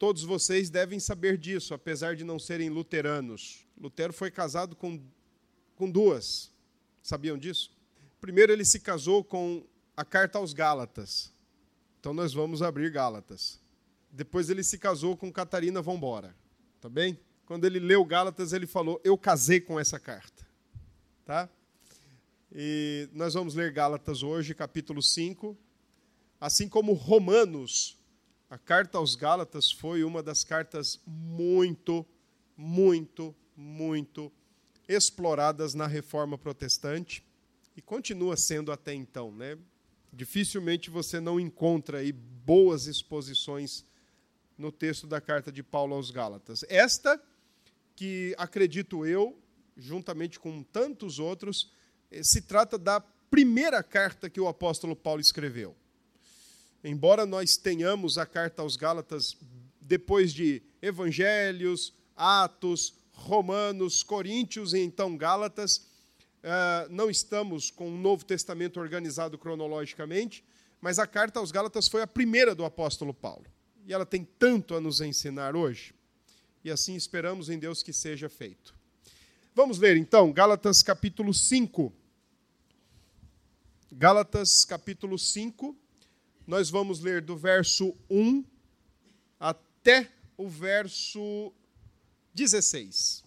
todos 0.00 0.22
vocês 0.22 0.70
devem 0.70 0.98
saber 0.98 1.36
disso, 1.36 1.74
apesar 1.74 2.16
de 2.16 2.24
não 2.24 2.38
serem 2.38 2.70
luteranos. 2.70 3.66
Lutero 3.78 4.14
foi 4.14 4.30
casado 4.30 4.74
com, 4.74 4.98
com 5.76 5.90
duas. 5.90 6.50
Sabiam 7.02 7.36
disso? 7.36 7.70
Primeiro, 8.18 8.50
ele 8.50 8.64
se 8.64 8.80
casou 8.80 9.22
com 9.22 9.62
a 9.94 10.02
carta 10.02 10.38
aos 10.38 10.54
Gálatas. 10.54 11.30
Então, 12.00 12.14
nós 12.14 12.32
vamos 12.32 12.62
abrir 12.62 12.90
Gálatas. 12.90 13.60
Depois, 14.10 14.48
ele 14.48 14.64
se 14.64 14.78
casou 14.78 15.18
com 15.18 15.30
Catarina 15.30 15.82
Vambora. 15.82 16.34
Tá 16.80 16.88
bem? 16.88 17.20
Quando 17.44 17.66
ele 17.66 17.78
leu 17.78 18.02
Gálatas, 18.02 18.54
ele 18.54 18.66
falou: 18.66 18.98
Eu 19.04 19.18
casei 19.18 19.60
com 19.60 19.78
essa 19.78 20.00
carta. 20.00 20.46
Tá? 21.26 21.46
E 22.50 23.06
nós 23.12 23.34
vamos 23.34 23.54
ler 23.54 23.70
Gálatas 23.70 24.22
hoje, 24.22 24.54
capítulo 24.54 25.02
5. 25.02 25.54
Assim 26.40 26.70
como 26.70 26.94
Romanos 26.94 27.99
a 28.50 28.58
carta 28.58 28.98
aos 28.98 29.14
Gálatas 29.14 29.70
foi 29.70 30.02
uma 30.02 30.24
das 30.24 30.42
cartas 30.42 31.00
muito, 31.06 32.04
muito, 32.56 33.32
muito 33.56 34.32
exploradas 34.88 35.72
na 35.72 35.86
reforma 35.86 36.36
protestante 36.36 37.24
e 37.76 37.80
continua 37.80 38.36
sendo 38.36 38.72
até 38.72 38.92
então. 38.92 39.30
Né? 39.30 39.56
Dificilmente 40.12 40.90
você 40.90 41.20
não 41.20 41.38
encontra 41.38 41.98
aí 41.98 42.10
boas 42.10 42.88
exposições 42.88 43.84
no 44.58 44.72
texto 44.72 45.06
da 45.06 45.20
carta 45.20 45.52
de 45.52 45.62
Paulo 45.62 45.94
aos 45.94 46.10
Gálatas. 46.10 46.64
Esta, 46.68 47.22
que 47.94 48.34
acredito 48.36 49.06
eu, 49.06 49.40
juntamente 49.76 50.40
com 50.40 50.64
tantos 50.64 51.20
outros, 51.20 51.72
eh, 52.10 52.24
se 52.24 52.42
trata 52.42 52.76
da 52.76 53.00
primeira 53.00 53.80
carta 53.80 54.28
que 54.28 54.40
o 54.40 54.48
apóstolo 54.48 54.96
Paulo 54.96 55.20
escreveu. 55.20 55.76
Embora 56.82 57.26
nós 57.26 57.56
tenhamos 57.56 58.16
a 58.16 58.24
carta 58.24 58.62
aos 58.62 58.74
Gálatas 58.76 59.36
depois 59.80 60.32
de 60.32 60.62
Evangelhos, 60.80 61.92
Atos, 62.16 62.94
Romanos, 63.12 64.02
Coríntios 64.02 64.72
e 64.72 64.78
então 64.78 65.14
Gálatas, 65.16 65.86
eh, 66.42 66.86
não 66.88 67.10
estamos 67.10 67.70
com 67.70 67.90
um 67.90 68.00
Novo 68.00 68.24
Testamento 68.24 68.80
organizado 68.80 69.36
cronologicamente, 69.36 70.42
mas 70.80 70.98
a 70.98 71.06
carta 71.06 71.38
aos 71.38 71.50
Gálatas 71.50 71.86
foi 71.86 72.00
a 72.00 72.06
primeira 72.06 72.54
do 72.54 72.64
apóstolo 72.64 73.12
Paulo. 73.12 73.44
E 73.86 73.92
ela 73.92 74.06
tem 74.06 74.24
tanto 74.38 74.74
a 74.74 74.80
nos 74.80 75.02
ensinar 75.02 75.54
hoje. 75.54 75.94
E 76.64 76.70
assim 76.70 76.94
esperamos 76.94 77.50
em 77.50 77.58
Deus 77.58 77.82
que 77.82 77.92
seja 77.92 78.28
feito. 78.28 78.74
Vamos 79.54 79.78
ler 79.78 79.98
então 79.98 80.32
Gálatas 80.32 80.82
capítulo 80.82 81.34
5. 81.34 81.92
Gálatas 83.92 84.64
capítulo 84.64 85.18
5 85.18 85.76
nós 86.50 86.68
vamos 86.68 86.98
ler 86.98 87.22
do 87.22 87.36
verso 87.36 87.96
1 88.10 88.44
até 89.38 90.10
o 90.36 90.48
verso 90.48 91.52
16. 92.34 93.24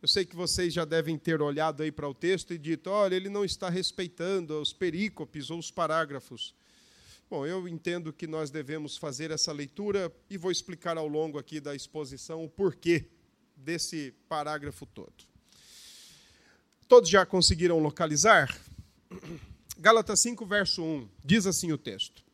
Eu 0.00 0.06
sei 0.06 0.24
que 0.24 0.36
vocês 0.36 0.72
já 0.72 0.84
devem 0.84 1.18
ter 1.18 1.42
olhado 1.42 1.82
aí 1.82 1.90
para 1.90 2.08
o 2.08 2.14
texto 2.14 2.54
e 2.54 2.58
dito: 2.58 2.88
olha, 2.90 3.16
ele 3.16 3.28
não 3.28 3.44
está 3.44 3.68
respeitando 3.68 4.60
os 4.60 4.72
perícopes 4.72 5.50
ou 5.50 5.58
os 5.58 5.72
parágrafos. 5.72 6.54
Bom, 7.28 7.44
eu 7.44 7.66
entendo 7.66 8.12
que 8.12 8.28
nós 8.28 8.50
devemos 8.50 8.96
fazer 8.96 9.32
essa 9.32 9.50
leitura 9.50 10.14
e 10.30 10.36
vou 10.36 10.52
explicar 10.52 10.96
ao 10.96 11.08
longo 11.08 11.40
aqui 11.40 11.58
da 11.58 11.74
exposição 11.74 12.44
o 12.44 12.48
porquê 12.48 13.04
desse 13.56 14.14
parágrafo 14.28 14.86
todo. 14.86 15.24
Todos 16.86 17.10
já 17.10 17.26
conseguiram 17.26 17.80
localizar? 17.80 18.56
Gálatas 19.82 20.20
5, 20.20 20.46
verso 20.46 20.80
1, 20.80 21.08
diz 21.24 21.44
assim 21.44 21.72
o 21.72 21.76
texto: 21.76 22.24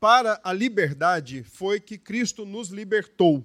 Para 0.00 0.40
a 0.42 0.54
liberdade 0.54 1.42
foi 1.42 1.78
que 1.78 1.98
Cristo 1.98 2.46
nos 2.46 2.70
libertou. 2.70 3.44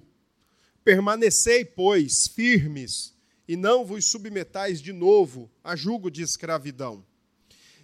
Permanecei, 0.82 1.62
pois, 1.62 2.26
firmes, 2.26 3.14
e 3.46 3.54
não 3.54 3.84
vos 3.84 4.06
submetais 4.06 4.80
de 4.80 4.94
novo 4.94 5.50
a 5.62 5.76
jugo 5.76 6.10
de 6.10 6.22
escravidão. 6.22 7.04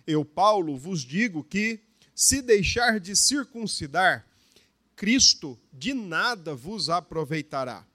Eu, 0.07 0.25
Paulo, 0.25 0.79
vos 0.79 1.03
digo 1.03 1.45
que, 1.45 1.81
se 2.15 2.41
deixar 2.41 2.99
de 2.99 3.15
circuncidar, 3.15 4.27
Cristo 4.97 5.61
de 5.71 5.93
nada 5.93 6.55
vos 6.55 6.89
aproveitará. 6.89 7.87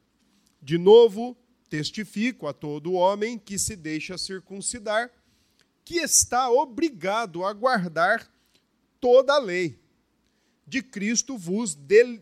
De 0.62 0.78
novo, 0.78 1.36
testifico 1.68 2.46
a 2.46 2.53
todo 2.53 2.94
homem 2.94 3.40
que 3.40 3.58
se 3.58 3.75
deixa 3.75 4.20
circuncidar 4.20 5.12
que 5.88 6.00
está 6.00 6.50
obrigado 6.50 7.46
a 7.46 7.53
guardar 7.53 8.30
toda 9.00 9.36
a 9.36 9.40
lei. 9.40 9.80
De 10.68 10.84
Cristo 10.84 11.38
vos 11.38 11.78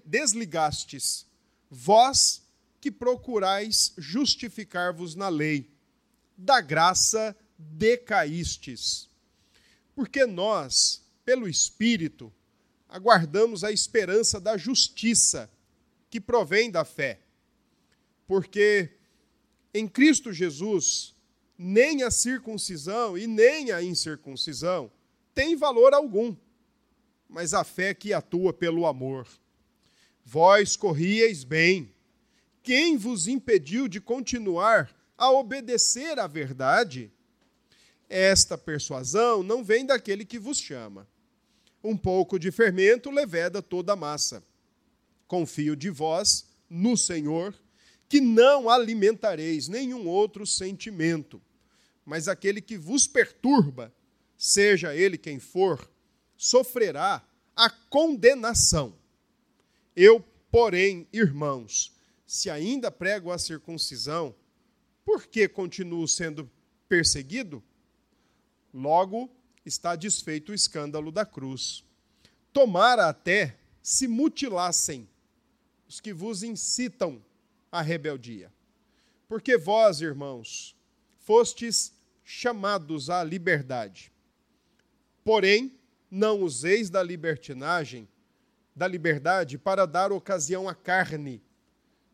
desligastes, 0.06 1.26
vós 1.68 2.44
que 2.80 2.92
procurais 2.92 3.92
justificar-vos 3.98 5.16
na 5.16 5.30
lei, 5.30 5.68
da 6.38 6.62
graça 6.62 7.36
decaístes. 7.58 9.09
Porque 9.96 10.28
nós, 10.28 11.04
pelo 11.25 11.48
Espírito, 11.48 12.31
aguardamos 12.88 13.64
a 13.64 13.72
esperança 13.72 14.40
da 14.40 14.58
justiça 14.58 15.50
que 16.12 16.22
provém 16.22 16.70
da 16.70 16.86
fé. 16.86 17.20
Porque 18.28 18.92
em 19.74 19.88
Cristo 19.88 20.31
Jesus 20.31 21.15
nem 21.58 22.04
a 22.04 22.12
circuncisão 22.12 23.18
e 23.18 23.28
nem 23.28 23.72
a 23.72 23.82
incircuncisão 23.82 24.92
têm 25.34 25.56
valor 25.56 25.94
algum, 25.94 26.36
mas 27.28 27.54
a 27.54 27.64
fé 27.64 27.94
que 27.94 28.14
atua 28.14 28.54
pelo 28.54 28.86
amor. 28.86 29.28
Vós 30.24 30.76
corrieis 30.76 31.44
bem. 31.44 31.94
Quem 32.64 32.98
vos 32.98 33.28
impediu 33.28 33.88
de 33.88 34.02
continuar 34.02 34.90
a 35.18 35.32
obedecer 35.32 36.18
à 36.20 36.28
verdade? 36.28 37.12
Esta 38.10 38.58
persuasão 38.58 39.44
não 39.44 39.64
vem 39.64 39.86
daquele 39.86 40.26
que 40.26 40.40
vos 40.40 40.58
chama. 40.58 41.08
Um 41.84 41.96
pouco 41.96 42.40
de 42.40 42.52
fermento 42.52 43.12
leveda 43.12 43.62
toda 43.62 43.94
a 43.94 43.96
massa. 43.96 44.44
Confio 45.28 45.76
de 45.76 45.90
vós 45.90 46.48
no 46.70 46.98
Senhor 46.98 47.54
que 48.08 48.22
não 48.22 48.70
alimentareis 48.70 49.68
nenhum 49.68 50.08
outro 50.08 50.46
sentimento, 50.46 51.42
mas 52.06 52.28
aquele 52.28 52.62
que 52.62 52.78
vos 52.78 53.08
perturba, 53.08 53.94
seja 54.38 54.96
ele 54.96 55.18
quem 55.18 55.40
for, 55.40 55.90
sofrerá 56.38 57.26
a 57.56 57.70
condenação. 57.70 58.96
Eu, 59.96 60.24
porém, 60.52 61.08
irmãos, 61.12 61.94
se 62.28 62.50
ainda 62.50 62.92
prego 62.92 63.32
a 63.32 63.38
circuncisão, 63.38 64.36
por 65.04 65.26
que 65.26 65.48
continuo 65.48 66.08
sendo 66.08 66.50
perseguido? 66.88 67.64
Logo 68.74 69.30
está 69.66 69.96
desfeito 69.96 70.52
o 70.52 70.56
escândalo 70.56 71.12
da 71.12 71.26
cruz. 71.26 71.84
Tomara 72.52 73.08
até 73.08 73.58
se 73.82 74.08
mutilassem 74.08 75.08
os 75.88 76.00
que 76.00 76.14
vos 76.14 76.44
incitam 76.44 77.24
a 77.72 77.82
rebeldia. 77.82 78.52
Porque 79.28 79.58
vós, 79.58 80.02
irmãos, 80.02 80.76
fostes 81.20 81.94
chamados 82.25 83.09
à 83.12 83.24
liberdade. 83.24 84.12
Porém, 85.24 85.72
não 86.09 86.41
useis 86.41 86.90
da 86.90 87.03
libertinagem, 87.03 88.08
da 88.75 88.88
liberdade, 88.88 89.58
para 89.59 89.86
dar 89.86 90.12
ocasião 90.12 90.68
à 90.68 90.74
carne. 90.74 91.41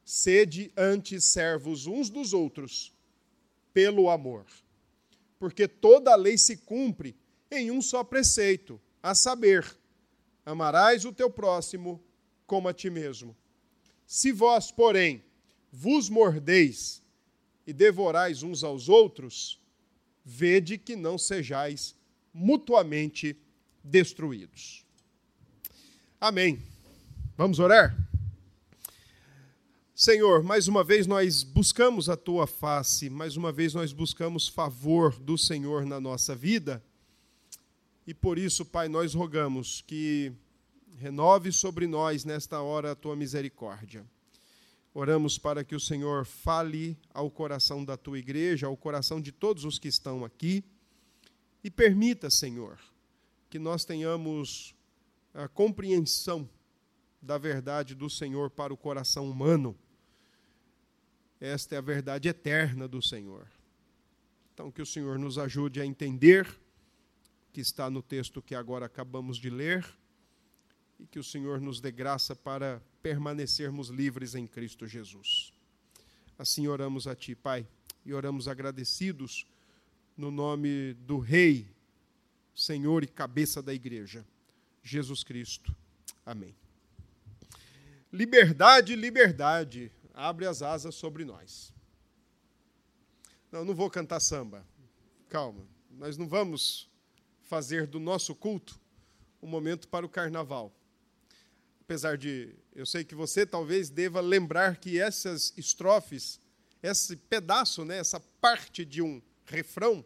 Sede 0.03 0.71
antes 0.75 1.23
servos 1.23 1.87
uns 1.87 2.09
dos 2.09 2.33
outros, 2.33 2.93
pelo 3.73 4.09
amor. 4.09 4.45
Porque 5.39 5.67
toda 5.67 6.11
a 6.11 6.15
lei 6.15 6.37
se 6.37 6.57
cumpre 6.57 7.15
em 7.49 7.71
um 7.71 7.81
só 7.81 8.03
preceito, 8.03 8.79
a 9.01 9.15
saber, 9.15 9.65
amarás 10.45 11.05
o 11.05 11.13
teu 11.13 11.29
próximo 11.29 12.03
como 12.45 12.67
a 12.67 12.73
ti 12.73 12.89
mesmo. 12.89 13.35
Se 14.05 14.31
vós, 14.31 14.71
porém, 14.71 15.23
vos 15.71 16.09
mordeis 16.09 17.01
e 17.65 17.71
devorais 17.71 18.43
uns 18.43 18.63
aos 18.63 18.89
outros, 18.89 19.60
vede 20.23 20.77
que 20.77 20.95
não 20.95 21.17
sejais 21.17 21.95
mutuamente 22.33 23.35
destruídos. 23.83 24.85
Amém. 26.19 26.61
Vamos 27.37 27.59
orar? 27.59 27.95
Senhor, 29.95 30.43
mais 30.43 30.67
uma 30.67 30.83
vez 30.83 31.05
nós 31.05 31.43
buscamos 31.43 32.09
a 32.09 32.17
tua 32.17 32.47
face, 32.47 33.09
mais 33.09 33.37
uma 33.37 33.51
vez 33.51 33.73
nós 33.73 33.93
buscamos 33.93 34.47
favor 34.47 35.19
do 35.19 35.37
Senhor 35.37 35.85
na 35.85 35.99
nossa 35.99 36.35
vida. 36.35 36.83
E 38.07 38.13
por 38.13 38.37
isso, 38.37 38.65
Pai, 38.65 38.87
nós 38.87 39.13
rogamos 39.13 39.81
que 39.81 40.31
renove 40.97 41.51
sobre 41.51 41.85
nós 41.87 42.25
nesta 42.25 42.61
hora 42.61 42.91
a 42.91 42.95
tua 42.95 43.15
misericórdia. 43.15 44.03
Oramos 44.93 45.37
para 45.37 45.63
que 45.63 45.73
o 45.73 45.79
Senhor 45.79 46.25
fale 46.25 46.97
ao 47.13 47.31
coração 47.31 47.83
da 47.85 47.95
tua 47.95 48.19
igreja, 48.19 48.67
ao 48.67 48.75
coração 48.75 49.21
de 49.21 49.31
todos 49.31 49.63
os 49.63 49.79
que 49.79 49.87
estão 49.87 50.25
aqui, 50.25 50.63
e 51.63 51.71
permita, 51.71 52.29
Senhor, 52.29 52.77
que 53.49 53.57
nós 53.57 53.85
tenhamos 53.85 54.75
a 55.33 55.47
compreensão 55.47 56.49
da 57.21 57.37
verdade 57.37 57.95
do 57.95 58.09
Senhor 58.09 58.49
para 58.49 58.73
o 58.73 58.77
coração 58.77 59.29
humano. 59.29 59.77
Esta 61.39 61.75
é 61.75 61.77
a 61.77 61.81
verdade 61.81 62.27
eterna 62.27 62.87
do 62.87 63.01
Senhor. 63.01 63.47
Então, 64.53 64.71
que 64.71 64.81
o 64.81 64.85
Senhor 64.85 65.17
nos 65.17 65.37
ajude 65.37 65.79
a 65.79 65.85
entender 65.85 66.47
que 67.53 67.61
está 67.61 67.89
no 67.89 68.01
texto 68.01 68.41
que 68.41 68.55
agora 68.55 68.85
acabamos 68.85 69.37
de 69.37 69.49
ler 69.49 69.85
e 71.01 71.07
que 71.07 71.17
o 71.17 71.23
Senhor 71.23 71.59
nos 71.59 71.81
dê 71.81 71.91
graça 71.91 72.35
para 72.35 72.79
permanecermos 73.01 73.89
livres 73.89 74.35
em 74.35 74.45
Cristo 74.45 74.85
Jesus. 74.85 75.51
Assim 76.37 76.67
oramos 76.67 77.07
a 77.07 77.15
Ti, 77.15 77.33
Pai, 77.33 77.67
e 78.05 78.13
oramos 78.13 78.47
agradecidos 78.47 79.47
no 80.15 80.29
nome 80.29 80.93
do 80.93 81.17
Rei, 81.17 81.67
Senhor 82.53 83.03
e 83.03 83.07
cabeça 83.07 83.63
da 83.63 83.73
igreja, 83.73 84.23
Jesus 84.83 85.23
Cristo. 85.23 85.75
Amém. 86.23 86.55
Liberdade, 88.13 88.95
liberdade, 88.95 89.91
abre 90.13 90.45
as 90.45 90.61
asas 90.61 90.93
sobre 90.93 91.25
nós. 91.25 91.73
Não, 93.51 93.65
não 93.65 93.73
vou 93.73 93.89
cantar 93.89 94.19
samba. 94.19 94.63
Calma, 95.29 95.65
nós 95.89 96.15
não 96.15 96.27
vamos 96.27 96.87
fazer 97.41 97.87
do 97.87 97.99
nosso 97.99 98.35
culto 98.35 98.79
um 99.41 99.47
momento 99.47 99.87
para 99.87 100.05
o 100.05 100.09
carnaval. 100.09 100.71
Apesar 101.91 102.17
de 102.17 102.55
eu 102.73 102.85
sei 102.85 103.03
que 103.03 103.13
você 103.13 103.45
talvez 103.45 103.89
deva 103.89 104.21
lembrar 104.21 104.77
que 104.77 104.97
essas 104.97 105.53
estrofes, 105.57 106.39
esse 106.81 107.17
pedaço, 107.17 107.83
né, 107.83 107.97
essa 107.97 108.17
parte 108.39 108.85
de 108.85 109.01
um 109.01 109.21
refrão, 109.43 110.05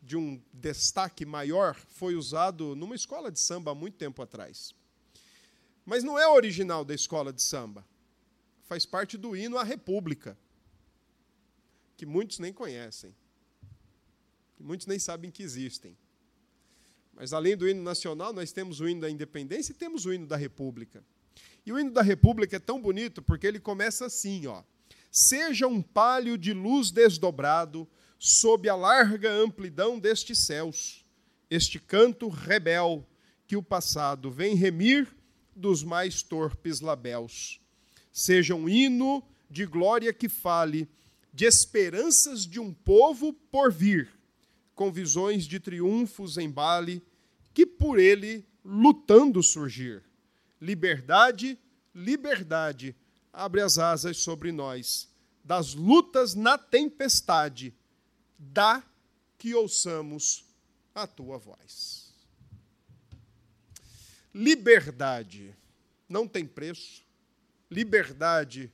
de 0.00 0.16
um 0.16 0.40
destaque 0.52 1.26
maior, 1.26 1.74
foi 1.74 2.14
usado 2.14 2.76
numa 2.76 2.94
escola 2.94 3.28
de 3.28 3.40
samba 3.40 3.72
há 3.72 3.74
muito 3.74 3.96
tempo 3.96 4.22
atrás. 4.22 4.72
Mas 5.84 6.04
não 6.04 6.16
é 6.16 6.28
original 6.28 6.84
da 6.84 6.94
escola 6.94 7.32
de 7.32 7.42
samba. 7.42 7.84
Faz 8.62 8.86
parte 8.86 9.18
do 9.18 9.34
hino 9.34 9.58
à 9.58 9.64
República, 9.64 10.38
que 11.96 12.06
muitos 12.06 12.38
nem 12.38 12.52
conhecem, 12.52 13.12
que 14.56 14.62
muitos 14.62 14.86
nem 14.86 15.00
sabem 15.00 15.28
que 15.28 15.42
existem. 15.42 15.98
Mas 17.12 17.32
além 17.32 17.56
do 17.56 17.68
hino 17.68 17.82
nacional, 17.82 18.32
nós 18.32 18.52
temos 18.52 18.80
o 18.80 18.88
hino 18.88 19.02
da 19.02 19.10
independência 19.10 19.72
e 19.72 19.76
temos 19.76 20.06
o 20.06 20.12
hino 20.12 20.26
da 20.26 20.36
República. 20.36 21.04
E 21.64 21.72
o 21.72 21.78
hino 21.78 21.90
da 21.90 22.02
República 22.02 22.56
é 22.56 22.60
tão 22.60 22.80
bonito 22.80 23.20
porque 23.22 23.46
ele 23.46 23.60
começa 23.60 24.06
assim, 24.06 24.46
ó: 24.46 24.62
Seja 25.10 25.66
um 25.66 25.82
palio 25.82 26.38
de 26.38 26.52
luz 26.52 26.90
desdobrado 26.90 27.88
sob 28.18 28.68
a 28.68 28.74
larga 28.74 29.30
amplidão 29.30 29.98
destes 29.98 30.46
céus, 30.46 31.04
este 31.50 31.78
canto 31.78 32.28
rebel 32.28 33.06
que 33.46 33.56
o 33.56 33.62
passado 33.62 34.30
vem 34.30 34.54
remir 34.54 35.08
dos 35.56 35.82
mais 35.82 36.22
torpes 36.22 36.80
labéus. 36.80 37.60
Seja 38.12 38.54
um 38.54 38.68
hino 38.68 39.22
de 39.50 39.66
glória 39.66 40.12
que 40.12 40.28
fale 40.28 40.88
de 41.32 41.44
esperanças 41.44 42.46
de 42.46 42.60
um 42.60 42.72
povo 42.72 43.32
por 43.32 43.72
vir, 43.72 44.08
com 44.80 44.90
visões 44.90 45.44
de 45.44 45.60
triunfos 45.60 46.38
embale, 46.38 47.04
que 47.52 47.66
por 47.66 47.98
ele 47.98 48.48
lutando 48.64 49.42
surgir. 49.42 50.02
Liberdade, 50.58 51.58
liberdade, 51.94 52.96
abre 53.30 53.60
as 53.60 53.76
asas 53.76 54.16
sobre 54.16 54.50
nós. 54.50 55.06
Das 55.44 55.74
lutas 55.74 56.34
na 56.34 56.56
tempestade, 56.56 57.74
dá 58.38 58.82
que 59.36 59.54
ouçamos 59.54 60.46
a 60.94 61.06
tua 61.06 61.36
voz. 61.36 62.14
Liberdade 64.34 65.54
não 66.08 66.26
tem 66.26 66.46
preço, 66.46 67.02
liberdade 67.70 68.72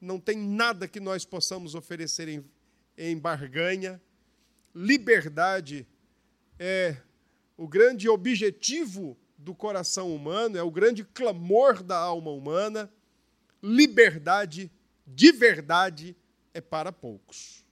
não 0.00 0.20
tem 0.20 0.38
nada 0.38 0.86
que 0.86 1.00
nós 1.00 1.24
possamos 1.24 1.74
oferecer 1.74 2.28
em, 2.28 2.44
em 2.96 3.18
barganha. 3.18 4.00
Liberdade 4.74 5.86
é 6.58 6.96
o 7.56 7.66
grande 7.66 8.08
objetivo 8.08 9.16
do 9.36 9.54
coração 9.54 10.14
humano, 10.14 10.56
é 10.56 10.62
o 10.62 10.70
grande 10.70 11.04
clamor 11.04 11.82
da 11.82 11.96
alma 11.96 12.30
humana. 12.30 12.92
Liberdade 13.62 14.70
de 15.06 15.32
verdade 15.32 16.16
é 16.54 16.60
para 16.60 16.92
poucos. 16.92 17.64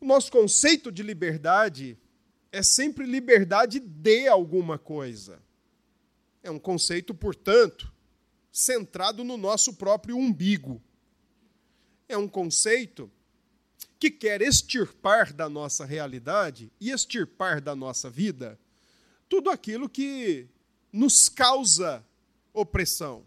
O 0.00 0.04
nosso 0.04 0.30
conceito 0.30 0.92
de 0.92 1.02
liberdade 1.02 1.98
é 2.52 2.62
sempre 2.62 3.04
liberdade 3.04 3.80
de 3.80 4.28
alguma 4.28 4.78
coisa. 4.78 5.42
É 6.42 6.50
um 6.50 6.58
conceito, 6.58 7.14
portanto, 7.14 7.92
centrado 8.52 9.24
no 9.24 9.36
nosso 9.36 9.74
próprio 9.74 10.16
umbigo. 10.16 10.80
É 12.08 12.16
um 12.16 12.28
conceito 12.28 13.10
que 13.98 14.10
quer 14.10 14.40
extirpar 14.40 15.32
da 15.32 15.48
nossa 15.48 15.84
realidade 15.84 16.70
e 16.80 16.90
extirpar 16.90 17.60
da 17.60 17.74
nossa 17.74 18.08
vida 18.08 18.58
tudo 19.28 19.50
aquilo 19.50 19.88
que 19.88 20.48
nos 20.92 21.28
causa 21.28 22.04
opressão, 22.52 23.26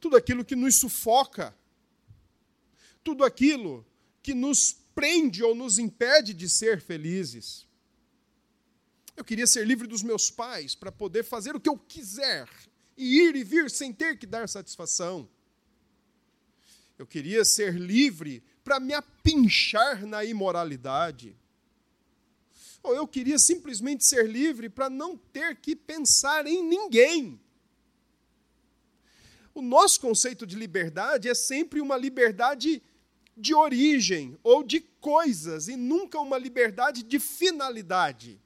tudo 0.00 0.16
aquilo 0.16 0.44
que 0.44 0.56
nos 0.56 0.76
sufoca, 0.76 1.54
tudo 3.04 3.24
aquilo 3.24 3.84
que 4.22 4.32
nos 4.32 4.72
prende 4.94 5.42
ou 5.42 5.54
nos 5.54 5.78
impede 5.78 6.32
de 6.32 6.48
ser 6.48 6.80
felizes. 6.80 7.66
Eu 9.16 9.24
queria 9.24 9.46
ser 9.46 9.66
livre 9.66 9.86
dos 9.86 10.02
meus 10.02 10.30
pais 10.30 10.74
para 10.74 10.90
poder 10.90 11.22
fazer 11.22 11.54
o 11.54 11.60
que 11.60 11.68
eu 11.68 11.76
quiser 11.76 12.48
e 12.96 13.20
ir 13.20 13.36
e 13.36 13.44
vir 13.44 13.70
sem 13.70 13.92
ter 13.92 14.18
que 14.18 14.26
dar 14.26 14.48
satisfação. 14.48 15.28
Eu 16.98 17.06
queria 17.06 17.44
ser 17.44 17.74
livre 17.74 18.42
para 18.62 18.80
me 18.80 18.94
apinchar 18.94 20.06
na 20.06 20.24
imoralidade. 20.24 21.36
Ou 22.82 22.94
eu 22.94 23.06
queria 23.06 23.38
simplesmente 23.38 24.04
ser 24.04 24.28
livre 24.28 24.68
para 24.68 24.90
não 24.90 25.16
ter 25.16 25.56
que 25.56 25.76
pensar 25.76 26.46
em 26.46 26.62
ninguém. 26.64 27.40
O 29.54 29.62
nosso 29.62 30.00
conceito 30.00 30.46
de 30.46 30.56
liberdade 30.56 31.28
é 31.28 31.34
sempre 31.34 31.80
uma 31.80 31.96
liberdade 31.96 32.82
de 33.36 33.54
origem 33.54 34.38
ou 34.42 34.62
de 34.62 34.80
coisas 34.80 35.68
e 35.68 35.76
nunca 35.76 36.18
uma 36.18 36.38
liberdade 36.38 37.02
de 37.02 37.18
finalidade. 37.18 38.40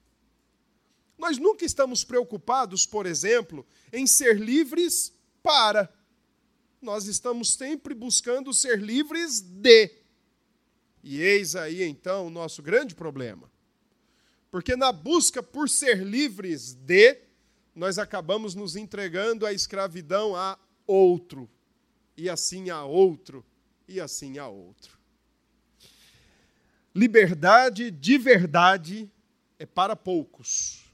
Nós 1.17 1.39
nunca 1.39 1.65
estamos 1.65 2.05
preocupados, 2.05 2.85
por 2.85 3.07
exemplo, 3.07 3.67
em 3.93 4.07
ser 4.07 4.39
livres 4.39 5.13
para. 5.43 5.93
Nós 6.81 7.07
estamos 7.07 7.55
sempre 7.55 7.95
buscando 7.95 8.53
ser 8.53 8.81
livres 8.81 9.41
de. 9.41 9.91
E 11.09 11.23
eis 11.23 11.55
aí 11.55 11.85
então 11.85 12.27
o 12.27 12.31
nosso 12.31 12.61
grande 12.61 12.93
problema. 12.93 13.49
Porque 14.51 14.75
na 14.75 14.91
busca 14.91 15.41
por 15.41 15.69
ser 15.69 15.99
livres 15.99 16.75
de, 16.75 17.21
nós 17.77 17.97
acabamos 17.97 18.57
nos 18.57 18.75
entregando 18.75 19.47
à 19.47 19.53
escravidão 19.53 20.35
a 20.35 20.59
outro, 20.85 21.49
e 22.17 22.29
assim 22.29 22.71
a 22.71 22.83
outro, 22.85 23.47
e 23.87 24.01
assim 24.01 24.37
a 24.39 24.49
outro. 24.49 24.99
Liberdade 26.93 27.89
de 27.93 28.19
verdade 28.19 29.09
é 29.61 29.65
para 29.65 29.95
poucos. 29.95 30.93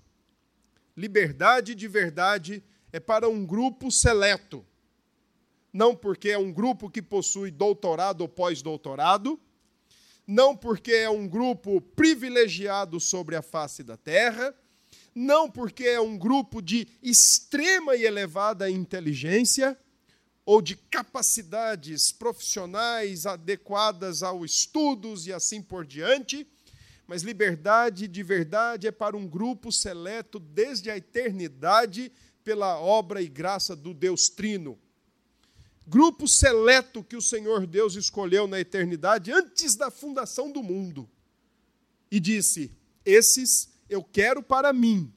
Liberdade 0.95 1.75
de 1.75 1.89
verdade 1.89 2.63
é 2.93 3.01
para 3.01 3.31
um 3.31 3.47
grupo 3.47 3.91
seleto. 3.91 4.63
Não 5.73 5.97
porque 5.97 6.29
é 6.29 6.37
um 6.37 6.53
grupo 6.53 6.91
que 6.91 7.01
possui 7.01 7.51
doutorado 7.51 8.21
ou 8.21 8.29
pós-doutorado, 8.29 9.41
não 10.27 10.57
porque 10.57 10.93
é 10.93 11.11
um 11.11 11.29
grupo 11.29 11.81
privilegiado 11.81 13.01
sobre 13.01 13.37
a 13.37 13.43
face 13.43 13.83
da 13.83 13.97
terra, 13.97 14.55
não 15.15 15.51
porque 15.51 15.85
é 15.85 16.01
um 16.01 16.17
grupo 16.17 16.63
de 16.63 16.89
extrema 17.03 17.95
e 17.97 18.05
elevada 18.05 18.71
inteligência, 18.71 19.77
ou 20.45 20.61
de 20.61 20.77
capacidades 20.77 22.11
profissionais 22.11 23.27
adequadas 23.27 24.23
aos 24.23 24.53
estudos 24.53 25.27
e 25.27 25.33
assim 25.33 25.63
por 25.63 25.87
diante, 25.87 26.47
mas 27.07 27.23
liberdade 27.23 28.09
de 28.09 28.23
verdade 28.23 28.87
é 28.87 28.91
para 28.91 29.17
um 29.17 29.27
grupo 29.27 29.71
seleto 29.71 30.39
desde 30.39 30.91
a 30.91 30.97
eternidade 30.97 32.11
pela 32.43 32.81
obra 32.81 33.23
e 33.23 33.29
graça 33.29 33.77
do 33.77 33.95
Deus 33.95 34.29
Trino. 34.29 34.79
Grupo 35.87 36.29
seleto 36.29 37.03
que 37.03 37.17
o 37.17 37.23
Senhor 37.23 37.67
Deus 37.67 37.97
escolheu 37.97 38.47
na 38.47 38.61
eternidade 38.61 39.33
antes 39.33 39.75
da 39.75 39.91
fundação 39.91 40.51
do 40.51 40.63
mundo. 40.63 41.09
E 42.11 42.21
disse: 42.21 42.71
Esses 43.05 43.69
eu 43.89 44.03
quero 44.03 44.43
para 44.43 44.73
mim, 44.73 45.13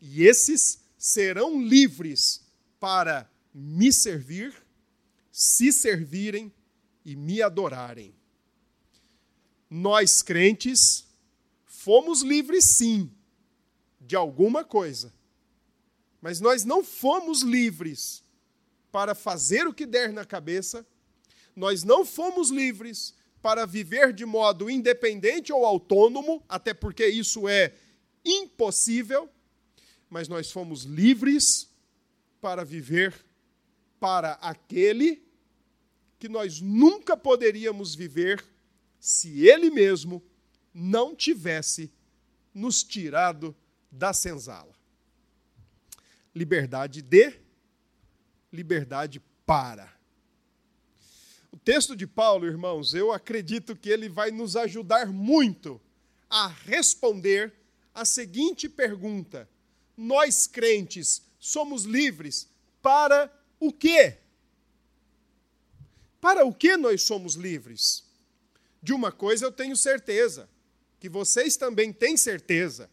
e 0.00 0.24
esses 0.24 0.80
serão 0.96 1.62
livres 1.62 2.44
para 2.80 3.30
me 3.54 3.92
servir 3.92 4.54
se 5.30 5.72
servirem 5.72 6.52
e 7.04 7.14
me 7.14 7.40
adorarem. 7.40 8.12
Nós 9.70 10.20
crentes 10.20 11.06
fomos 11.64 12.22
livres 12.22 12.76
sim 12.76 13.10
de 14.00 14.16
alguma 14.16 14.64
coisa, 14.64 15.12
Mas 16.20 16.40
nós 16.40 16.64
não 16.64 16.82
fomos 16.82 17.42
livres 17.42 18.24
para 18.90 19.14
fazer 19.14 19.66
o 19.66 19.74
que 19.74 19.86
der 19.86 20.12
na 20.12 20.24
cabeça, 20.24 20.86
nós 21.54 21.82
não 21.82 22.04
fomos 22.04 22.50
livres 22.50 23.14
para 23.42 23.66
viver 23.66 24.12
de 24.12 24.24
modo 24.24 24.70
independente 24.70 25.52
ou 25.52 25.64
autônomo, 25.64 26.42
até 26.48 26.74
porque 26.74 27.06
isso 27.06 27.48
é 27.48 27.74
impossível, 28.24 29.28
mas 30.08 30.28
nós 30.28 30.50
fomos 30.50 30.82
livres 30.82 31.70
para 32.40 32.64
viver 32.64 33.14
para 34.00 34.32
aquele 34.34 35.26
que 36.18 36.28
nós 36.28 36.60
nunca 36.60 37.16
poderíamos 37.16 37.94
viver 37.94 38.44
se 38.98 39.46
ele 39.46 39.70
mesmo 39.70 40.22
não 40.74 41.14
tivesse 41.14 41.92
nos 42.52 42.82
tirado 42.82 43.54
da 43.90 44.12
senzala. 44.12 44.74
Liberdade 46.34 47.02
de, 47.02 47.47
liberdade 48.52 49.20
para. 49.46 49.92
O 51.50 51.56
texto 51.56 51.96
de 51.96 52.06
Paulo, 52.06 52.46
irmãos, 52.46 52.94
eu 52.94 53.12
acredito 53.12 53.74
que 53.74 53.88
ele 53.88 54.08
vai 54.08 54.30
nos 54.30 54.56
ajudar 54.56 55.06
muito 55.06 55.80
a 56.28 56.46
responder 56.46 57.52
a 57.94 58.04
seguinte 58.04 58.68
pergunta: 58.68 59.48
Nós 59.96 60.46
crentes 60.46 61.22
somos 61.38 61.84
livres 61.84 62.48
para 62.82 63.32
o 63.58 63.72
quê? 63.72 64.18
Para 66.20 66.44
o 66.44 66.52
que 66.52 66.76
nós 66.76 67.02
somos 67.02 67.34
livres? 67.34 68.04
De 68.82 68.92
uma 68.92 69.10
coisa 69.10 69.46
eu 69.46 69.52
tenho 69.52 69.76
certeza, 69.76 70.48
que 71.00 71.08
vocês 71.08 71.56
também 71.56 71.92
têm 71.92 72.16
certeza, 72.16 72.90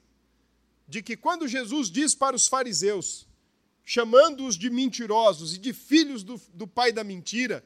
de 0.88 1.02
que 1.02 1.18
quando 1.18 1.48
Jesus 1.48 1.90
diz 1.90 2.16
para 2.16 2.36
os 2.36 2.48
fariseus, 2.48 3.25
chamando-os 3.86 4.58
de 4.58 4.70
mentirosos 4.70 5.54
e 5.54 5.60
de 5.60 5.72
filhos 5.72 6.24
do, 6.24 6.42
do 6.54 6.68
pai 6.68 6.92
da 6.92 7.04
mentira, 7.04 7.64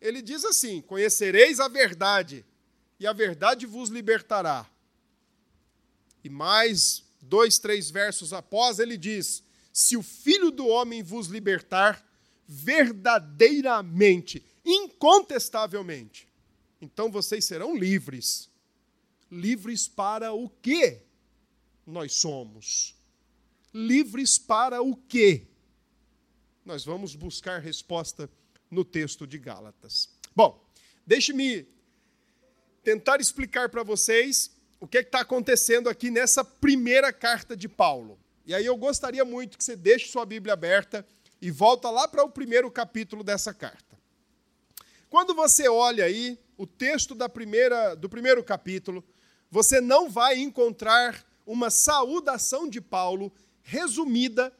ele 0.00 0.20
diz 0.20 0.44
assim: 0.44 0.82
Conhecereis 0.82 1.58
a 1.58 1.66
verdade, 1.66 2.44
e 3.00 3.06
a 3.06 3.12
verdade 3.12 3.64
vos 3.64 3.88
libertará. 3.88 4.70
E 6.22 6.28
mais 6.28 7.02
dois, 7.20 7.58
três 7.58 7.90
versos 7.90 8.32
após, 8.34 8.78
ele 8.78 8.98
diz: 8.98 9.42
Se 9.72 9.96
o 9.96 10.02
filho 10.02 10.50
do 10.50 10.66
homem 10.66 11.02
vos 11.02 11.28
libertar, 11.28 12.06
verdadeiramente 12.46 14.44
incontestavelmente. 14.64 16.28
Então 16.80 17.10
vocês 17.10 17.44
serão 17.44 17.74
livres. 17.74 18.50
Livres 19.30 19.88
para 19.88 20.32
o 20.32 20.48
que 20.48 21.00
nós 21.86 22.12
somos? 22.12 22.94
Livres 23.72 24.38
para 24.38 24.82
o 24.82 24.94
que? 24.94 25.51
Nós 26.64 26.84
vamos 26.84 27.16
buscar 27.16 27.58
resposta 27.60 28.30
no 28.70 28.84
texto 28.84 29.26
de 29.26 29.36
Gálatas. 29.36 30.08
Bom, 30.34 30.64
deixe-me 31.04 31.66
tentar 32.84 33.20
explicar 33.20 33.68
para 33.68 33.82
vocês 33.82 34.50
o 34.78 34.86
que 34.86 34.98
é 34.98 35.00
está 35.00 35.20
acontecendo 35.20 35.88
aqui 35.88 36.10
nessa 36.10 36.44
primeira 36.44 37.12
carta 37.12 37.56
de 37.56 37.68
Paulo. 37.68 38.18
E 38.46 38.54
aí 38.54 38.64
eu 38.64 38.76
gostaria 38.76 39.24
muito 39.24 39.58
que 39.58 39.64
você 39.64 39.76
deixe 39.76 40.06
sua 40.06 40.24
Bíblia 40.24 40.54
aberta 40.54 41.06
e 41.40 41.50
volta 41.50 41.90
lá 41.90 42.06
para 42.06 42.22
o 42.24 42.30
primeiro 42.30 42.70
capítulo 42.70 43.24
dessa 43.24 43.52
carta. 43.52 43.98
Quando 45.10 45.34
você 45.34 45.68
olha 45.68 46.04
aí 46.04 46.38
o 46.56 46.66
texto 46.66 47.14
da 47.14 47.28
primeira, 47.28 47.94
do 47.96 48.08
primeiro 48.08 48.42
capítulo, 48.42 49.04
você 49.50 49.80
não 49.80 50.08
vai 50.08 50.38
encontrar 50.38 51.26
uma 51.44 51.70
saudação 51.70 52.68
de 52.68 52.80
Paulo 52.80 53.32
resumida, 53.62 54.52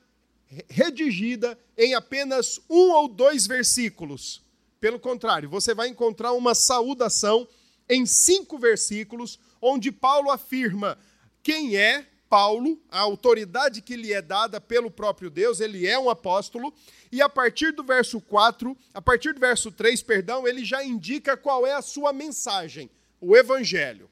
redigida 0.68 1.58
em 1.76 1.94
apenas 1.94 2.60
um 2.68 2.92
ou 2.92 3.08
dois 3.08 3.46
versículos. 3.46 4.42
Pelo 4.80 4.98
contrário, 4.98 5.48
você 5.48 5.74
vai 5.74 5.88
encontrar 5.88 6.32
uma 6.32 6.54
saudação 6.54 7.46
em 7.88 8.04
cinco 8.06 8.58
versículos, 8.58 9.38
onde 9.60 9.92
Paulo 9.92 10.30
afirma 10.30 10.98
quem 11.42 11.76
é 11.76 12.06
Paulo, 12.28 12.80
a 12.90 13.00
autoridade 13.00 13.82
que 13.82 13.94
lhe 13.94 14.12
é 14.12 14.22
dada 14.22 14.58
pelo 14.58 14.90
próprio 14.90 15.28
Deus, 15.28 15.60
ele 15.60 15.86
é 15.86 15.98
um 15.98 16.08
apóstolo, 16.08 16.72
e 17.10 17.20
a 17.20 17.28
partir 17.28 17.72
do 17.72 17.84
verso 17.84 18.22
4, 18.22 18.74
a 18.94 19.02
partir 19.02 19.34
do 19.34 19.40
verso 19.40 19.70
3, 19.70 20.02
perdão, 20.02 20.48
ele 20.48 20.64
já 20.64 20.82
indica 20.82 21.36
qual 21.36 21.66
é 21.66 21.74
a 21.74 21.82
sua 21.82 22.10
mensagem, 22.10 22.90
o 23.20 23.36
evangelho. 23.36 24.10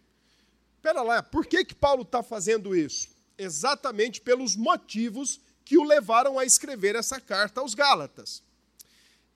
Espera 0.77 1.01
lá, 1.01 1.23
por 1.23 1.47
que, 1.47 1.65
que 1.65 1.75
Paulo 1.75 2.03
está 2.03 2.23
fazendo 2.23 2.77
isso? 2.77 3.09
Exatamente 3.39 4.21
pelos 4.21 4.55
motivos 4.55 5.41
que 5.71 5.79
o 5.79 5.85
levaram 5.85 6.37
a 6.37 6.45
escrever 6.45 6.97
essa 6.97 7.21
carta 7.21 7.61
aos 7.61 7.77
Gálatas. 7.77 8.43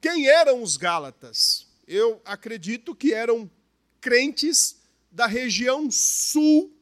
Quem 0.01 0.27
eram 0.27 0.65
os 0.65 0.77
Gálatas? 0.77 1.69
Eu 1.87 2.21
acredito 2.25 2.93
que 2.93 3.15
eram 3.15 3.49
crentes 4.01 4.81
da 5.13 5.29
região 5.29 5.89
sul 5.93 6.77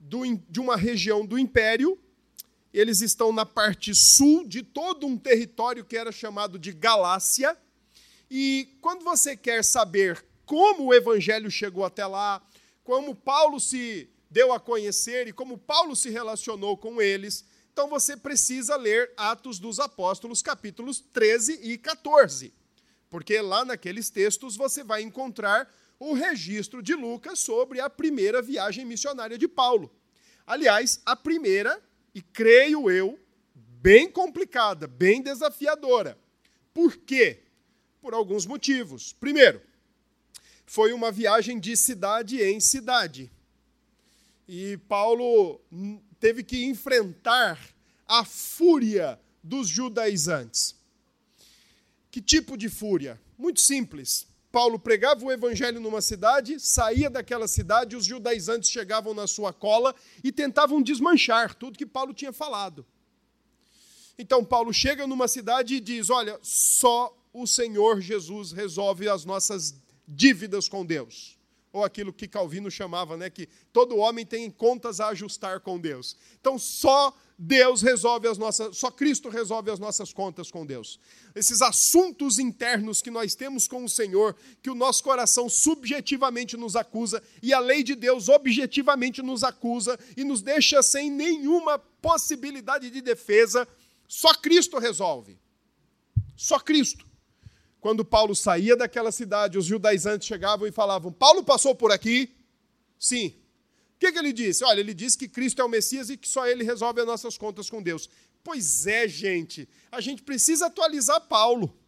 do, 0.00 0.24
de 0.50 0.58
uma 0.58 0.76
região 0.76 1.24
do 1.24 1.38
império, 1.38 1.96
eles 2.74 3.00
estão 3.00 3.32
na 3.32 3.46
parte 3.46 3.94
sul 3.94 4.44
de 4.44 4.60
todo 4.60 5.06
um 5.06 5.16
território 5.16 5.84
que 5.84 5.96
era 5.96 6.10
chamado 6.10 6.58
de 6.58 6.72
Galácia. 6.72 7.56
E 8.28 8.76
quando 8.80 9.04
você 9.04 9.36
quer 9.36 9.62
saber 9.62 10.26
como 10.44 10.86
o 10.86 10.92
evangelho 10.94 11.48
chegou 11.48 11.84
até 11.84 12.04
lá, 12.04 12.42
como 12.82 13.14
Paulo 13.14 13.60
se 13.60 14.10
deu 14.28 14.52
a 14.52 14.58
conhecer 14.58 15.28
e 15.28 15.32
como 15.32 15.56
Paulo 15.56 15.94
se 15.94 16.10
relacionou 16.10 16.76
com 16.76 17.00
eles, 17.00 17.44
então 17.76 17.90
você 17.90 18.16
precisa 18.16 18.74
ler 18.74 19.12
Atos 19.18 19.58
dos 19.58 19.78
Apóstolos, 19.78 20.40
capítulos 20.40 20.98
13 20.98 21.60
e 21.62 21.76
14. 21.76 22.50
Porque 23.10 23.38
lá 23.38 23.66
naqueles 23.66 24.08
textos 24.08 24.56
você 24.56 24.82
vai 24.82 25.02
encontrar 25.02 25.70
o 26.00 26.14
registro 26.14 26.82
de 26.82 26.94
Lucas 26.94 27.38
sobre 27.38 27.78
a 27.78 27.90
primeira 27.90 28.40
viagem 28.40 28.86
missionária 28.86 29.36
de 29.36 29.46
Paulo. 29.46 29.94
Aliás, 30.46 31.02
a 31.04 31.14
primeira, 31.14 31.78
e 32.14 32.22
creio 32.22 32.90
eu, 32.90 33.20
bem 33.54 34.10
complicada, 34.10 34.86
bem 34.86 35.20
desafiadora. 35.20 36.18
Por 36.72 36.96
quê? 36.96 37.42
Por 38.00 38.14
alguns 38.14 38.46
motivos. 38.46 39.12
Primeiro, 39.12 39.60
foi 40.64 40.94
uma 40.94 41.12
viagem 41.12 41.60
de 41.60 41.76
cidade 41.76 42.40
em 42.42 42.58
cidade. 42.58 43.30
E 44.48 44.78
Paulo 44.88 45.60
teve 46.18 46.42
que 46.42 46.64
enfrentar 46.64 47.58
a 48.06 48.24
fúria 48.24 49.18
dos 49.42 49.68
judaizantes. 49.68 50.74
Que 52.10 52.20
tipo 52.20 52.56
de 52.56 52.68
fúria? 52.68 53.20
Muito 53.38 53.60
simples. 53.60 54.26
Paulo 54.50 54.78
pregava 54.78 55.24
o 55.24 55.30
evangelho 55.30 55.80
numa 55.80 56.00
cidade, 56.00 56.58
saía 56.58 57.10
daquela 57.10 57.46
cidade, 57.46 57.94
os 57.94 58.06
judaizantes 58.06 58.70
chegavam 58.70 59.12
na 59.12 59.26
sua 59.26 59.52
cola 59.52 59.94
e 60.24 60.32
tentavam 60.32 60.80
desmanchar 60.80 61.54
tudo 61.54 61.76
que 61.76 61.84
Paulo 61.84 62.14
tinha 62.14 62.32
falado. 62.32 62.86
Então 64.18 64.42
Paulo 64.42 64.72
chega 64.72 65.06
numa 65.06 65.28
cidade 65.28 65.74
e 65.74 65.80
diz: 65.80 66.08
Olha, 66.08 66.38
só 66.42 67.14
o 67.32 67.46
Senhor 67.46 68.00
Jesus 68.00 68.52
resolve 68.52 69.08
as 69.08 69.26
nossas 69.26 69.74
dívidas 70.08 70.68
com 70.68 70.86
Deus. 70.86 71.35
Ou 71.76 71.84
aquilo 71.84 72.10
que 72.10 72.26
Calvino 72.26 72.70
chamava, 72.70 73.18
né, 73.18 73.28
que 73.28 73.46
todo 73.70 73.98
homem 73.98 74.24
tem 74.24 74.50
contas 74.50 74.98
a 74.98 75.08
ajustar 75.08 75.60
com 75.60 75.78
Deus. 75.78 76.16
Então 76.40 76.58
só 76.58 77.14
Deus 77.38 77.82
resolve 77.82 78.26
as 78.26 78.38
nossas, 78.38 78.78
só 78.78 78.90
Cristo 78.90 79.28
resolve 79.28 79.70
as 79.70 79.78
nossas 79.78 80.10
contas 80.10 80.50
com 80.50 80.64
Deus. 80.64 80.98
Esses 81.34 81.60
assuntos 81.60 82.38
internos 82.38 83.02
que 83.02 83.10
nós 83.10 83.34
temos 83.34 83.68
com 83.68 83.84
o 83.84 83.90
Senhor, 83.90 84.34
que 84.62 84.70
o 84.70 84.74
nosso 84.74 85.04
coração 85.04 85.50
subjetivamente 85.50 86.56
nos 86.56 86.76
acusa 86.76 87.22
e 87.42 87.52
a 87.52 87.60
lei 87.60 87.82
de 87.82 87.94
Deus 87.94 88.30
objetivamente 88.30 89.20
nos 89.20 89.44
acusa 89.44 89.98
e 90.16 90.24
nos 90.24 90.40
deixa 90.40 90.82
sem 90.82 91.10
nenhuma 91.10 91.78
possibilidade 91.78 92.88
de 92.88 93.02
defesa, 93.02 93.68
só 94.08 94.32
Cristo 94.32 94.78
resolve. 94.78 95.38
Só 96.34 96.58
Cristo. 96.58 97.04
Quando 97.86 98.04
Paulo 98.04 98.34
saía 98.34 98.76
daquela 98.76 99.12
cidade, 99.12 99.56
os 99.56 99.64
judaizantes 99.64 100.26
chegavam 100.26 100.66
e 100.66 100.72
falavam: 100.72 101.12
Paulo 101.12 101.44
passou 101.44 101.72
por 101.72 101.92
aqui? 101.92 102.34
Sim. 102.98 103.28
O 103.94 103.98
que, 104.00 104.10
que 104.10 104.18
ele 104.18 104.32
disse? 104.32 104.64
Olha, 104.64 104.80
ele 104.80 104.92
disse 104.92 105.16
que 105.16 105.28
Cristo 105.28 105.62
é 105.62 105.64
o 105.64 105.68
Messias 105.68 106.10
e 106.10 106.16
que 106.16 106.28
só 106.28 106.48
ele 106.48 106.64
resolve 106.64 107.00
as 107.00 107.06
nossas 107.06 107.38
contas 107.38 107.70
com 107.70 107.80
Deus. 107.80 108.10
Pois 108.42 108.88
é, 108.88 109.06
gente, 109.06 109.68
a 109.92 110.00
gente 110.00 110.24
precisa 110.24 110.66
atualizar 110.66 111.20
Paulo. 111.28 111.78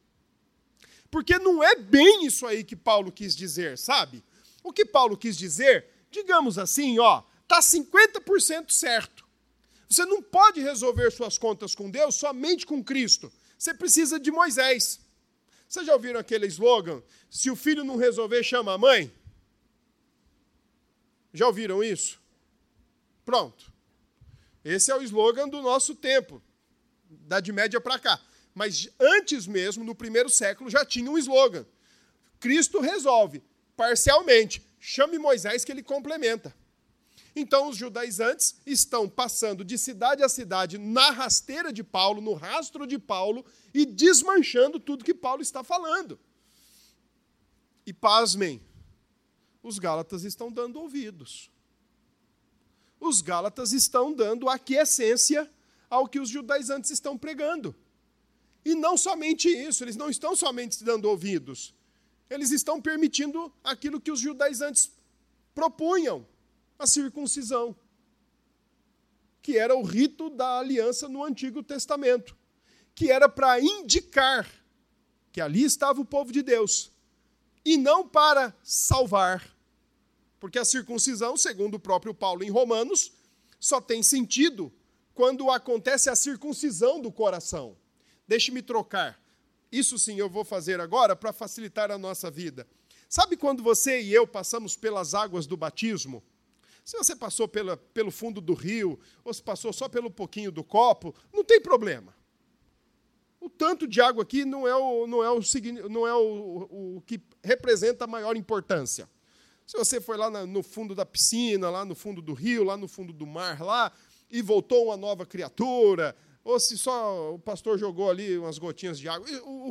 Porque 1.11 1.37
não 1.37 1.64
é 1.64 1.75
bem 1.75 2.26
isso 2.26 2.47
aí 2.47 2.62
que 2.62 2.76
Paulo 2.76 3.11
quis 3.11 3.35
dizer, 3.35 3.76
sabe? 3.76 4.23
O 4.62 4.73
que 4.73 4.85
Paulo 4.85 5.17
quis 5.17 5.37
dizer, 5.37 5.85
digamos 6.12 6.61
assim, 6.61 7.00
ó, 7.00 7.25
tá 7.49 7.59
50% 7.59 8.71
certo. 8.71 9.26
Você 9.88 10.07
não 10.07 10.23
pode 10.23 10.61
resolver 10.61 11.11
suas 11.11 11.37
contas 11.37 11.75
com 11.75 11.90
Deus 11.90 12.14
somente 12.14 12.64
com 12.64 12.85
Cristo. 12.85 13.33
Você 13.59 13.75
precisa 13.75 14.21
de 14.21 14.31
Moisés. 14.31 15.08
Vocês 15.69 15.87
já 15.87 15.93
ouviram 15.93 16.19
aquele 16.19 16.47
slogan? 16.47 17.03
Se 17.31 17.51
o 17.51 17.57
filho 17.57 17.85
não 17.85 17.97
resolver, 17.97 18.43
chama 18.43 18.73
a 18.73 18.79
mãe? 18.79 19.13
Já 21.33 21.47
ouviram 21.47 21.85
isso? 21.85 22.19
Pronto. 23.25 23.71
Esse 24.65 24.91
é 24.91 24.97
o 24.97 25.03
slogan 25.03 25.47
do 25.47 25.61
nosso 25.61 25.95
tempo. 25.95 26.43
Idade 27.11 27.53
Média 27.53 27.79
para 27.81 27.99
cá. 27.99 28.19
Mas 28.55 28.89
antes 28.99 29.47
mesmo, 29.47 29.85
no 29.85 29.95
primeiro 29.95 30.31
século, 30.31 30.71
já 30.71 30.85
tinha 30.87 31.11
um 31.11 31.19
slogan. 31.19 31.67
Cristo 32.41 32.81
resolve, 32.81 33.43
parcialmente. 33.77 34.67
Chame 34.81 35.19
Moisés 35.19 35.65
que 35.65 35.73
ele 35.73 35.83
complementa. 35.83 36.55
Então, 37.38 37.68
os 37.68 37.76
judaizantes 37.76 38.57
estão 38.66 39.09
passando 39.09 39.64
de 39.64 39.78
cidade 39.78 40.25
a 40.25 40.28
cidade 40.28 40.76
na 40.76 41.12
rasteira 41.12 41.73
de 41.73 41.85
Paulo, 41.85 42.21
no 42.21 42.35
rastro 42.35 42.85
de 42.85 42.99
Paulo, 42.99 43.45
e 43.73 43.87
desmanchando 43.87 44.80
tudo 44.80 45.04
que 45.04 45.14
Paulo 45.14 45.40
está 45.40 45.62
falando. 45.62 46.18
E 47.87 47.92
pasmem, 47.92 48.61
os 49.62 49.78
Gálatas 49.78 50.25
estão 50.25 50.50
dando 50.50 50.80
ouvidos. 50.80 51.49
Os 52.99 53.21
Gálatas 53.21 53.73
estão 53.73 54.12
dando 54.12 54.49
aquiescência 54.49 55.49
ao 55.88 56.09
que 56.09 56.18
os 56.18 56.28
judaizantes 56.28 56.90
estão 56.90 57.16
pregando. 57.16 57.73
E 58.64 58.75
não 58.75 58.97
somente 58.97 59.49
isso, 59.49 59.85
eles 59.85 59.95
não 59.95 60.11
estão 60.11 60.35
somente 60.35 60.83
dando 60.83 61.09
ouvidos, 61.09 61.73
eles 62.28 62.50
estão 62.50 62.83
permitindo 62.83 63.52
aquilo 63.62 64.00
que 64.00 64.11
os 64.11 64.18
judaizantes 64.18 64.90
propunham, 65.54 66.26
a 66.78 66.87
circuncisão, 66.87 67.76
que 69.42 69.58
era 69.58 69.75
o 69.75 69.82
rito 69.82 70.30
da 70.30 70.58
aliança 70.58 71.08
no 71.08 71.25
Antigo 71.25 71.62
Testamento, 71.62 72.37
que 72.94 73.11
era 73.11 73.28
para 73.28 73.61
indicar 73.61 74.49
que 75.32 75.40
ali 75.40 75.62
estava 75.62 76.00
o 76.00 76.04
povo 76.04 76.32
de 76.32 76.42
Deus, 76.42 76.90
e 77.64 77.76
não 77.76 78.08
para 78.08 78.54
salvar. 78.62 79.56
Porque 80.40 80.58
a 80.58 80.64
circuncisão, 80.64 81.37
segundo 81.37 81.75
o 81.75 81.80
próprio 81.80 82.14
Paulo 82.14 82.42
em 82.42 82.50
Romanos, 82.50 83.12
só 83.61 83.80
tem 83.80 84.02
sentido 84.02 84.73
quando 85.14 85.50
acontece 85.50 86.08
a 86.08 86.16
circuncisão 86.16 87.00
do 87.00 87.11
coração. 87.11 87.76
Deixe-me 88.26 88.62
trocar. 88.62 89.20
Isso 89.70 89.99
sim 89.99 90.18
eu 90.18 90.30
vou 90.30 90.44
fazer 90.44 90.80
agora 90.80 91.14
para 91.14 91.32
facilitar 91.32 91.90
a 91.90 91.99
nossa 91.99 92.30
vida. 92.30 92.66
Sabe 93.08 93.37
quando 93.37 93.62
você 93.62 94.00
e 94.00 94.12
eu 94.12 94.26
passamos 94.26 94.76
pelas 94.76 95.14
águas 95.14 95.47
do 95.47 95.56
batismo? 95.56 96.23
Se 96.88 96.97
você 96.97 97.14
passou 97.14 97.47
pela, 97.47 97.76
pelo 97.76 98.11
fundo 98.11 98.40
do 98.40 98.54
rio, 98.54 98.99
ou 99.23 99.35
se 99.35 99.42
passou 99.42 99.75
só 99.75 99.90
pelo 99.90 100.11
pouquinho 100.11 100.50
do 100.50 100.64
copo, 100.64 101.14
não 101.30 101.45
tem 101.45 101.61
problema. 101.61 102.16
O 103.38 103.50
tanto 103.50 103.87
de 103.87 104.00
água 104.00 104.23
aqui 104.23 104.42
não 104.47 104.66
é 104.66 104.75
o, 104.75 105.07
não 105.07 105.23
é 105.23 105.30
o, 105.30 105.38
não 105.90 106.07
é 106.07 106.14
o, 106.14 106.97
o 106.97 107.02
que 107.02 107.21
representa 107.45 108.04
a 108.04 108.07
maior 108.07 108.38
importância. 108.38 109.07
Se 109.66 109.76
você 109.76 110.00
foi 110.00 110.16
lá 110.16 110.30
no 110.47 110.62
fundo 110.62 110.95
da 110.95 111.04
piscina, 111.04 111.68
lá 111.68 111.85
no 111.85 111.95
fundo 111.95 112.23
do 112.23 112.33
rio, 112.33 112.64
lá 112.64 112.75
no 112.75 112.88
fundo 112.88 113.12
do 113.12 113.26
mar, 113.26 113.61
lá, 113.61 113.92
e 114.30 114.40
voltou 114.40 114.87
uma 114.87 114.97
nova 114.97 115.26
criatura, 115.26 116.16
ou 116.42 116.59
se 116.59 116.78
só 116.78 117.35
o 117.35 117.38
pastor 117.38 117.76
jogou 117.76 118.09
ali 118.09 118.38
umas 118.38 118.57
gotinhas 118.57 118.99
de 118.99 119.11
água. 119.11 119.28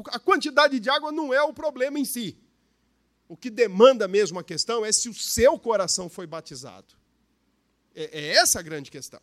A 0.10 0.20
quantidade 0.20 0.80
de 0.80 0.88
água 0.88 1.12
não 1.12 1.34
é 1.34 1.42
o 1.42 1.52
problema 1.52 1.98
em 1.98 2.06
si. 2.06 2.38
O 3.28 3.36
que 3.36 3.50
demanda 3.50 4.08
mesmo 4.08 4.38
a 4.38 4.44
questão 4.44 4.86
é 4.86 4.92
se 4.92 5.10
o 5.10 5.16
seu 5.16 5.58
coração 5.58 6.08
foi 6.08 6.28
batizado. 6.28 6.96
É, 7.98 8.20
é 8.20 8.28
essa 8.36 8.60
a 8.60 8.62
grande 8.62 8.92
questão. 8.92 9.20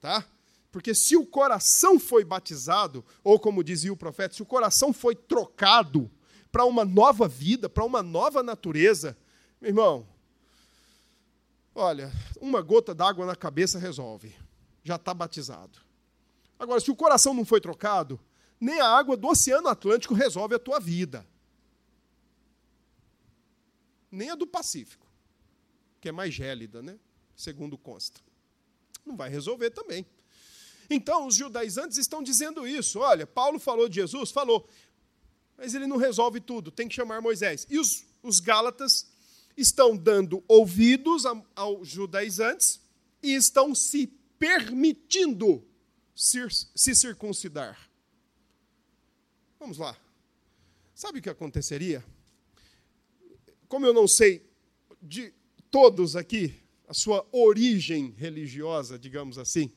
Tá? 0.00 0.24
Porque 0.70 0.94
se 0.94 1.16
o 1.16 1.26
coração 1.26 1.98
foi 1.98 2.24
batizado, 2.24 3.04
ou 3.24 3.38
como 3.38 3.64
dizia 3.64 3.92
o 3.92 3.96
profeta, 3.96 4.34
se 4.34 4.42
o 4.42 4.46
coração 4.46 4.92
foi 4.92 5.16
trocado 5.16 6.08
para 6.52 6.64
uma 6.64 6.84
nova 6.84 7.26
vida, 7.26 7.68
para 7.68 7.84
uma 7.84 8.00
nova 8.00 8.44
natureza, 8.44 9.18
meu 9.60 9.70
irmão, 9.70 10.08
olha, 11.74 12.12
uma 12.40 12.62
gota 12.62 12.94
d'água 12.94 13.26
na 13.26 13.34
cabeça 13.34 13.76
resolve. 13.76 14.36
Já 14.84 14.94
está 14.94 15.12
batizado. 15.12 15.80
Agora, 16.56 16.78
se 16.78 16.92
o 16.92 16.96
coração 16.96 17.34
não 17.34 17.44
foi 17.44 17.60
trocado, 17.60 18.20
nem 18.60 18.80
a 18.80 18.86
água 18.86 19.16
do 19.16 19.26
Oceano 19.26 19.66
Atlântico 19.66 20.14
resolve 20.14 20.54
a 20.54 20.60
tua 20.60 20.78
vida. 20.78 21.26
Nem 24.12 24.30
a 24.30 24.36
do 24.36 24.46
Pacífico, 24.46 25.08
que 26.00 26.08
é 26.08 26.12
mais 26.12 26.32
gélida, 26.32 26.80
né? 26.80 26.98
Segundo 27.36 27.76
consta. 27.76 28.20
Não 29.04 29.16
vai 29.16 29.28
resolver 29.28 29.70
também. 29.70 30.06
Então, 30.88 31.26
os 31.26 31.34
judaizantes 31.34 31.98
estão 31.98 32.22
dizendo 32.22 32.66
isso. 32.66 33.00
Olha, 33.00 33.26
Paulo 33.26 33.58
falou 33.58 33.88
de 33.88 33.96
Jesus, 33.96 34.30
falou, 34.30 34.68
mas 35.56 35.74
ele 35.74 35.86
não 35.86 35.96
resolve 35.96 36.40
tudo, 36.40 36.70
tem 36.70 36.88
que 36.88 36.94
chamar 36.94 37.20
Moisés. 37.20 37.66
E 37.70 37.78
os, 37.78 38.04
os 38.22 38.40
Gálatas 38.40 39.06
estão 39.56 39.96
dando 39.96 40.42
ouvidos 40.48 41.24
aos 41.54 41.88
judaizantes 41.88 42.80
e 43.22 43.34
estão 43.34 43.74
se 43.74 44.06
permitindo 44.38 45.66
se 46.14 46.94
circuncidar. 46.94 47.90
Vamos 49.58 49.78
lá. 49.78 49.96
Sabe 50.94 51.18
o 51.18 51.22
que 51.22 51.30
aconteceria? 51.30 52.04
Como 53.68 53.86
eu 53.86 53.92
não 53.92 54.06
sei 54.06 54.48
de 55.02 55.32
todos 55.70 56.14
aqui 56.14 56.63
sua 56.94 57.26
origem 57.32 58.14
religiosa, 58.16 58.98
digamos 58.98 59.36
assim, 59.36 59.70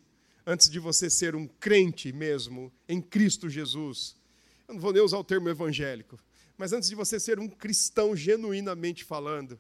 antes 0.46 0.70
de 0.70 0.80
você 0.80 1.10
ser 1.10 1.36
um 1.36 1.48
crente 1.48 2.14
mesmo 2.14 2.72
em 2.88 3.02
Cristo 3.02 3.50
Jesus, 3.50 4.16
eu 4.68 4.76
não 4.76 4.82
vou 4.82 4.94
nem 4.94 5.02
usar 5.02 5.18
o 5.18 5.24
termo 5.24 5.50
evangélico, 5.50 6.20
mas 6.58 6.74
antes 6.74 6.88
de 6.88 6.96
você 6.96 7.20
ser 7.20 7.40
um 7.40 7.48
cristão 7.48 8.16
genuinamente 8.16 9.04
falando, 9.04 9.60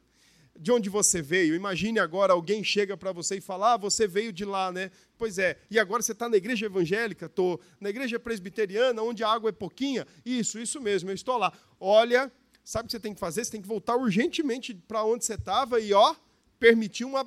de 0.60 0.72
onde 0.72 0.90
você 0.90 1.22
veio. 1.22 1.56
Imagine 1.56 2.00
agora 2.00 2.34
alguém 2.34 2.64
chega 2.64 2.98
para 2.98 3.12
você 3.12 3.38
e 3.38 3.42
fala: 3.42 3.74
ah, 3.74 3.78
você 3.78 4.08
veio 4.08 4.34
de 4.34 4.44
lá, 4.44 4.72
né? 4.72 4.92
Pois 5.18 5.38
é. 5.38 5.58
E 5.70 5.80
agora 5.80 6.02
você 6.02 6.12
está 6.12 6.28
na 6.28 6.38
igreja 6.38 6.66
evangélica? 6.66 7.28
Estou. 7.28 7.62
Na 7.80 7.90
igreja 7.90 8.20
presbiteriana, 8.20 9.02
onde 9.02 9.24
a 9.24 9.30
água 9.30 9.50
é 9.50 9.54
pouquinha? 9.54 10.06
Isso, 10.26 10.60
isso 10.60 10.82
mesmo, 10.82 11.10
eu 11.10 11.16
estou 11.16 11.38
lá. 11.38 11.54
Olha, 11.80 12.32
sabe 12.64 12.86
o 12.86 12.88
que 12.88 12.92
você 12.94 13.00
tem 13.00 13.14
que 13.14 13.20
fazer? 13.20 13.46
Você 13.46 13.52
tem 13.52 13.62
que 13.62 13.68
voltar 13.68 13.96
urgentemente 13.96 14.74
para 14.74 15.04
onde 15.04 15.26
você 15.26 15.36
estava 15.36 15.80
e, 15.80 15.94
ó, 15.94 16.16
permitir 16.60 17.06
uma, 17.06 17.24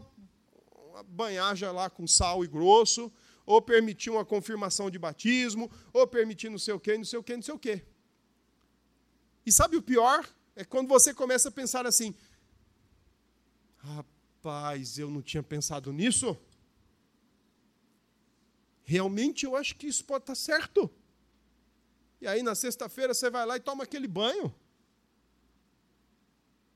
uma 1.01 1.03
banhaja 1.03 1.73
lá 1.73 1.89
com 1.89 2.07
sal 2.07 2.45
e 2.45 2.47
grosso, 2.47 3.11
ou 3.47 3.61
permitir 3.61 4.11
uma 4.11 4.25
confirmação 4.25 4.91
de 4.91 4.99
batismo, 4.99 5.71
ou 5.93 6.07
permitir 6.07 6.51
não 6.51 6.59
sei 6.59 6.75
o 6.75 6.81
quê, 6.81 6.97
não 6.97 7.05
sei 7.05 7.19
o 7.19 7.23
quê, 7.23 7.35
não 7.35 7.43
sei 7.43 7.55
o 7.55 7.59
quê. 7.59 7.83
E 9.45 9.51
sabe 9.51 9.77
o 9.77 9.83
pior? 9.83 10.29
É 10.55 10.65
quando 10.65 10.89
você 10.89 11.15
começa 11.15 11.49
a 11.49 11.53
pensar 11.53 11.87
assim: 11.87 12.15
Rapaz, 13.79 14.99
eu 14.99 15.11
não 15.11 15.23
tinha 15.23 15.43
pensado 15.43 15.93
nisso. 15.93 16.37
Realmente 18.85 19.47
eu 19.47 19.57
acho 19.57 19.77
que 19.77 19.87
isso 19.87 20.05
pode 20.05 20.25
estar 20.25 20.35
certo. 20.35 20.91
E 22.21 22.27
aí 22.27 22.43
na 22.43 22.55
sexta-feira 22.55 23.15
você 23.15 23.31
vai 23.31 23.47
lá 23.47 23.57
e 23.57 23.61
toma 23.61 23.85
aquele 23.85 24.07
banho 24.07 24.55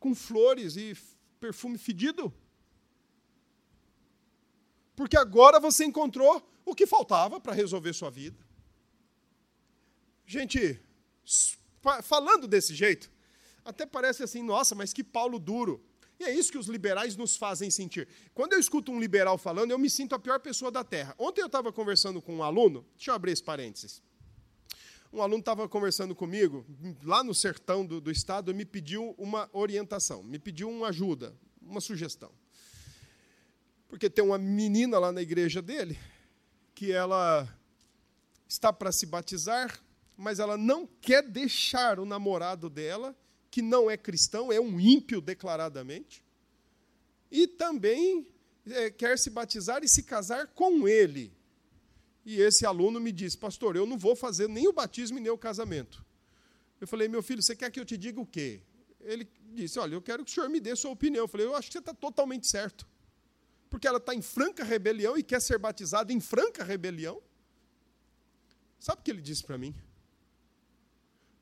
com 0.01 0.15
flores 0.15 0.77
e 0.77 0.97
perfume 1.39 1.77
fedido. 1.77 2.33
Porque 4.97 5.17
agora 5.17 5.59
você 5.59 5.85
encontrou 5.85 6.43
o 6.65 6.75
que 6.75 6.87
faltava 6.87 7.41
para 7.41 7.53
resolver 7.53 7.93
sua 7.93 8.11
vida. 8.11 8.45
Gente, 10.27 10.81
falando 12.03 12.47
desse 12.47 12.75
jeito, 12.75 13.11
até 13.65 13.85
parece 13.85 14.23
assim, 14.23 14.43
nossa, 14.43 14.75
mas 14.75 14.93
que 14.93 15.05
Paulo 15.05 15.39
duro. 15.39 15.83
E 16.19 16.25
é 16.25 16.33
isso 16.33 16.53
que 16.53 16.59
os 16.59 16.69
liberais 16.69 17.17
nos 17.17 17.37
fazem 17.37 17.71
sentir. 17.71 18.09
Quando 18.33 18.53
eu 18.53 18.61
escuto 18.61 18.93
um 18.93 19.01
liberal 19.01 19.37
falando, 19.37 19.73
eu 19.73 19.79
me 19.79 19.91
sinto 19.91 20.15
a 20.15 20.19
pior 20.19 20.39
pessoa 20.39 20.71
da 20.71 20.85
Terra. 20.85 21.15
Ontem 21.19 21.41
eu 21.41 21.47
estava 21.47 21.73
conversando 21.73 22.23
com 22.23 22.37
um 22.37 22.43
aluno, 22.43 22.87
deixa 22.97 23.11
eu 23.11 23.15
abrir 23.15 23.33
esse 23.33 23.43
parênteses. 23.43 24.03
Um 25.13 25.23
aluno 25.23 25.41
estava 25.41 25.69
conversando 25.69 26.15
comigo, 26.15 26.67
lá 27.05 27.23
no 27.23 27.35
sertão 27.35 27.85
do, 27.85 28.01
do 28.01 28.11
estado, 28.11 28.51
e 28.51 28.55
me 28.55 28.65
pediu 28.65 29.15
uma 29.17 29.49
orientação, 29.53 30.23
me 30.23 30.39
pediu 30.39 30.69
uma 30.69 30.89
ajuda, 30.89 31.37
uma 31.63 31.81
sugestão. 31.81 32.33
Porque 33.95 34.11
tem 34.11 34.25
uma 34.25 34.37
menina 34.39 34.99
lá 34.99 35.13
na 35.13 35.23
igreja 35.23 35.63
dele, 35.63 35.97
que 36.75 36.91
ela 36.91 37.49
está 38.49 38.73
para 38.73 38.91
se 38.91 39.07
batizar, 39.07 39.81
mas 40.17 40.41
ela 40.41 40.57
não 40.57 40.85
quer 40.85 41.23
deixar 41.23 42.01
o 42.01 42.05
namorado 42.05 42.69
dela 42.69 43.17
que 43.53 43.63
não 43.63 43.89
é 43.89 43.97
cristão, 43.97 44.51
é 44.51 44.61
um 44.61 44.81
ímpio 44.81 45.21
declaradamente, 45.21 46.25
e 47.31 47.47
também 47.47 48.27
é, 48.67 48.91
quer 48.91 49.17
se 49.17 49.31
batizar 49.31 49.85
e 49.85 49.89
se 49.89 50.03
casar 50.03 50.49
com 50.49 50.89
ele. 50.89 51.33
E 52.25 52.41
esse 52.41 52.67
aluno 52.67 52.99
me 52.99 53.13
disse, 53.13 53.39
pastor, 53.39 53.77
eu 53.77 53.87
não 53.87 53.97
vou 53.97 54.17
fazer 54.17 54.49
nem 54.49 54.67
o 54.67 54.73
batismo 54.73 55.19
e 55.19 55.21
nem 55.21 55.31
o 55.31 55.39
casamento. 55.39 56.05
Eu 56.81 56.89
falei, 56.89 57.07
meu 57.07 57.23
filho, 57.23 57.41
você 57.41 57.55
quer 57.55 57.71
que 57.71 57.79
eu 57.79 57.85
te 57.85 57.97
diga 57.97 58.21
o 58.21 58.27
quê? 58.27 58.61
Ele 59.03 59.29
disse, 59.53 59.79
olha, 59.79 59.95
eu 59.95 60.03
quero 60.03 60.25
que 60.25 60.33
o 60.33 60.35
senhor 60.35 60.51
me 60.51 60.59
dê 60.59 60.75
sua 60.75 60.91
opinião. 60.91 61.23
Eu 61.23 61.29
falei, 61.29 61.47
eu 61.47 61.55
acho 61.55 61.69
que 61.69 61.75
você 61.75 61.79
está 61.79 61.95
totalmente 61.95 62.49
certo. 62.49 62.93
Porque 63.71 63.87
ela 63.89 63.99
está 63.99 64.15
em 64.15 64.23
franca 64.23 64.63
rebelião 64.65 65.17
e 65.17 65.23
quer 65.23 65.41
ser 65.41 65.59
batizada 65.59 66.13
em 66.13 66.21
franca 66.21 66.63
rebelião. 66.63 67.21
Sabe 68.79 69.01
o 69.01 69.05
que 69.05 69.11
ele 69.11 69.23
disse 69.23 69.43
para 69.43 69.59
mim? 69.59 69.75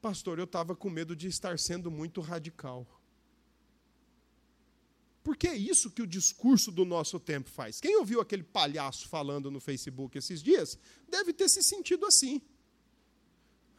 Pastor, 0.00 0.38
eu 0.38 0.44
estava 0.44 0.74
com 0.74 0.90
medo 0.90 1.14
de 1.14 1.28
estar 1.28 1.58
sendo 1.58 1.90
muito 1.90 2.20
radical. 2.20 2.86
Porque 5.22 5.46
é 5.46 5.56
isso 5.56 5.90
que 5.90 6.02
o 6.02 6.06
discurso 6.06 6.72
do 6.72 6.84
nosso 6.84 7.20
tempo 7.20 7.48
faz. 7.48 7.80
Quem 7.80 7.96
ouviu 7.96 8.20
aquele 8.20 8.42
palhaço 8.42 9.08
falando 9.08 9.50
no 9.50 9.60
Facebook 9.60 10.18
esses 10.18 10.42
dias 10.42 10.78
deve 11.08 11.32
ter 11.32 11.48
se 11.48 11.62
sentido 11.62 12.06
assim. 12.06 12.42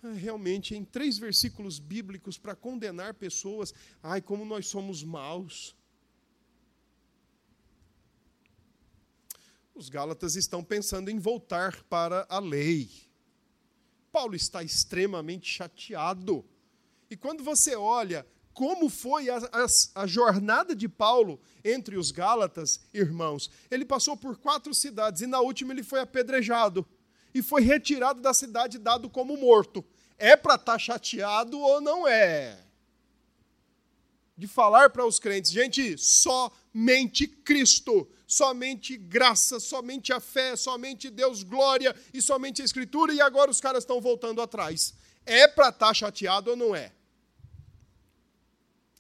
É, 0.04 0.12
realmente, 0.14 0.76
em 0.76 0.84
três 0.84 1.18
versículos 1.18 1.80
bíblicos 1.80 2.38
para 2.38 2.56
condenar 2.56 3.14
pessoas, 3.14 3.74
ai, 4.02 4.22
como 4.22 4.46
nós 4.46 4.68
somos 4.68 5.04
maus. 5.04 5.76
Os 9.76 9.90
Gálatas 9.90 10.36
estão 10.36 10.64
pensando 10.64 11.10
em 11.10 11.18
voltar 11.18 11.84
para 11.84 12.26
a 12.30 12.40
lei. 12.40 12.90
Paulo 14.12 14.36
está 14.36 14.62
extremamente 14.62 15.50
chateado. 15.50 16.46
E 17.10 17.18
quando 17.18 17.44
você 17.44 17.76
olha 17.76 18.26
como 18.54 18.88
foi 18.88 19.30
a, 19.30 19.38
a, 19.38 20.04
a, 20.04 20.08
jornada 20.08 20.76
de 20.76 20.88
Paulo 20.88 21.40
entre 21.64 21.98
os 21.98 22.12
Gálatas, 22.12 22.80
irmãos. 22.94 23.50
Ele 23.70 23.84
passou 23.84 24.16
por 24.16 24.38
quatro 24.38 24.74
cidades 24.74 25.22
e 25.22 25.28
na 25.28 25.40
última 25.42 25.74
ele 25.74 25.84
foi 25.84 26.00
apedrejado 26.00 26.86
e 27.34 27.42
foi 27.42 27.64
retirado 27.64 28.22
da 28.22 28.34
cidade 28.34 28.78
dado 28.78 29.10
como 29.10 29.36
morto. 29.36 29.84
É 30.18 30.36
para 30.36 30.56
estar 30.56 30.74
tá 30.74 30.80
chateado 30.80 31.60
ou 31.60 31.82
não 31.82 32.08
é? 32.08 32.60
De 34.38 34.48
falar 34.48 34.92
para 34.92 35.06
os 35.06 35.20
crentes, 35.20 35.52
gente, 35.52 35.98
somente 35.98 37.28
Cristo, 37.28 38.08
somente 38.34 38.98
graça, 38.98 39.60
somente 39.60 40.12
a 40.12 40.20
fé, 40.20 40.56
somente 40.56 41.10
Deus, 41.10 41.44
glória 41.44 41.96
e 42.14 42.22
somente 42.22 42.62
a 42.62 42.66
Escritura, 42.66 43.14
e 43.14 43.22
agora 43.22 43.52
os 43.52 43.62
caras 43.62 43.84
estão 43.84 44.02
voltando 44.02 44.42
atrás. 44.42 44.94
É 45.26 45.48
para 45.48 45.70
estar 45.70 45.88
tá 45.88 45.94
chateado 45.94 46.52
ou 46.52 46.58
não 46.58 46.76
é? 46.76 46.92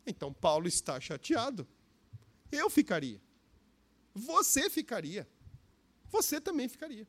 Então 0.06 0.32
Paulo 0.34 0.67
está 0.67 1.00
chateado. 1.00 1.67
Eu 2.52 2.69
ficaria. 2.69 3.22
Você 4.13 4.69
ficaria. 4.69 5.28
Você 6.12 6.39
também 6.39 6.67
ficaria. 6.69 7.08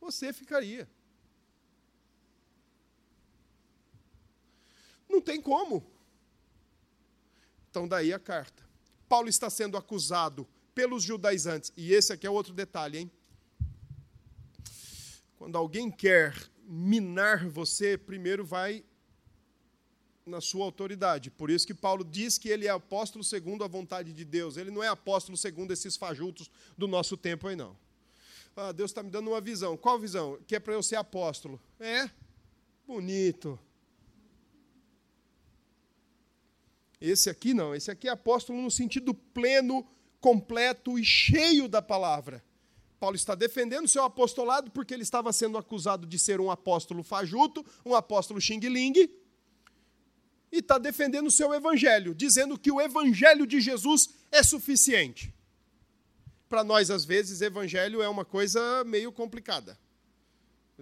Você 0.00 0.32
ficaria. 0.32 0.88
Não 5.08 5.20
tem 5.20 5.40
como. 5.40 5.84
Então, 7.70 7.88
daí 7.88 8.12
a 8.12 8.18
carta. 8.18 8.66
Paulo 9.08 9.28
está 9.28 9.48
sendo 9.48 9.76
acusado 9.76 10.46
pelos 10.78 11.02
judaizantes. 11.02 11.72
E 11.76 11.92
esse 11.92 12.12
aqui 12.12 12.24
é 12.24 12.30
outro 12.30 12.54
detalhe, 12.54 12.98
hein? 12.98 13.10
Quando 15.36 15.58
alguém 15.58 15.90
quer 15.90 16.32
minar 16.62 17.48
você, 17.48 17.98
primeiro 17.98 18.44
vai 18.44 18.84
na 20.24 20.40
sua 20.40 20.64
autoridade. 20.64 21.32
Por 21.32 21.50
isso 21.50 21.66
que 21.66 21.74
Paulo 21.74 22.04
diz 22.04 22.38
que 22.38 22.48
ele 22.48 22.68
é 22.68 22.70
apóstolo 22.70 23.24
segundo 23.24 23.64
a 23.64 23.66
vontade 23.66 24.12
de 24.12 24.24
Deus. 24.24 24.56
Ele 24.56 24.70
não 24.70 24.80
é 24.80 24.86
apóstolo 24.86 25.36
segundo 25.36 25.72
esses 25.72 25.96
fajutos 25.96 26.48
do 26.76 26.86
nosso 26.86 27.16
tempo 27.16 27.48
aí, 27.48 27.56
não. 27.56 27.76
Ah, 28.54 28.70
Deus 28.70 28.92
está 28.92 29.02
me 29.02 29.10
dando 29.10 29.30
uma 29.30 29.40
visão. 29.40 29.76
Qual 29.76 29.98
visão? 29.98 30.38
Que 30.46 30.54
é 30.54 30.60
para 30.60 30.74
eu 30.74 30.82
ser 30.84 30.94
apóstolo. 30.94 31.60
É? 31.80 32.08
Bonito. 32.86 33.58
Esse 37.00 37.28
aqui 37.28 37.52
não. 37.52 37.74
Esse 37.74 37.90
aqui 37.90 38.06
é 38.06 38.12
apóstolo 38.12 38.62
no 38.62 38.70
sentido 38.70 39.12
pleno, 39.12 39.84
completo 40.20 40.98
e 40.98 41.04
cheio 41.04 41.68
da 41.68 41.80
palavra. 41.80 42.44
Paulo 42.98 43.16
está 43.16 43.34
defendendo 43.34 43.86
seu 43.86 44.02
apostolado 44.02 44.70
porque 44.70 44.92
ele 44.92 45.04
estava 45.04 45.32
sendo 45.32 45.56
acusado 45.56 46.06
de 46.06 46.18
ser 46.18 46.40
um 46.40 46.50
apóstolo 46.50 47.02
fajuto, 47.02 47.64
um 47.84 47.94
apóstolo 47.94 48.40
xing-ling, 48.40 49.08
e 50.50 50.58
está 50.58 50.78
defendendo 50.78 51.26
o 51.26 51.30
seu 51.30 51.54
evangelho, 51.54 52.14
dizendo 52.14 52.58
que 52.58 52.72
o 52.72 52.80
evangelho 52.80 53.46
de 53.46 53.60
Jesus 53.60 54.10
é 54.32 54.42
suficiente. 54.42 55.32
Para 56.48 56.64
nós, 56.64 56.90
às 56.90 57.04
vezes, 57.04 57.42
evangelho 57.42 58.02
é 58.02 58.08
uma 58.08 58.24
coisa 58.24 58.82
meio 58.84 59.12
complicada. 59.12 59.78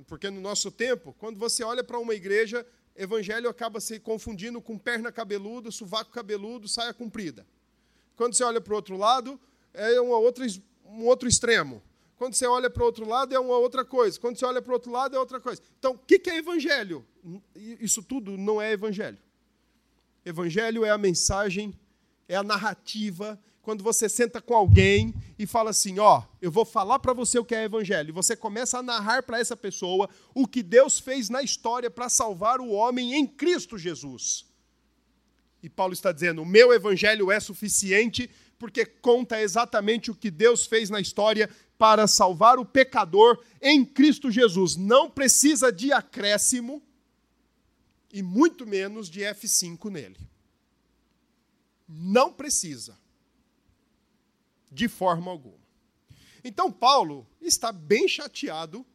Porque 0.06 0.30
no 0.30 0.40
nosso 0.40 0.70
tempo, 0.70 1.14
quando 1.18 1.38
você 1.38 1.64
olha 1.64 1.82
para 1.82 1.98
uma 1.98 2.14
igreja, 2.14 2.64
evangelho 2.94 3.48
acaba 3.48 3.80
se 3.80 3.98
confundindo 3.98 4.60
com 4.60 4.78
perna 4.78 5.10
cabeluda, 5.10 5.70
sovaco 5.70 6.12
cabeludo, 6.12 6.68
saia 6.68 6.94
comprida. 6.94 7.46
Quando 8.16 8.34
você 8.34 8.42
olha 8.42 8.60
para 8.60 8.72
o 8.72 8.76
outro 8.76 8.96
lado, 8.96 9.38
é 9.72 10.00
uma 10.00 10.18
outra, 10.18 10.46
um 10.86 11.04
outro 11.06 11.28
extremo. 11.28 11.82
Quando 12.16 12.34
você 12.34 12.46
olha 12.46 12.70
para 12.70 12.82
o 12.82 12.86
outro 12.86 13.06
lado, 13.06 13.34
é 13.34 13.38
uma 13.38 13.58
outra 13.58 13.84
coisa. 13.84 14.18
Quando 14.18 14.38
você 14.38 14.46
olha 14.46 14.62
para 14.62 14.70
o 14.70 14.74
outro 14.74 14.90
lado, 14.90 15.14
é 15.14 15.18
outra 15.18 15.38
coisa. 15.38 15.60
Então, 15.78 15.92
o 15.92 15.98
que 15.98 16.30
é 16.30 16.38
evangelho? 16.38 17.04
Isso 17.54 18.02
tudo 18.02 18.38
não 18.38 18.60
é 18.60 18.72
evangelho. 18.72 19.18
Evangelho 20.24 20.84
é 20.84 20.90
a 20.90 20.98
mensagem, 20.98 21.78
é 22.26 22.34
a 22.34 22.42
narrativa. 22.42 23.38
Quando 23.60 23.84
você 23.84 24.08
senta 24.08 24.40
com 24.40 24.54
alguém 24.54 25.14
e 25.38 25.46
fala 25.46 25.70
assim: 25.70 25.98
Ó, 25.98 26.22
eu 26.40 26.50
vou 26.50 26.64
falar 26.64 26.98
para 27.00 27.12
você 27.12 27.38
o 27.38 27.44
que 27.44 27.54
é 27.54 27.64
evangelho, 27.64 28.08
e 28.08 28.12
você 28.12 28.34
começa 28.34 28.78
a 28.78 28.82
narrar 28.82 29.22
para 29.22 29.38
essa 29.38 29.56
pessoa 29.56 30.08
o 30.34 30.46
que 30.46 30.62
Deus 30.62 30.98
fez 30.98 31.28
na 31.28 31.42
história 31.42 31.90
para 31.90 32.08
salvar 32.08 32.60
o 32.60 32.70
homem 32.70 33.14
em 33.14 33.26
Cristo 33.26 33.76
Jesus. 33.76 34.46
E 35.66 35.68
Paulo 35.68 35.92
está 35.92 36.12
dizendo: 36.12 36.42
o 36.42 36.46
meu 36.46 36.72
evangelho 36.72 37.28
é 37.28 37.40
suficiente 37.40 38.30
porque 38.56 38.86
conta 38.86 39.42
exatamente 39.42 40.12
o 40.12 40.14
que 40.14 40.30
Deus 40.30 40.64
fez 40.64 40.88
na 40.88 41.00
história 41.00 41.50
para 41.76 42.06
salvar 42.06 42.56
o 42.56 42.64
pecador 42.64 43.44
em 43.60 43.84
Cristo 43.84 44.30
Jesus. 44.30 44.76
Não 44.76 45.10
precisa 45.10 45.72
de 45.72 45.92
acréscimo, 45.92 46.80
e 48.12 48.22
muito 48.22 48.64
menos 48.64 49.10
de 49.10 49.22
F5 49.22 49.90
nele. 49.90 50.20
Não 51.88 52.32
precisa. 52.32 52.96
De 54.70 54.86
forma 54.86 55.32
alguma. 55.32 55.66
Então, 56.44 56.70
Paulo 56.70 57.26
está 57.40 57.72
bem 57.72 58.06
chateado 58.06 58.86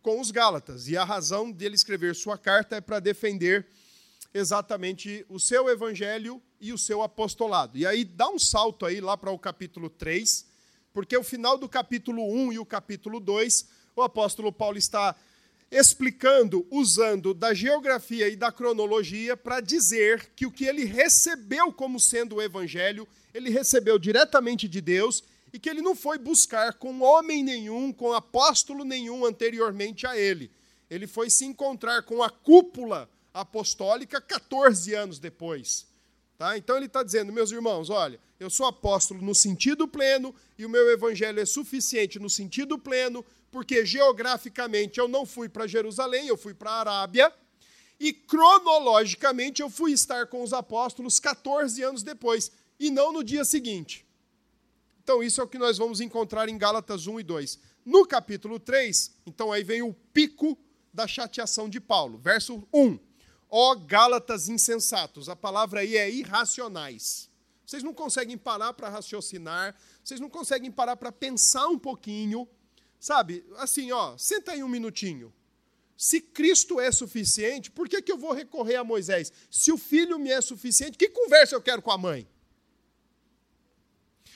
com 0.00 0.18
os 0.18 0.30
Gálatas, 0.30 0.88
e 0.88 0.96
a 0.96 1.04
razão 1.04 1.52
dele 1.52 1.74
escrever 1.74 2.14
sua 2.14 2.38
carta 2.38 2.76
é 2.76 2.80
para 2.80 3.00
defender 3.00 3.68
exatamente 4.32 5.24
o 5.28 5.38
seu 5.38 5.68
evangelho 5.68 6.42
e 6.60 6.72
o 6.72 6.78
seu 6.78 7.02
apostolado. 7.02 7.76
E 7.78 7.86
aí 7.86 8.04
dá 8.04 8.28
um 8.28 8.38
salto 8.38 8.84
aí 8.86 9.00
lá 9.00 9.16
para 9.16 9.30
o 9.30 9.38
capítulo 9.38 9.88
3, 9.88 10.46
porque 10.92 11.16
o 11.16 11.22
final 11.22 11.58
do 11.58 11.68
capítulo 11.68 12.22
1 12.22 12.54
e 12.54 12.58
o 12.58 12.66
capítulo 12.66 13.20
2, 13.20 13.68
o 13.94 14.02
apóstolo 14.02 14.52
Paulo 14.52 14.78
está 14.78 15.14
explicando, 15.70 16.66
usando 16.70 17.34
da 17.34 17.52
geografia 17.52 18.28
e 18.28 18.36
da 18.36 18.52
cronologia 18.52 19.36
para 19.36 19.60
dizer 19.60 20.30
que 20.36 20.46
o 20.46 20.50
que 20.50 20.64
ele 20.64 20.84
recebeu 20.84 21.72
como 21.72 21.98
sendo 21.98 22.36
o 22.36 22.42
evangelho, 22.42 23.06
ele 23.34 23.50
recebeu 23.50 23.98
diretamente 23.98 24.68
de 24.68 24.80
Deus 24.80 25.24
e 25.52 25.58
que 25.58 25.68
ele 25.68 25.82
não 25.82 25.94
foi 25.94 26.18
buscar 26.18 26.74
com 26.74 27.00
homem 27.02 27.42
nenhum, 27.42 27.92
com 27.92 28.12
apóstolo 28.12 28.84
nenhum 28.84 29.24
anteriormente 29.24 30.06
a 30.06 30.16
ele. 30.16 30.50
Ele 30.88 31.06
foi 31.06 31.30
se 31.30 31.44
encontrar 31.44 32.02
com 32.02 32.22
a 32.22 32.30
cúpula 32.30 33.10
apostólica 33.40 34.20
14 34.20 34.94
anos 34.94 35.18
depois. 35.18 35.86
Tá? 36.38 36.56
Então 36.56 36.76
ele 36.76 36.86
está 36.86 37.02
dizendo, 37.02 37.32
meus 37.32 37.50
irmãos, 37.50 37.90
olha, 37.90 38.20
eu 38.38 38.50
sou 38.50 38.66
apóstolo 38.66 39.22
no 39.22 39.34
sentido 39.34 39.88
pleno 39.88 40.34
e 40.58 40.66
o 40.66 40.68
meu 40.68 40.90
evangelho 40.90 41.40
é 41.40 41.46
suficiente 41.46 42.18
no 42.18 42.28
sentido 42.28 42.78
pleno 42.78 43.24
porque 43.50 43.86
geograficamente 43.86 44.98
eu 44.98 45.08
não 45.08 45.24
fui 45.24 45.48
para 45.48 45.66
Jerusalém, 45.66 46.26
eu 46.26 46.36
fui 46.36 46.52
para 46.52 46.70
a 46.70 46.80
Arábia, 46.80 47.32
e 47.98 48.12
cronologicamente 48.12 49.62
eu 49.62 49.70
fui 49.70 49.92
estar 49.92 50.26
com 50.26 50.42
os 50.42 50.52
apóstolos 50.52 51.18
14 51.18 51.82
anos 51.82 52.02
depois, 52.02 52.50
e 52.78 52.90
não 52.90 53.12
no 53.12 53.24
dia 53.24 53.44
seguinte. 53.44 54.04
Então, 55.02 55.22
isso 55.22 55.40
é 55.40 55.44
o 55.44 55.48
que 55.48 55.56
nós 55.56 55.78
vamos 55.78 56.02
encontrar 56.02 56.48
em 56.48 56.58
Gálatas 56.58 57.06
1 57.06 57.20
e 57.20 57.22
2. 57.22 57.58
No 57.84 58.04
capítulo 58.04 58.58
3, 58.60 59.12
então 59.24 59.52
aí 59.52 59.62
vem 59.62 59.80
o 59.80 59.94
pico 60.12 60.58
da 60.92 61.06
chateação 61.06 61.68
de 61.68 61.80
Paulo. 61.80 62.18
Verso 62.18 62.66
1. 62.72 62.98
Ó 63.48 63.74
Gálatas 63.74 64.48
insensatos, 64.48 65.28
a 65.28 65.36
palavra 65.36 65.80
aí 65.80 65.96
é 65.96 66.10
irracionais. 66.10 67.30
Vocês 67.64 67.82
não 67.82 67.94
conseguem 67.94 68.38
parar 68.38 68.72
para 68.72 68.88
raciocinar, 68.88 69.74
vocês 70.02 70.20
não 70.20 70.30
conseguem 70.30 70.70
parar 70.70 70.96
para 70.96 71.10
pensar 71.10 71.66
um 71.66 71.78
pouquinho 71.78 72.48
Sabe, 72.98 73.44
assim, 73.58 73.92
ó, 73.92 74.16
senta 74.16 74.52
aí 74.52 74.62
um 74.62 74.68
minutinho. 74.68 75.32
Se 75.96 76.20
Cristo 76.20 76.80
é 76.80 76.90
suficiente, 76.92 77.70
por 77.70 77.88
que, 77.88 78.02
que 78.02 78.12
eu 78.12 78.18
vou 78.18 78.32
recorrer 78.32 78.76
a 78.76 78.84
Moisés? 78.84 79.32
Se 79.50 79.72
o 79.72 79.78
filho 79.78 80.18
me 80.18 80.30
é 80.30 80.40
suficiente, 80.40 80.98
que 80.98 81.08
conversa 81.08 81.54
eu 81.54 81.62
quero 81.62 81.80
com 81.80 81.90
a 81.90 81.98
mãe? 81.98 82.28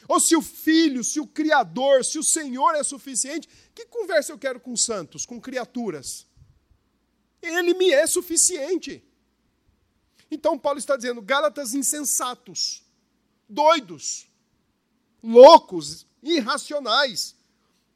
Ou 0.08 0.18
se 0.18 0.34
o 0.34 0.42
filho, 0.42 1.04
se 1.04 1.20
o 1.20 1.26
Criador, 1.26 2.04
se 2.04 2.18
o 2.18 2.22
Senhor 2.22 2.74
é 2.74 2.82
suficiente, 2.82 3.48
que 3.74 3.86
conversa 3.86 4.32
eu 4.32 4.38
quero 4.38 4.58
com 4.58 4.76
santos, 4.76 5.26
com 5.26 5.40
criaturas? 5.40 6.26
Ele 7.42 7.74
me 7.74 7.90
é 7.90 8.06
suficiente. 8.06 9.04
Então 10.30 10.58
Paulo 10.58 10.78
está 10.78 10.96
dizendo: 10.96 11.20
Gálatas 11.20 11.74
insensatos, 11.74 12.84
doidos, 13.48 14.28
loucos, 15.22 16.06
irracionais. 16.22 17.36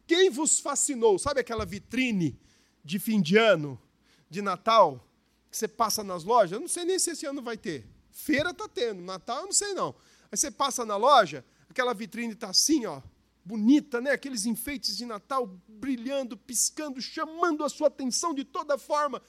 Quem 0.06 0.30
vos 0.30 0.58
fascinou? 0.58 1.18
Sabe 1.18 1.40
aquela 1.40 1.64
vitrine 1.64 2.38
de 2.84 2.98
fim 2.98 3.20
de 3.20 3.36
ano, 3.36 3.80
de 4.28 4.42
Natal, 4.42 5.06
que 5.50 5.56
você 5.56 5.68
passa 5.68 6.02
nas 6.02 6.24
lojas? 6.24 6.52
Eu 6.52 6.60
não 6.60 6.68
sei 6.68 6.84
nem 6.84 6.98
se 6.98 7.10
esse 7.10 7.24
ano 7.24 7.40
vai 7.40 7.56
ter. 7.56 7.86
Feira 8.10 8.50
está 8.50 8.68
tendo, 8.68 9.00
Natal 9.02 9.40
eu 9.40 9.46
não 9.46 9.52
sei 9.52 9.72
não. 9.72 9.94
Aí 10.30 10.36
você 10.36 10.50
passa 10.50 10.84
na 10.84 10.96
loja, 10.96 11.44
aquela 11.68 11.94
vitrine 11.94 12.34
está 12.34 12.50
assim, 12.50 12.84
ó, 12.86 13.00
bonita, 13.44 14.00
né? 14.00 14.12
Aqueles 14.12 14.46
enfeites 14.46 14.96
de 14.96 15.04
Natal 15.04 15.46
brilhando, 15.68 16.36
piscando, 16.36 17.00
chamando 17.00 17.62
a 17.62 17.68
sua 17.68 17.88
atenção 17.88 18.32
de 18.32 18.44
toda 18.44 18.78
forma. 18.78 19.22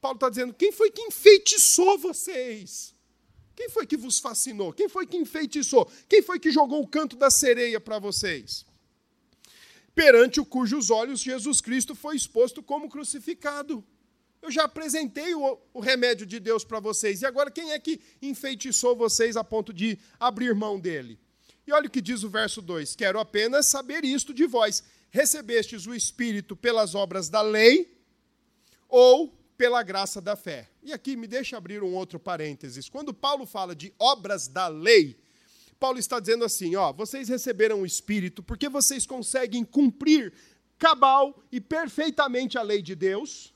Paulo 0.00 0.16
está 0.16 0.30
dizendo: 0.30 0.54
quem 0.54 0.72
foi 0.72 0.90
que 0.90 1.02
enfeitiçou 1.02 1.98
vocês? 1.98 2.94
Quem 3.54 3.68
foi 3.68 3.86
que 3.86 3.96
vos 3.96 4.18
fascinou? 4.18 4.72
Quem 4.72 4.88
foi 4.88 5.06
que 5.06 5.16
enfeitiçou? 5.16 5.90
Quem 6.08 6.22
foi 6.22 6.40
que 6.40 6.50
jogou 6.50 6.82
o 6.82 6.88
canto 6.88 7.16
da 7.16 7.30
sereia 7.30 7.80
para 7.80 7.98
vocês? 7.98 8.66
Perante 9.94 10.40
o 10.40 10.44
cujos 10.44 10.90
olhos 10.90 11.20
Jesus 11.20 11.60
Cristo 11.60 11.94
foi 11.94 12.16
exposto 12.16 12.62
como 12.62 12.88
crucificado. 12.88 13.84
Eu 14.42 14.50
já 14.50 14.64
apresentei 14.64 15.34
o, 15.34 15.58
o 15.72 15.80
remédio 15.80 16.26
de 16.26 16.40
Deus 16.40 16.64
para 16.64 16.80
vocês. 16.80 17.22
E 17.22 17.26
agora, 17.26 17.50
quem 17.50 17.72
é 17.72 17.78
que 17.78 18.00
enfeitiçou 18.20 18.96
vocês 18.96 19.36
a 19.36 19.44
ponto 19.44 19.72
de 19.72 19.98
abrir 20.18 20.54
mão 20.54 20.78
dele? 20.78 21.18
E 21.66 21.72
olha 21.72 21.86
o 21.86 21.90
que 21.90 22.00
diz 22.00 22.22
o 22.22 22.28
verso 22.28 22.60
2: 22.60 22.94
Quero 22.94 23.18
apenas 23.18 23.66
saber 23.66 24.04
isto 24.04 24.34
de 24.34 24.46
vós: 24.46 24.82
recebestes 25.10 25.86
o 25.86 25.94
Espírito 25.94 26.54
pelas 26.54 26.94
obras 26.94 27.28
da 27.28 27.40
lei 27.40 27.96
ou 28.88 29.32
pela 29.56 29.82
graça 29.82 30.20
da 30.20 30.36
fé? 30.36 30.68
E 30.82 30.92
aqui 30.92 31.16
me 31.16 31.26
deixa 31.26 31.56
abrir 31.56 31.82
um 31.82 31.94
outro 31.94 32.18
parênteses. 32.18 32.88
Quando 32.88 33.14
Paulo 33.14 33.46
fala 33.46 33.74
de 33.74 33.92
obras 33.98 34.46
da 34.46 34.68
lei, 34.68 35.16
Paulo 35.80 35.98
está 35.98 36.20
dizendo 36.20 36.44
assim: 36.44 36.76
ó, 36.76 36.92
vocês 36.92 37.28
receberam 37.28 37.80
o 37.80 37.86
Espírito 37.86 38.42
porque 38.42 38.68
vocês 38.68 39.06
conseguem 39.06 39.64
cumprir 39.64 40.32
cabal 40.78 41.42
e 41.50 41.60
perfeitamente 41.60 42.58
a 42.58 42.62
lei 42.62 42.82
de 42.82 42.94
Deus. 42.94 43.54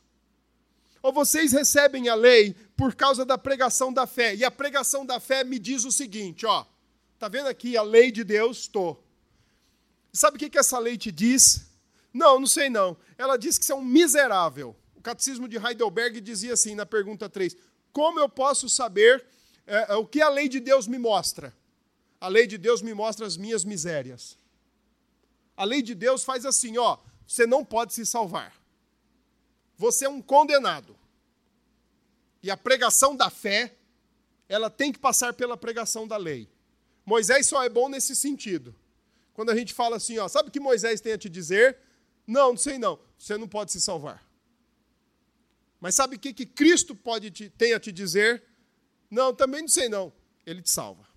Ou 1.02 1.12
vocês 1.12 1.52
recebem 1.52 2.08
a 2.08 2.14
lei 2.14 2.54
por 2.76 2.94
causa 2.94 3.24
da 3.24 3.38
pregação 3.38 3.92
da 3.92 4.06
fé. 4.06 4.34
E 4.34 4.44
a 4.44 4.50
pregação 4.50 5.06
da 5.06 5.20
fé 5.20 5.44
me 5.44 5.58
diz 5.58 5.84
o 5.84 5.92
seguinte, 5.92 6.44
ó. 6.44 6.66
Está 7.18 7.26
vendo 7.26 7.48
aqui 7.48 7.76
a 7.76 7.82
lei 7.82 8.12
de 8.12 8.22
Deus? 8.22 8.58
Estou. 8.58 9.04
Sabe 10.12 10.36
o 10.36 10.38
que, 10.38 10.48
que 10.48 10.56
essa 10.56 10.78
lei 10.78 10.96
te 10.96 11.10
diz? 11.10 11.68
Não, 12.14 12.38
não 12.38 12.46
sei 12.46 12.70
não. 12.70 12.96
Ela 13.18 13.36
diz 13.36 13.58
que 13.58 13.64
você 13.64 13.72
é 13.72 13.74
um 13.74 13.84
miserável. 13.84 14.76
O 14.94 15.00
catecismo 15.00 15.48
de 15.48 15.56
Heidelberg 15.56 16.20
dizia 16.20 16.52
assim 16.52 16.76
na 16.76 16.86
pergunta 16.86 17.28
3: 17.28 17.56
Como 17.92 18.20
eu 18.20 18.28
posso 18.28 18.68
saber 18.68 19.26
é, 19.66 19.94
é, 19.94 19.96
o 19.96 20.06
que 20.06 20.22
a 20.22 20.28
lei 20.28 20.48
de 20.48 20.60
Deus 20.60 20.86
me 20.86 20.96
mostra? 20.96 21.52
A 22.20 22.28
lei 22.28 22.46
de 22.46 22.56
Deus 22.56 22.82
me 22.82 22.94
mostra 22.94 23.26
as 23.26 23.36
minhas 23.36 23.64
misérias. 23.64 24.38
A 25.56 25.64
lei 25.64 25.82
de 25.82 25.96
Deus 25.96 26.22
faz 26.22 26.46
assim: 26.46 26.78
ó, 26.78 26.98
você 27.26 27.48
não 27.48 27.64
pode 27.64 27.94
se 27.94 28.06
salvar. 28.06 28.54
Você 29.76 30.04
é 30.04 30.08
um 30.08 30.22
condenado. 30.22 30.96
E 32.44 32.48
a 32.48 32.56
pregação 32.56 33.16
da 33.16 33.28
fé, 33.28 33.74
ela 34.48 34.70
tem 34.70 34.92
que 34.92 35.00
passar 35.00 35.32
pela 35.34 35.56
pregação 35.56 36.06
da 36.06 36.16
lei. 36.16 36.48
Moisés 37.08 37.46
só 37.46 37.64
é 37.64 37.70
bom 37.70 37.88
nesse 37.88 38.14
sentido. 38.14 38.76
Quando 39.32 39.48
a 39.50 39.56
gente 39.56 39.72
fala 39.72 39.96
assim, 39.96 40.18
ó, 40.18 40.28
sabe 40.28 40.50
o 40.50 40.52
que 40.52 40.60
Moisés 40.60 41.00
tem 41.00 41.14
a 41.14 41.18
te 41.18 41.30
dizer? 41.30 41.78
Não, 42.26 42.50
não 42.50 42.56
sei 42.58 42.76
não. 42.76 43.00
Você 43.16 43.38
não 43.38 43.48
pode 43.48 43.72
se 43.72 43.80
salvar. 43.80 44.22
Mas 45.80 45.94
sabe 45.94 46.16
o 46.16 46.18
que, 46.18 46.34
que 46.34 46.44
Cristo 46.44 46.94
pode 46.94 47.30
te, 47.30 47.48
tem 47.48 47.72
a 47.72 47.80
te 47.80 47.90
dizer? 47.90 48.44
Não, 49.10 49.34
também 49.34 49.62
não 49.62 49.68
sei 49.68 49.88
não. 49.88 50.12
Ele 50.44 50.60
te 50.60 50.70
salva. 50.70 51.08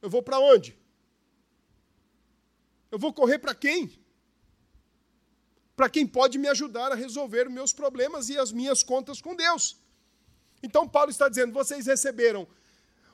Eu 0.00 0.08
vou 0.08 0.22
para 0.22 0.38
onde? 0.38 0.78
Eu 2.88 3.00
vou 3.00 3.12
correr 3.12 3.40
para 3.40 3.56
quem? 3.56 3.98
Para 5.74 5.90
quem 5.90 6.06
pode 6.06 6.38
me 6.38 6.46
ajudar 6.46 6.92
a 6.92 6.94
resolver 6.94 7.48
meus 7.48 7.72
problemas 7.72 8.28
e 8.28 8.38
as 8.38 8.52
minhas 8.52 8.84
contas 8.84 9.20
com 9.20 9.34
Deus. 9.34 9.76
Então 10.62 10.88
Paulo 10.88 11.10
está 11.10 11.28
dizendo: 11.28 11.52
vocês 11.52 11.86
receberam 11.86 12.46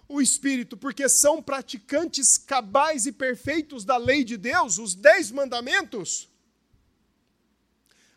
o 0.09 0.23
Espírito, 0.23 0.77
porque 0.77 1.09
são 1.09 1.43
praticantes 1.43 2.39
cabais 2.39 3.05
e 3.05 3.13
perfeitos 3.13 3.85
da 3.85 3.99
lei 3.99 4.25
de 4.25 4.39
Deus, 4.39 4.79
os 4.79 4.95
dez 4.95 5.31
mandamentos? 5.31 6.31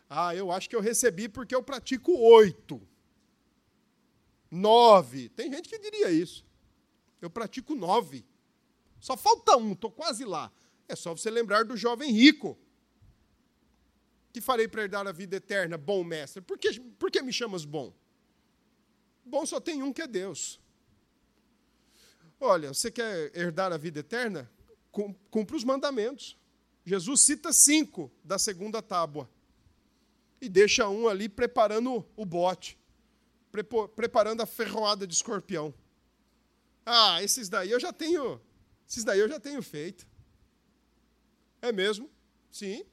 Ah, 0.08 0.34
eu 0.34 0.50
acho 0.50 0.68
que 0.68 0.76
eu 0.76 0.80
recebi 0.80 1.28
porque 1.28 1.54
eu 1.54 1.62
pratico 1.62 2.12
oito, 2.12 2.80
nove. 4.50 5.28
Tem 5.30 5.52
gente 5.52 5.68
que 5.68 5.78
diria 5.78 6.10
isso. 6.10 6.44
Eu 7.20 7.30
pratico 7.30 7.74
nove. 7.74 8.24
Só 9.00 9.16
falta 9.16 9.56
um, 9.56 9.72
estou 9.72 9.90
quase 9.90 10.24
lá. 10.24 10.50
É 10.88 10.96
só 10.96 11.14
você 11.14 11.30
lembrar 11.30 11.64
do 11.64 11.76
jovem 11.76 12.10
rico. 12.10 12.58
Que 14.32 14.40
farei 14.40 14.66
para 14.66 14.82
herdar 14.82 15.06
a 15.06 15.12
vida 15.12 15.36
eterna, 15.36 15.76
bom 15.76 16.02
mestre? 16.02 16.40
Por 16.40 16.58
que, 16.58 16.80
por 16.80 17.10
que 17.10 17.20
me 17.20 17.32
chamas 17.32 17.64
bom? 17.64 17.94
Bom 19.24 19.44
só 19.44 19.60
tem 19.60 19.82
um 19.82 19.92
que 19.92 20.02
é 20.02 20.06
Deus. 20.06 20.61
Olha, 22.44 22.74
você 22.74 22.90
quer 22.90 23.30
herdar 23.36 23.72
a 23.72 23.76
vida 23.76 24.00
eterna? 24.00 24.50
Cumpra 25.30 25.54
os 25.54 25.62
mandamentos. 25.62 26.36
Jesus 26.84 27.20
cita 27.20 27.52
cinco 27.52 28.10
da 28.24 28.36
segunda 28.36 28.82
tábua. 28.82 29.30
E 30.40 30.48
deixa 30.48 30.88
um 30.88 31.06
ali 31.06 31.28
preparando 31.28 32.04
o 32.16 32.24
bote, 32.26 32.76
preparando 33.94 34.40
a 34.40 34.46
ferroada 34.46 35.06
de 35.06 35.14
escorpião. 35.14 35.72
Ah, 36.84 37.22
esses 37.22 37.48
daí 37.48 37.70
eu 37.70 37.78
já 37.78 37.92
tenho, 37.92 38.40
esses 38.88 39.04
daí 39.04 39.20
eu 39.20 39.28
já 39.28 39.38
tenho 39.38 39.62
feito. 39.62 40.04
É 41.62 41.70
mesmo? 41.70 42.10
Sim. 42.50 42.84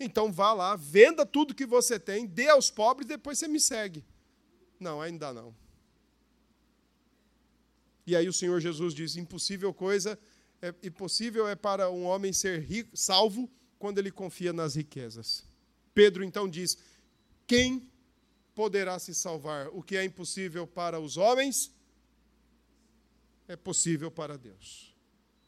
Então 0.00 0.32
vá 0.32 0.52
lá, 0.52 0.74
venda 0.74 1.24
tudo 1.24 1.54
que 1.54 1.64
você 1.64 2.00
tem, 2.00 2.26
dê 2.26 2.48
aos 2.48 2.68
pobres, 2.68 3.06
depois 3.06 3.38
você 3.38 3.46
me 3.46 3.60
segue. 3.60 4.04
Não, 4.80 5.00
ainda 5.00 5.32
não. 5.32 5.54
E 8.06 8.14
aí 8.14 8.28
o 8.28 8.32
Senhor 8.32 8.60
Jesus 8.60 8.94
diz: 8.94 9.16
impossível 9.16 9.74
coisa, 9.74 10.18
é, 10.62 10.72
impossível 10.82 11.48
é 11.48 11.54
para 11.56 11.90
um 11.90 12.04
homem 12.04 12.32
ser 12.32 12.60
rico, 12.62 12.96
salvo 12.96 13.50
quando 13.78 13.98
ele 13.98 14.10
confia 14.10 14.52
nas 14.52 14.76
riquezas. 14.76 15.44
Pedro 15.92 16.22
então 16.22 16.48
diz: 16.48 16.78
quem 17.46 17.90
poderá 18.54 18.98
se 18.98 19.14
salvar? 19.14 19.68
O 19.68 19.82
que 19.82 19.96
é 19.96 20.04
impossível 20.04 20.66
para 20.66 21.00
os 21.00 21.16
homens 21.16 21.74
é 23.48 23.56
possível 23.56 24.10
para 24.10 24.38
Deus. 24.38 24.94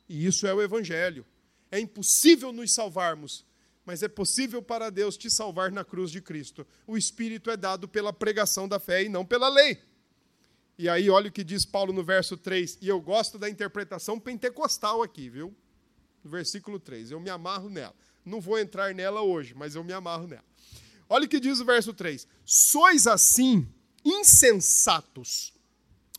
E 0.09 0.27
isso 0.27 0.47
é 0.47 0.55
o 0.55 0.63
Evangelho. 0.63 1.25
É 1.71 1.79
impossível 1.79 2.53
nos 2.53 2.73
salvarmos, 2.73 3.45
mas 3.85 4.03
é 4.03 4.09
possível 4.09 4.63
para 4.63 4.91
Deus 4.91 5.17
te 5.17 5.31
salvar 5.31 5.71
na 5.71 5.85
cruz 5.85 6.11
de 6.11 6.21
Cristo. 6.21 6.67
O 6.87 6.97
Espírito 6.97 7.51
é 7.51 7.57
dado 7.57 7.87
pela 7.87 8.13
pregação 8.13 8.67
da 8.67 8.79
fé 8.79 9.05
e 9.05 9.09
não 9.09 9.25
pela 9.25 9.49
lei. 9.49 9.79
E 10.79 10.89
aí, 10.89 11.11
olha 11.11 11.29
o 11.29 11.33
que 11.33 11.43
diz 11.43 11.65
Paulo 11.65 11.93
no 11.93 12.05
verso 12.05 12.37
3. 12.37 12.79
E 12.81 12.87
eu 12.87 13.01
gosto 13.01 13.37
da 13.37 13.51
interpretação 13.51 14.19
pentecostal 14.19 15.03
aqui, 15.03 15.29
viu? 15.29 15.53
No 16.23 16.31
versículo 16.31 16.79
3. 16.79 17.11
Eu 17.11 17.19
me 17.19 17.29
amarro 17.29 17.69
nela. 17.69 17.95
Não 18.25 18.41
vou 18.41 18.57
entrar 18.57 18.95
nela 18.95 19.21
hoje, 19.21 19.55
mas 19.57 19.75
eu 19.75 19.83
me 19.83 19.93
amarro 19.93 20.29
nela. 20.29 20.45
Olha 21.09 21.25
o 21.25 21.29
que 21.29 21.41
diz 21.41 21.59
o 21.59 21.65
verso 21.65 21.93
3. 21.93 22.29
Sois 22.45 23.09
assim 23.09 23.67
insensatos. 24.05 25.53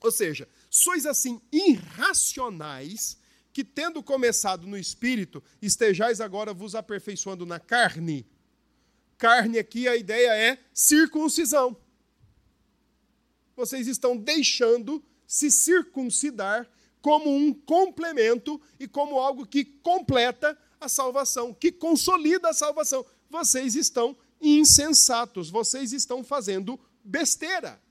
Ou 0.01 0.11
seja, 0.11 0.45
sois 0.69 1.05
assim 1.05 1.41
irracionais, 1.53 3.17
que 3.53 3.63
tendo 3.63 4.03
começado 4.03 4.67
no 4.67 4.77
espírito, 4.77 5.41
estejais 5.61 6.19
agora 6.19 6.53
vos 6.53 6.75
aperfeiçoando 6.75 7.45
na 7.45 7.61
carne. 7.61 8.27
Carne 9.17 9.57
aqui, 9.57 9.87
a 9.87 9.95
ideia 9.95 10.35
é 10.35 10.57
circuncisão 10.73 11.77
vocês 13.59 13.87
estão 13.87 14.15
deixando 14.15 15.03
se 15.27 15.51
circuncidar 15.51 16.65
como 17.01 17.29
um 17.29 17.53
complemento 17.53 18.59
e 18.79 18.87
como 18.87 19.19
algo 19.19 19.45
que 19.45 19.65
completa 19.65 20.57
a 20.79 20.87
salvação, 20.87 21.53
que 21.53 21.69
consolida 21.69 22.49
a 22.49 22.53
salvação. 22.53 23.05
Vocês 23.29 23.75
estão 23.75 24.15
insensatos, 24.41 25.49
vocês 25.49 25.91
estão 25.91 26.23
fazendo 26.23 26.79
besteira. 27.03 27.81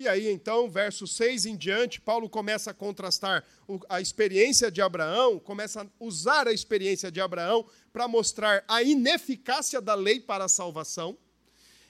E 0.00 0.08
aí, 0.08 0.28
então, 0.28 0.68
verso 0.68 1.06
6 1.06 1.46
em 1.46 1.56
diante, 1.56 2.00
Paulo 2.00 2.28
começa 2.28 2.72
a 2.72 2.74
contrastar 2.74 3.44
a 3.88 4.00
experiência 4.00 4.68
de 4.68 4.82
Abraão, 4.82 5.38
começa 5.38 5.82
a 5.82 5.86
usar 6.00 6.48
a 6.48 6.52
experiência 6.52 7.08
de 7.08 7.20
Abraão 7.20 7.64
para 7.92 8.08
mostrar 8.08 8.64
a 8.66 8.82
ineficácia 8.82 9.80
da 9.80 9.94
lei 9.94 10.18
para 10.18 10.46
a 10.46 10.48
salvação. 10.48 11.16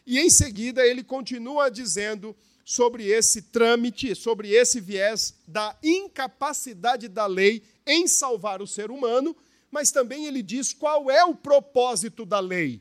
E 0.06 0.18
em 0.18 0.28
seguida, 0.28 0.86
ele 0.86 1.02
continua 1.02 1.70
dizendo 1.70 2.36
sobre 2.64 3.06
esse 3.06 3.42
trâmite, 3.42 4.14
sobre 4.14 4.50
esse 4.50 4.80
viés 4.80 5.34
da 5.46 5.76
incapacidade 5.82 7.08
da 7.08 7.26
lei 7.26 7.62
em 7.86 8.06
salvar 8.06 8.62
o 8.62 8.66
ser 8.66 8.90
humano, 8.90 9.36
mas 9.70 9.90
também 9.90 10.26
ele 10.26 10.42
diz 10.42 10.72
qual 10.72 11.10
é 11.10 11.24
o 11.24 11.34
propósito 11.34 12.24
da 12.24 12.38
lei. 12.40 12.80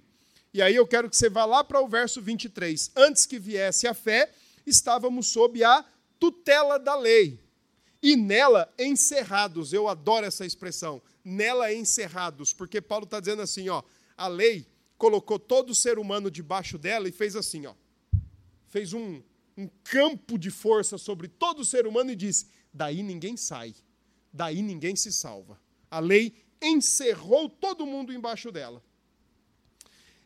E 0.53 0.61
aí 0.61 0.75
eu 0.75 0.85
quero 0.85 1.09
que 1.09 1.15
você 1.15 1.29
vá 1.29 1.45
lá 1.45 1.63
para 1.63 1.81
o 1.81 1.87
verso 1.87 2.21
23. 2.21 2.91
Antes 2.95 3.25
que 3.25 3.39
viesse 3.39 3.87
a 3.87 3.93
fé, 3.93 4.29
estávamos 4.65 5.27
sob 5.27 5.63
a 5.63 5.85
tutela 6.19 6.77
da 6.77 6.95
lei. 6.95 7.39
E 8.03 8.15
nela 8.15 8.71
encerrados, 8.77 9.73
eu 9.73 9.87
adoro 9.87 10.25
essa 10.25 10.45
expressão, 10.45 11.01
nela 11.23 11.73
encerrados, 11.73 12.51
porque 12.51 12.81
Paulo 12.81 13.05
está 13.05 13.19
dizendo 13.19 13.43
assim, 13.43 13.69
ó, 13.69 13.83
a 14.17 14.27
lei 14.27 14.65
colocou 14.97 15.39
todo 15.39 15.69
o 15.69 15.75
ser 15.75 15.97
humano 15.99 16.29
debaixo 16.29 16.77
dela 16.77 17.07
e 17.07 17.11
fez 17.11 17.35
assim, 17.35 17.65
ó, 17.65 17.73
fez 18.67 18.91
um, 18.93 19.21
um 19.61 19.69
campo 19.83 20.37
de 20.37 20.49
força 20.49 20.97
sobre 20.97 21.27
todo 21.27 21.63
ser 21.63 21.85
humano 21.85 22.11
e 22.11 22.15
diz: 22.15 22.47
daí 22.73 23.03
ninguém 23.03 23.37
sai. 23.37 23.75
daí 24.33 24.61
ninguém 24.61 24.95
se 24.95 25.11
salva. 25.11 25.59
A 25.89 25.99
lei 25.99 26.33
encerrou 26.61 27.49
todo 27.49 27.85
mundo 27.85 28.13
embaixo 28.13 28.51
dela. 28.51 28.81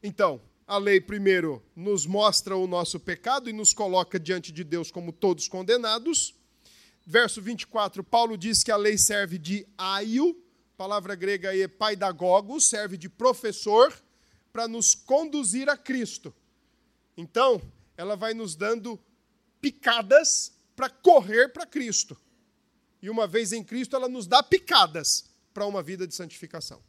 Então, 0.04 0.39
a 0.67 0.78
lei 0.78 1.02
primeiro 1.02 1.63
nos 1.76 2.06
mostra 2.06 2.56
o 2.56 2.67
nosso 2.67 3.00
pecado 3.00 3.50
e 3.50 3.54
nos 3.54 3.74
coloca 3.74 4.19
diante 4.19 4.52
de 4.52 4.63
Deus 4.63 4.91
como 4.91 5.12
todos 5.12 5.48
condenados. 5.48 6.36
Verso 7.06 7.41
24, 7.41 8.04
Paulo 8.04 8.38
diz 8.38 8.63
que 8.63 8.71
a 8.71 8.78
lei 8.78 8.98
serve 8.98 9.38
de 9.38 9.67
aio, 9.78 10.36
palavra 10.78 11.15
grega 11.15 11.50
aí 11.50 11.62
é 11.62 11.67
paidagogos, 11.67 12.67
serve 12.67 12.98
de 12.98 13.10
professor 13.10 13.93
para 14.52 14.67
nos 14.67 14.95
conduzir 14.95 15.69
a 15.69 15.78
Cristo. 15.78 16.34
Então, 17.15 17.62
ela 17.98 18.15
vai 18.15 18.34
nos 18.34 18.56
dando 18.56 19.00
picadas 19.65 20.54
para 20.75 20.91
correr 20.91 21.49
para 21.49 21.65
Cristo. 21.65 22.15
E 23.01 23.10
uma 23.10 23.25
vez 23.25 23.51
em 23.51 23.63
Cristo, 23.63 23.95
ela 23.95 24.08
nos 24.08 24.28
dá 24.28 24.43
picadas 24.43 25.25
para 25.51 25.65
uma 25.65 25.82
vida 25.82 26.06
de 26.06 26.13
santificação. 26.13 26.84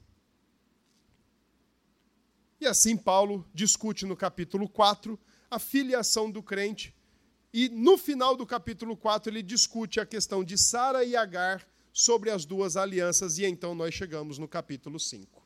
E 2.60 2.66
assim 2.66 2.94
Paulo 2.94 3.48
discute 3.54 4.04
no 4.04 4.14
capítulo 4.14 4.68
4 4.68 5.18
a 5.50 5.58
filiação 5.58 6.30
do 6.30 6.42
crente. 6.42 6.94
E 7.50 7.70
no 7.70 7.96
final 7.96 8.36
do 8.36 8.44
capítulo 8.46 8.94
4 8.94 9.32
ele 9.32 9.42
discute 9.42 9.98
a 9.98 10.04
questão 10.04 10.44
de 10.44 10.58
Sara 10.58 11.02
e 11.02 11.16
Agar 11.16 11.66
sobre 11.94 12.30
as 12.30 12.44
duas 12.44 12.76
alianças. 12.76 13.38
E 13.38 13.46
então 13.46 13.74
nós 13.74 13.94
chegamos 13.94 14.36
no 14.36 14.46
capítulo 14.46 15.00
5. 15.00 15.42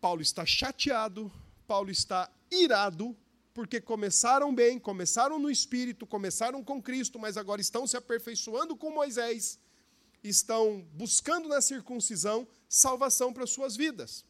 Paulo 0.00 0.22
está 0.22 0.46
chateado, 0.46 1.32
Paulo 1.66 1.90
está 1.90 2.30
irado, 2.52 3.16
porque 3.58 3.80
começaram 3.80 4.54
bem, 4.54 4.78
começaram 4.78 5.36
no 5.36 5.50
espírito, 5.50 6.06
começaram 6.06 6.62
com 6.62 6.80
Cristo, 6.80 7.18
mas 7.18 7.36
agora 7.36 7.60
estão 7.60 7.88
se 7.88 7.96
aperfeiçoando 7.96 8.76
com 8.76 8.88
Moisés 8.88 9.58
estão 10.22 10.86
buscando 10.92 11.48
na 11.48 11.60
circuncisão 11.60 12.46
salvação 12.68 13.32
para 13.32 13.48
suas 13.48 13.76
vidas. 13.76 14.24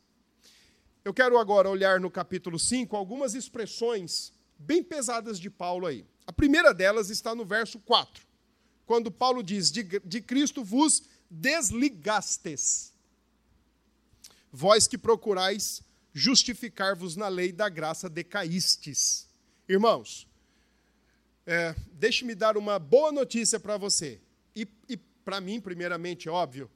Eu 1.05 1.13
quero 1.13 1.37
agora 1.37 1.69
olhar 1.69 2.01
no 2.01 2.11
capítulo 2.11 2.59
5 2.59 2.97
algumas 2.97 3.35
expressões 3.35 4.33
bem 4.59 4.83
pesadas 4.83 5.39
de 5.39 5.51
Paulo 5.51 5.87
aí. 5.87 6.07
A 6.27 6.33
primeira 6.33 6.73
delas 6.73 7.11
está 7.11 7.35
no 7.35 7.45
verso 7.45 7.79
4, 7.81 8.27
quando 8.87 9.11
Paulo 9.11 9.43
diz: 9.43 9.71
De, 9.71 9.83
de 9.83 10.23
Cristo 10.23 10.65
vos 10.65 11.03
desligastes, 11.31 12.95
vós 14.51 14.89
que 14.89 14.97
procurais 14.97 15.83
justificar-vos 16.19 17.17
na 17.17 17.29
lei 17.29 17.53
da 17.53 17.69
graça 17.69 18.11
decaístes. 18.11 19.29
Irmãos, 19.69 20.29
é, 21.47 21.75
deixe-me 21.93 22.35
dar 22.35 22.57
uma 22.57 22.79
boa 22.79 23.13
notícia 23.13 23.61
para 23.61 23.77
você. 23.77 24.21
E, 24.55 24.67
e 24.89 24.97
para 24.97 25.41
mim, 25.41 25.61
primeiramente, 25.61 26.29
óbvio, 26.29 26.71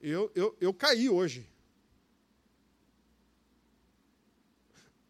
eu, 0.00 0.30
eu, 0.34 0.56
eu 0.60 0.72
caí 0.72 1.10
hoje. 1.10 1.48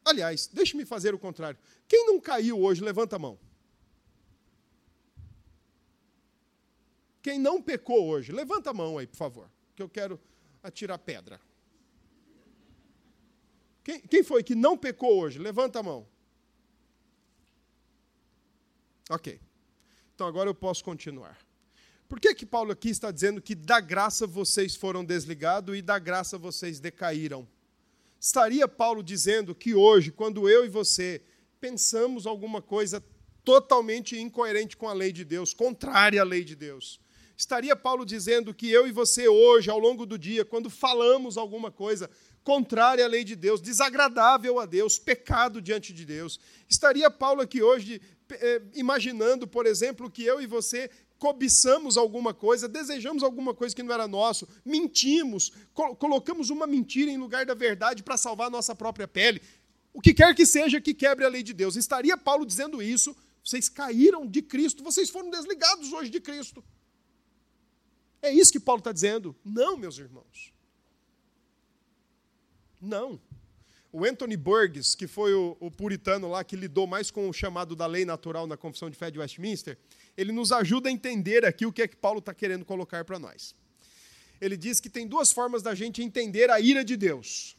Aliás, 0.04 0.46
deixe-me 0.46 0.86
fazer 0.86 1.14
o 1.14 1.18
contrário. 1.18 1.58
Quem 1.86 2.06
não 2.06 2.20
caiu 2.20 2.58
hoje, 2.60 2.82
levanta 2.82 3.16
a 3.16 3.18
mão. 3.18 3.38
Quem 7.20 7.38
não 7.38 7.60
pecou 7.60 8.06
hoje, 8.06 8.32
levanta 8.32 8.70
a 8.70 8.74
mão 8.74 8.96
aí, 8.96 9.06
por 9.06 9.16
favor, 9.16 9.50
que 9.74 9.82
eu 9.82 9.88
quero 9.88 10.18
atirar 10.62 10.98
pedra. 10.98 11.40
Quem, 13.86 14.00
quem 14.00 14.24
foi 14.24 14.42
que 14.42 14.56
não 14.56 14.76
pecou 14.76 15.16
hoje? 15.20 15.38
Levanta 15.38 15.78
a 15.78 15.82
mão. 15.82 16.08
Ok. 19.08 19.40
Então 20.12 20.26
agora 20.26 20.50
eu 20.50 20.54
posso 20.56 20.82
continuar. 20.82 21.38
Por 22.08 22.18
que, 22.18 22.34
que 22.34 22.44
Paulo 22.44 22.72
aqui 22.72 22.88
está 22.88 23.12
dizendo 23.12 23.40
que 23.40 23.54
da 23.54 23.78
graça 23.78 24.26
vocês 24.26 24.74
foram 24.74 25.04
desligados 25.04 25.78
e 25.78 25.82
da 25.82 26.00
graça 26.00 26.36
vocês 26.36 26.80
decaíram? 26.80 27.46
Estaria 28.18 28.66
Paulo 28.66 29.04
dizendo 29.04 29.54
que 29.54 29.72
hoje, 29.72 30.10
quando 30.10 30.48
eu 30.48 30.64
e 30.64 30.68
você 30.68 31.22
pensamos 31.60 32.26
alguma 32.26 32.60
coisa 32.60 33.00
totalmente 33.44 34.18
incoerente 34.18 34.76
com 34.76 34.88
a 34.88 34.92
lei 34.92 35.12
de 35.12 35.24
Deus, 35.24 35.54
contrária 35.54 36.20
à 36.20 36.24
lei 36.24 36.42
de 36.42 36.56
Deus, 36.56 36.98
estaria 37.36 37.76
Paulo 37.76 38.04
dizendo 38.04 38.52
que 38.52 38.68
eu 38.68 38.88
e 38.88 38.90
você 38.90 39.28
hoje, 39.28 39.70
ao 39.70 39.78
longo 39.78 40.04
do 40.04 40.18
dia, 40.18 40.44
quando 40.44 40.68
falamos 40.68 41.36
alguma 41.36 41.70
coisa 41.70 42.10
contrária 42.46 43.04
à 43.04 43.08
lei 43.08 43.24
de 43.24 43.34
Deus, 43.34 43.60
desagradável 43.60 44.60
a 44.60 44.66
Deus, 44.66 45.00
pecado 45.00 45.60
diante 45.60 45.92
de 45.92 46.04
Deus, 46.04 46.38
estaria 46.68 47.10
Paulo 47.10 47.40
aqui 47.42 47.60
hoje 47.60 48.00
eh, 48.30 48.62
imaginando, 48.72 49.48
por 49.48 49.66
exemplo, 49.66 50.08
que 50.08 50.22
eu 50.22 50.40
e 50.40 50.46
você 50.46 50.88
cobiçamos 51.18 51.96
alguma 51.96 52.32
coisa, 52.32 52.68
desejamos 52.68 53.24
alguma 53.24 53.52
coisa 53.52 53.74
que 53.74 53.82
não 53.82 53.92
era 53.92 54.06
nosso, 54.06 54.46
mentimos, 54.64 55.50
colocamos 55.98 56.48
uma 56.48 56.68
mentira 56.68 57.10
em 57.10 57.16
lugar 57.16 57.44
da 57.44 57.54
verdade 57.54 58.04
para 58.04 58.16
salvar 58.16 58.46
a 58.46 58.50
nossa 58.50 58.76
própria 58.76 59.08
pele. 59.08 59.42
O 59.92 60.00
que 60.00 60.14
quer 60.14 60.32
que 60.32 60.46
seja 60.46 60.80
que 60.80 60.94
quebre 60.94 61.24
a 61.24 61.28
lei 61.28 61.42
de 61.42 61.52
Deus. 61.52 61.74
Estaria 61.74 62.16
Paulo 62.16 62.46
dizendo 62.46 62.80
isso? 62.80 63.16
Vocês 63.42 63.68
caíram 63.68 64.24
de 64.24 64.40
Cristo, 64.40 64.84
vocês 64.84 65.10
foram 65.10 65.30
desligados 65.30 65.92
hoje 65.92 66.10
de 66.10 66.20
Cristo. 66.20 66.62
É 68.22 68.32
isso 68.32 68.52
que 68.52 68.60
Paulo 68.60 68.78
está 68.78 68.92
dizendo? 68.92 69.34
Não, 69.44 69.76
meus 69.76 69.98
irmãos. 69.98 70.55
Não. 72.80 73.20
O 73.92 74.04
Anthony 74.04 74.36
Burgess, 74.36 74.94
que 74.94 75.06
foi 75.06 75.32
o, 75.32 75.56
o, 75.58 75.70
puritano 75.70 76.28
lá 76.28 76.44
que 76.44 76.54
lidou 76.54 76.86
mais 76.86 77.10
com 77.10 77.28
o 77.28 77.32
chamado 77.32 77.74
da 77.74 77.86
lei 77.86 78.04
natural 78.04 78.46
na 78.46 78.56
Confissão 78.56 78.90
de 78.90 78.96
Fé 78.96 79.10
de 79.10 79.18
Westminster, 79.18 79.78
ele 80.16 80.32
nos 80.32 80.52
ajuda 80.52 80.88
a 80.88 80.92
entender 80.92 81.44
aqui 81.44 81.64
o 81.64 81.72
que 81.72 81.82
é 81.82 81.88
que 81.88 81.96
Paulo 81.96 82.18
está 82.18 82.34
querendo 82.34 82.64
colocar 82.64 83.04
para 83.04 83.18
nós. 83.18 83.54
Ele 84.40 84.56
diz 84.56 84.80
que 84.80 84.90
tem 84.90 85.06
duas 85.06 85.32
formas 85.32 85.62
da 85.62 85.74
gente 85.74 86.02
entender 86.02 86.50
a 86.50 86.60
ira 86.60 86.84
de 86.84 86.96
Deus. 86.96 87.56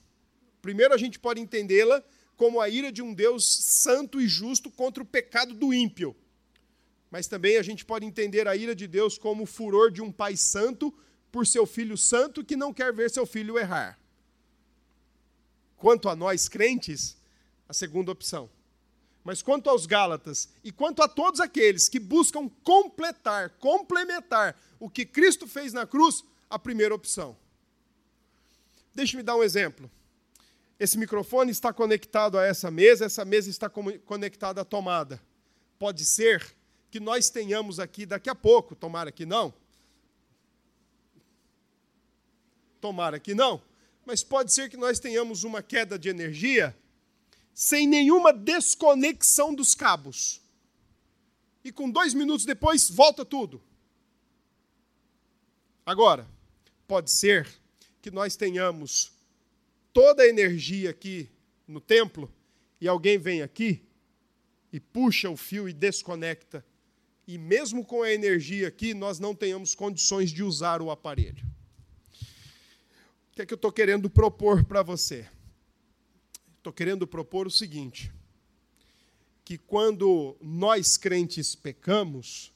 Primeiro, 0.61 0.93
a 0.93 0.97
gente 0.97 1.17
pode 1.17 1.41
entendê-la 1.41 2.03
como 2.35 2.61
a 2.61 2.69
ira 2.69 2.91
de 2.91 3.01
um 3.01 3.13
Deus 3.13 3.43
santo 3.45 4.21
e 4.21 4.27
justo 4.27 4.69
contra 4.69 5.01
o 5.01 5.05
pecado 5.05 5.55
do 5.55 5.73
ímpio. 5.73 6.15
Mas 7.09 7.27
também 7.27 7.57
a 7.57 7.63
gente 7.63 7.83
pode 7.83 8.05
entender 8.05 8.47
a 8.47 8.55
ira 8.55 8.75
de 8.75 8.85
Deus 8.85 9.17
como 9.17 9.43
o 9.43 9.47
furor 9.47 9.89
de 9.89 10.01
um 10.01 10.11
pai 10.11 10.37
santo 10.37 10.93
por 11.31 11.47
seu 11.47 11.65
filho 11.65 11.97
santo 11.97 12.43
que 12.43 12.55
não 12.55 12.73
quer 12.73 12.93
ver 12.93 13.09
seu 13.09 13.25
filho 13.25 13.57
errar. 13.57 13.99
Quanto 15.77 16.09
a 16.09 16.15
nós 16.15 16.49
crentes, 16.49 17.15
a 17.69 17.73
segunda 17.73 18.11
opção. 18.11 18.49
Mas 19.23 19.41
quanto 19.41 19.69
aos 19.69 19.85
Gálatas 19.85 20.49
e 20.63 20.71
quanto 20.71 21.01
a 21.03 21.07
todos 21.07 21.39
aqueles 21.39 21.89
que 21.89 21.99
buscam 21.99 22.49
completar, 22.63 23.49
complementar 23.59 24.57
o 24.79 24.89
que 24.89 25.05
Cristo 25.05 25.47
fez 25.47 25.73
na 25.73 25.85
cruz, 25.85 26.23
a 26.49 26.57
primeira 26.57 26.95
opção. 26.95 27.35
Deixe-me 28.95 29.21
dar 29.21 29.35
um 29.35 29.43
exemplo. 29.43 29.91
Esse 30.79 30.97
microfone 30.97 31.51
está 31.51 31.73
conectado 31.73 32.37
a 32.37 32.45
essa 32.45 32.71
mesa, 32.71 33.05
essa 33.05 33.25
mesa 33.25 33.49
está 33.49 33.69
conectada 33.69 34.61
à 34.61 34.65
tomada. 34.65 35.21
Pode 35.77 36.05
ser 36.05 36.55
que 36.89 36.99
nós 36.99 37.29
tenhamos 37.29 37.79
aqui 37.79 38.05
daqui 38.05 38.29
a 38.29 38.35
pouco, 38.35 38.75
tomara 38.75 39.11
que 39.11 39.25
não. 39.25 39.53
Tomara 42.79 43.19
que 43.19 43.35
não. 43.35 43.61
Mas 44.07 44.23
pode 44.23 44.53
ser 44.53 44.69
que 44.69 44.77
nós 44.77 45.01
tenhamos 45.01 45.43
uma 45.43 45.61
queda 45.61 45.99
de 45.99 46.07
energia 46.07 46.73
sem 47.53 47.85
nenhuma 47.85 48.31
desconexão 48.31 49.53
dos 49.53 49.75
cabos. 49.75 50.39
E 51.61 51.73
com 51.73 51.91
dois 51.91 52.13
minutos 52.13 52.45
depois, 52.45 52.89
volta 52.89 53.25
tudo. 53.25 53.61
Agora, 55.85 56.25
pode 56.87 57.11
ser 57.11 57.49
que 58.01 58.09
nós 58.09 58.37
tenhamos 58.37 59.11
toda 59.91 60.23
a 60.23 60.27
energia 60.29 60.91
aqui 60.91 61.29
no 61.67 61.81
templo 61.81 62.33
e 62.79 62.87
alguém 62.87 63.17
vem 63.17 63.41
aqui 63.41 63.85
e 64.71 64.79
puxa 64.79 65.29
o 65.29 65.35
fio 65.35 65.67
e 65.67 65.73
desconecta. 65.73 66.65
E 67.27 67.37
mesmo 67.37 67.83
com 67.83 68.03
a 68.03 68.13
energia 68.13 68.69
aqui, 68.69 68.93
nós 68.93 69.19
não 69.19 69.35
tenhamos 69.35 69.75
condições 69.75 70.31
de 70.31 70.43
usar 70.43 70.81
o 70.81 70.89
aparelho. 70.89 71.56
Que 73.37 73.43
é 73.43 73.45
que 73.45 73.53
eu 73.53 73.57
estou 73.57 73.71
querendo 73.71 74.09
propor 74.09 74.65
para 74.65 74.81
você? 74.81 75.27
estou 76.57 76.73
querendo 76.73 77.05
propor 77.05 77.45
o 77.45 77.51
seguinte: 77.51 78.11
que 79.45 79.59
quando 79.59 80.35
nós 80.41 80.97
crentes 80.97 81.53
pecamos, 81.53 82.51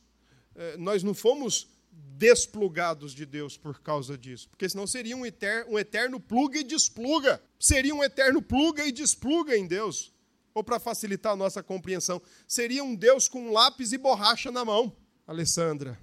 eh, 0.55 0.77
nós 0.77 1.03
não 1.03 1.13
fomos 1.13 1.67
desplugados 1.91 3.13
de 3.13 3.27
Deus 3.27 3.55
por 3.55 3.79
causa 3.79 4.17
disso, 4.17 4.49
porque 4.49 4.67
senão 4.67 4.87
seria 4.87 5.15
um 5.15 5.23
eterno, 5.23 5.73
um 5.73 5.77
eterno 5.77 6.19
pluga 6.19 6.57
e 6.57 6.63
despluga. 6.63 7.39
Seria 7.59 7.93
um 7.93 8.03
eterno 8.03 8.41
pluga 8.41 8.83
e 8.83 8.91
despluga 8.91 9.55
em 9.55 9.67
Deus. 9.67 10.11
Ou 10.51 10.63
para 10.63 10.79
facilitar 10.79 11.33
a 11.33 11.35
nossa 11.35 11.61
compreensão, 11.61 12.19
seria 12.47 12.83
um 12.83 12.95
Deus 12.95 13.27
com 13.27 13.51
lápis 13.51 13.91
e 13.91 13.99
borracha 13.99 14.51
na 14.51 14.65
mão. 14.65 14.97
Alessandra 15.27 15.95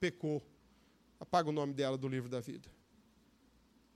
pecou. 0.00 0.42
Apaga 1.20 1.48
o 1.48 1.52
nome 1.52 1.72
dela 1.72 1.96
do 1.96 2.08
livro 2.08 2.28
da 2.28 2.40
vida. 2.40 2.73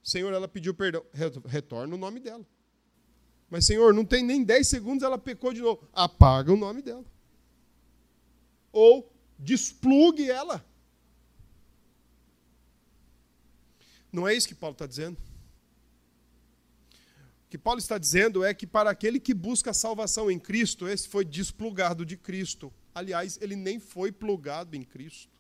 Senhor, 0.09 0.32
ela 0.32 0.48
pediu 0.48 0.72
perdão. 0.72 1.04
Retorna 1.44 1.94
o 1.94 1.98
nome 1.98 2.18
dela. 2.18 2.46
Mas, 3.50 3.66
Senhor, 3.66 3.92
não 3.92 4.06
tem 4.06 4.24
nem 4.24 4.42
10 4.42 4.66
segundos, 4.66 5.02
ela 5.02 5.18
pecou 5.18 5.52
de 5.52 5.61
novo. 5.61 5.86
Apaga 5.92 6.50
o 6.50 6.56
nome 6.56 6.80
dela. 6.80 7.04
Ou 8.72 9.12
desplugue 9.38 10.30
ela. 10.30 10.64
Não 14.11 14.26
é 14.26 14.34
isso 14.34 14.48
que 14.48 14.54
Paulo 14.54 14.72
está 14.72 14.86
dizendo. 14.86 15.18
O 17.44 17.50
que 17.50 17.59
Paulo 17.59 17.78
está 17.78 17.98
dizendo 17.98 18.42
é 18.42 18.54
que 18.54 18.66
para 18.66 18.88
aquele 18.88 19.20
que 19.20 19.34
busca 19.34 19.74
salvação 19.74 20.30
em 20.30 20.38
Cristo, 20.38 20.88
esse 20.88 21.06
foi 21.06 21.22
desplugado 21.22 22.06
de 22.06 22.16
Cristo. 22.16 22.72
Aliás, 22.94 23.38
ele 23.42 23.56
nem 23.56 23.78
foi 23.78 24.11
plugado 24.11 24.74
em 24.74 24.82
Cristo. 24.82 25.30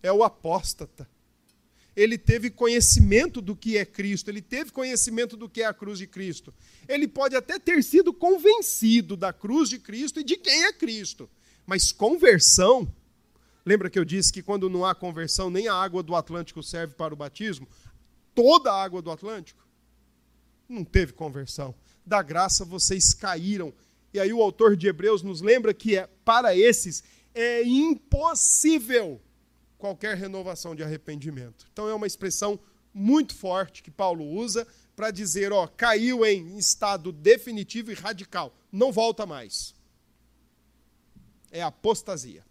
É 0.00 0.12
o 0.12 0.22
apóstata. 0.22 1.10
Ele 1.98 2.16
teve 2.16 2.50
conhecimento 2.50 3.40
do 3.40 3.56
que 3.56 3.76
é 3.76 3.84
Cristo, 3.84 4.30
ele 4.30 4.40
teve 4.40 4.70
conhecimento 4.70 5.36
do 5.36 5.48
que 5.48 5.62
é 5.62 5.66
a 5.66 5.74
cruz 5.74 5.98
de 5.98 6.06
Cristo. 6.06 6.54
Ele 6.86 7.08
pode 7.08 7.34
até 7.34 7.58
ter 7.58 7.82
sido 7.82 8.12
convencido 8.12 9.16
da 9.16 9.32
cruz 9.32 9.68
de 9.68 9.78
Cristo 9.78 10.20
e 10.20 10.24
de 10.24 10.36
quem 10.36 10.64
é 10.64 10.72
Cristo, 10.72 11.28
mas 11.66 11.90
conversão 11.90 12.92
Lembra 13.68 13.90
que 13.90 13.98
eu 13.98 14.04
disse 14.04 14.32
que 14.32 14.42
quando 14.42 14.70
não 14.70 14.82
há 14.82 14.94
conversão, 14.94 15.50
nem 15.50 15.68
a 15.68 15.74
água 15.74 16.02
do 16.02 16.16
Atlântico 16.16 16.62
serve 16.62 16.94
para 16.94 17.12
o 17.12 17.16
batismo? 17.18 17.68
Toda 18.34 18.72
a 18.72 18.82
água 18.82 19.02
do 19.02 19.10
Atlântico? 19.10 19.62
Não 20.66 20.82
teve 20.82 21.12
conversão. 21.12 21.74
Da 22.06 22.22
graça 22.22 22.64
vocês 22.64 23.12
caíram. 23.12 23.70
E 24.14 24.18
aí 24.18 24.32
o 24.32 24.40
autor 24.40 24.74
de 24.74 24.86
Hebreus 24.86 25.22
nos 25.22 25.42
lembra 25.42 25.74
que 25.74 25.98
é, 25.98 26.08
para 26.24 26.56
esses 26.56 27.04
é 27.34 27.62
impossível 27.62 29.20
qualquer 29.78 30.16
renovação 30.16 30.74
de 30.74 30.82
arrependimento. 30.82 31.66
Então 31.72 31.88
é 31.88 31.94
uma 31.94 32.06
expressão 32.06 32.58
muito 32.92 33.34
forte 33.34 33.82
que 33.82 33.90
Paulo 33.90 34.24
usa 34.24 34.66
para 34.96 35.10
dizer, 35.10 35.52
ó, 35.52 35.66
caiu 35.68 36.26
em 36.26 36.58
estado 36.58 37.12
definitivo 37.12 37.92
e 37.92 37.94
radical, 37.94 38.52
não 38.72 38.90
volta 38.90 39.24
mais. 39.24 39.74
É 41.50 41.62
apostasia. 41.62 42.44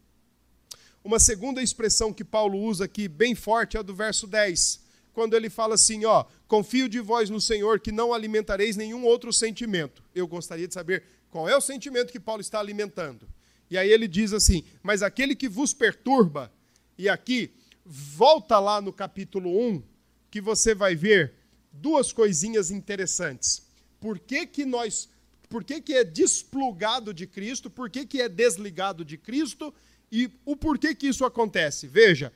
Uma 1.04 1.20
segunda 1.20 1.62
expressão 1.62 2.14
que 2.14 2.24
Paulo 2.24 2.60
usa 2.60 2.86
aqui, 2.86 3.08
bem 3.08 3.36
forte, 3.36 3.78
é 3.78 3.80
a 3.80 3.84
do 3.84 3.94
verso 3.94 4.26
10, 4.26 4.82
quando 5.14 5.36
ele 5.36 5.50
fala 5.50 5.76
assim: 5.76 6.06
ó, 6.06 6.26
confio 6.48 6.90
de 6.90 7.00
vós 7.00 7.30
no 7.30 7.40
Senhor 7.42 7.80
que 7.80 7.92
não 7.92 8.14
alimentareis 8.14 8.76
nenhum 8.76 9.04
outro 9.06 9.32
sentimento. 9.32 10.04
Eu 10.14 10.28
gostaria 10.28 10.68
de 10.68 10.74
saber 10.74 11.04
qual 11.30 11.48
é 11.48 11.56
o 11.56 11.62
sentimento 11.62 12.12
que 12.12 12.20
Paulo 12.20 12.42
está 12.42 12.60
alimentando. 12.60 13.28
E 13.70 13.78
aí 13.78 13.90
ele 13.90 14.08
diz 14.08 14.34
assim: 14.34 14.64
mas 14.82 15.02
aquele 15.02 15.36
que 15.36 15.50
vos 15.50 15.74
perturba, 15.74 16.52
e 16.98 17.08
aqui, 17.08 17.54
volta 17.86 18.60
lá 18.60 18.82
no 18.82 18.92
capítulo 18.92 19.50
1, 19.70 19.84
que 20.32 20.42
você 20.42 20.74
vai 20.74 20.96
ver 20.96 21.34
duas 21.72 22.12
coisinhas 22.12 22.72
interessantes. 22.72 23.66
Por 24.00 24.20
que, 24.20 24.46
que 24.46 24.66
nós. 24.66 25.10
Por 25.50 25.64
que, 25.64 25.80
que 25.80 25.94
é 25.94 26.04
desplugado 26.04 27.14
de 27.14 27.26
Cristo? 27.26 27.70
Por 27.70 27.90
que, 27.90 28.06
que 28.06 28.22
é 28.22 28.28
desligado 28.28 29.06
de 29.06 29.18
Cristo? 29.18 29.74
E 30.12 30.30
o 30.46 30.56
porquê 30.56 30.94
que 30.94 31.08
isso 31.08 31.24
acontece? 31.24 31.88
Veja, 31.88 32.34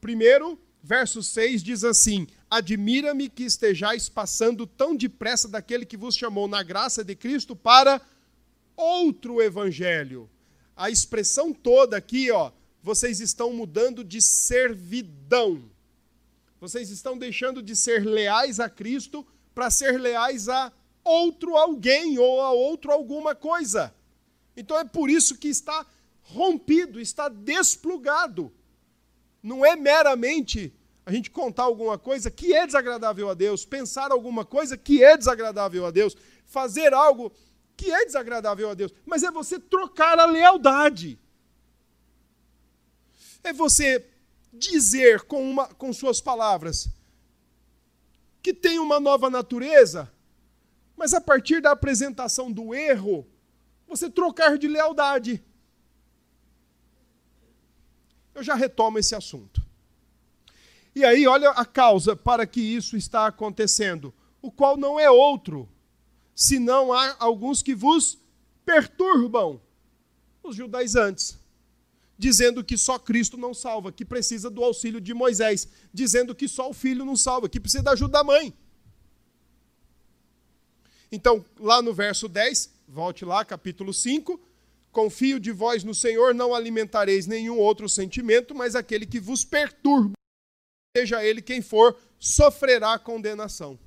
primeiro, 0.00 0.60
verso 0.82 1.22
6 1.22 1.62
diz 1.62 1.82
assim: 1.82 2.26
Admira-me 2.50 3.28
que 3.28 3.44
estejais 3.44 4.08
passando 4.08 4.66
tão 4.66 4.94
depressa 4.94 5.48
daquele 5.48 5.84
que 5.84 5.96
vos 5.96 6.14
chamou 6.14 6.46
na 6.46 6.62
graça 6.62 7.02
de 7.02 7.16
Cristo 7.16 7.56
para 7.56 8.00
outro 8.76 9.42
evangelho. 9.42 10.30
A 10.76 10.90
expressão 10.90 11.52
toda 11.52 11.96
aqui, 11.96 12.30
ó, 12.30 12.52
vocês 12.86 13.18
estão 13.18 13.52
mudando 13.52 14.04
de 14.04 14.22
servidão. 14.22 15.68
Vocês 16.60 16.88
estão 16.88 17.18
deixando 17.18 17.60
de 17.60 17.74
ser 17.74 18.06
leais 18.06 18.60
a 18.60 18.70
Cristo 18.70 19.26
para 19.52 19.72
ser 19.72 19.98
leais 20.00 20.48
a 20.48 20.72
outro 21.02 21.56
alguém 21.56 22.16
ou 22.16 22.40
a 22.40 22.52
outro 22.52 22.92
alguma 22.92 23.34
coisa. 23.34 23.92
Então 24.56 24.78
é 24.78 24.84
por 24.84 25.10
isso 25.10 25.36
que 25.36 25.48
está 25.48 25.84
rompido, 26.22 27.00
está 27.00 27.28
desplugado. 27.28 28.52
Não 29.42 29.66
é 29.66 29.74
meramente 29.74 30.72
a 31.04 31.10
gente 31.10 31.28
contar 31.28 31.64
alguma 31.64 31.98
coisa 31.98 32.30
que 32.30 32.54
é 32.54 32.66
desagradável 32.68 33.28
a 33.28 33.34
Deus, 33.34 33.64
pensar 33.64 34.12
alguma 34.12 34.44
coisa 34.44 34.76
que 34.76 35.02
é 35.02 35.16
desagradável 35.16 35.84
a 35.86 35.90
Deus, 35.90 36.16
fazer 36.44 36.94
algo 36.94 37.32
que 37.76 37.90
é 37.90 38.04
desagradável 38.04 38.70
a 38.70 38.74
Deus, 38.74 38.94
mas 39.04 39.24
é 39.24 39.30
você 39.32 39.58
trocar 39.58 40.20
a 40.20 40.26
lealdade. 40.26 41.18
É 43.46 43.52
você 43.52 44.04
dizer 44.52 45.22
com, 45.22 45.48
uma, 45.50 45.66
com 45.68 45.92
suas 45.92 46.20
palavras 46.20 46.88
que 48.42 48.52
tem 48.54 48.78
uma 48.78 49.00
nova 49.00 49.28
natureza, 49.28 50.12
mas 50.96 51.12
a 51.12 51.20
partir 51.20 51.60
da 51.60 51.72
apresentação 51.72 52.50
do 52.50 52.74
erro, 52.74 53.26
você 53.88 54.08
trocar 54.08 54.56
de 54.56 54.68
lealdade 54.68 55.42
eu 58.36 58.42
já 58.42 58.54
retomo 58.54 58.98
esse 58.98 59.14
assunto. 59.14 59.62
E 60.94 61.04
aí, 61.04 61.26
olha 61.26 61.50
a 61.50 61.64
causa 61.64 62.14
para 62.14 62.46
que 62.46 62.60
isso 62.60 62.96
está 62.96 63.26
acontecendo, 63.26 64.12
o 64.42 64.50
qual 64.50 64.76
não 64.76 65.00
é 65.00 65.10
outro, 65.10 65.68
senão 66.34 66.92
há 66.92 67.16
alguns 67.18 67.62
que 67.62 67.74
vos 67.74 68.18
perturbam, 68.64 69.60
os 70.42 70.54
judaizantes, 70.54 71.38
dizendo 72.18 72.64
que 72.64 72.76
só 72.78 72.98
Cristo 72.98 73.36
não 73.36 73.52
salva, 73.52 73.92
que 73.92 74.04
precisa 74.04 74.48
do 74.48 74.64
auxílio 74.64 75.00
de 75.00 75.12
Moisés, 75.12 75.68
dizendo 75.92 76.34
que 76.34 76.48
só 76.48 76.70
o 76.70 76.74
filho 76.74 77.04
não 77.04 77.16
salva, 77.16 77.48
que 77.48 77.60
precisa 77.60 77.82
da 77.82 77.92
ajuda 77.92 78.12
da 78.12 78.24
mãe. 78.24 78.54
Então, 81.12 81.44
lá 81.58 81.80
no 81.82 81.92
verso 81.92 82.28
10, 82.28 82.70
volte 82.88 83.24
lá, 83.24 83.44
capítulo 83.44 83.92
5, 83.92 84.40
Confio 84.96 85.38
de 85.38 85.52
vós 85.52 85.84
no 85.84 85.94
Senhor, 85.94 86.34
não 86.34 86.54
alimentareis 86.54 87.26
nenhum 87.26 87.58
outro 87.58 87.86
sentimento, 87.86 88.54
mas 88.54 88.74
aquele 88.74 89.04
que 89.04 89.20
vos 89.20 89.44
perturba, 89.44 90.14
seja 90.96 91.22
ele 91.22 91.42
quem 91.42 91.60
for, 91.60 91.94
sofrerá 92.18 92.98
condenação. 92.98 93.78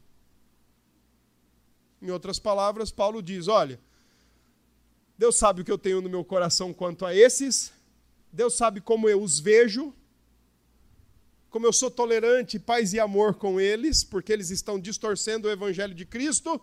Em 2.00 2.12
outras 2.12 2.38
palavras, 2.38 2.92
Paulo 2.92 3.24
diz: 3.24 3.48
olha, 3.48 3.80
Deus 5.18 5.36
sabe 5.36 5.62
o 5.62 5.66
que 5.66 5.72
eu 5.72 5.80
tenho 5.80 6.00
no 6.00 6.10
meu 6.10 6.24
coração 6.24 6.72
quanto 6.72 7.04
a 7.04 7.16
esses, 7.16 7.74
Deus 8.32 8.56
sabe 8.56 8.80
como 8.82 9.10
eu 9.10 9.22
os 9.22 9.40
vejo, 9.40 9.94
como 11.50 11.66
eu 11.66 11.74
sou 11.74 11.90
tolerante, 11.90 12.60
paz 12.60 12.94
e 12.94 13.00
amor 13.00 13.36
com 13.36 13.60
eles, 13.60 14.04
porque 14.04 14.32
eles 14.32 14.50
estão 14.50 14.80
distorcendo 14.80 15.48
o 15.48 15.52
evangelho 15.52 15.96
de 15.96 16.06
Cristo. 16.06 16.62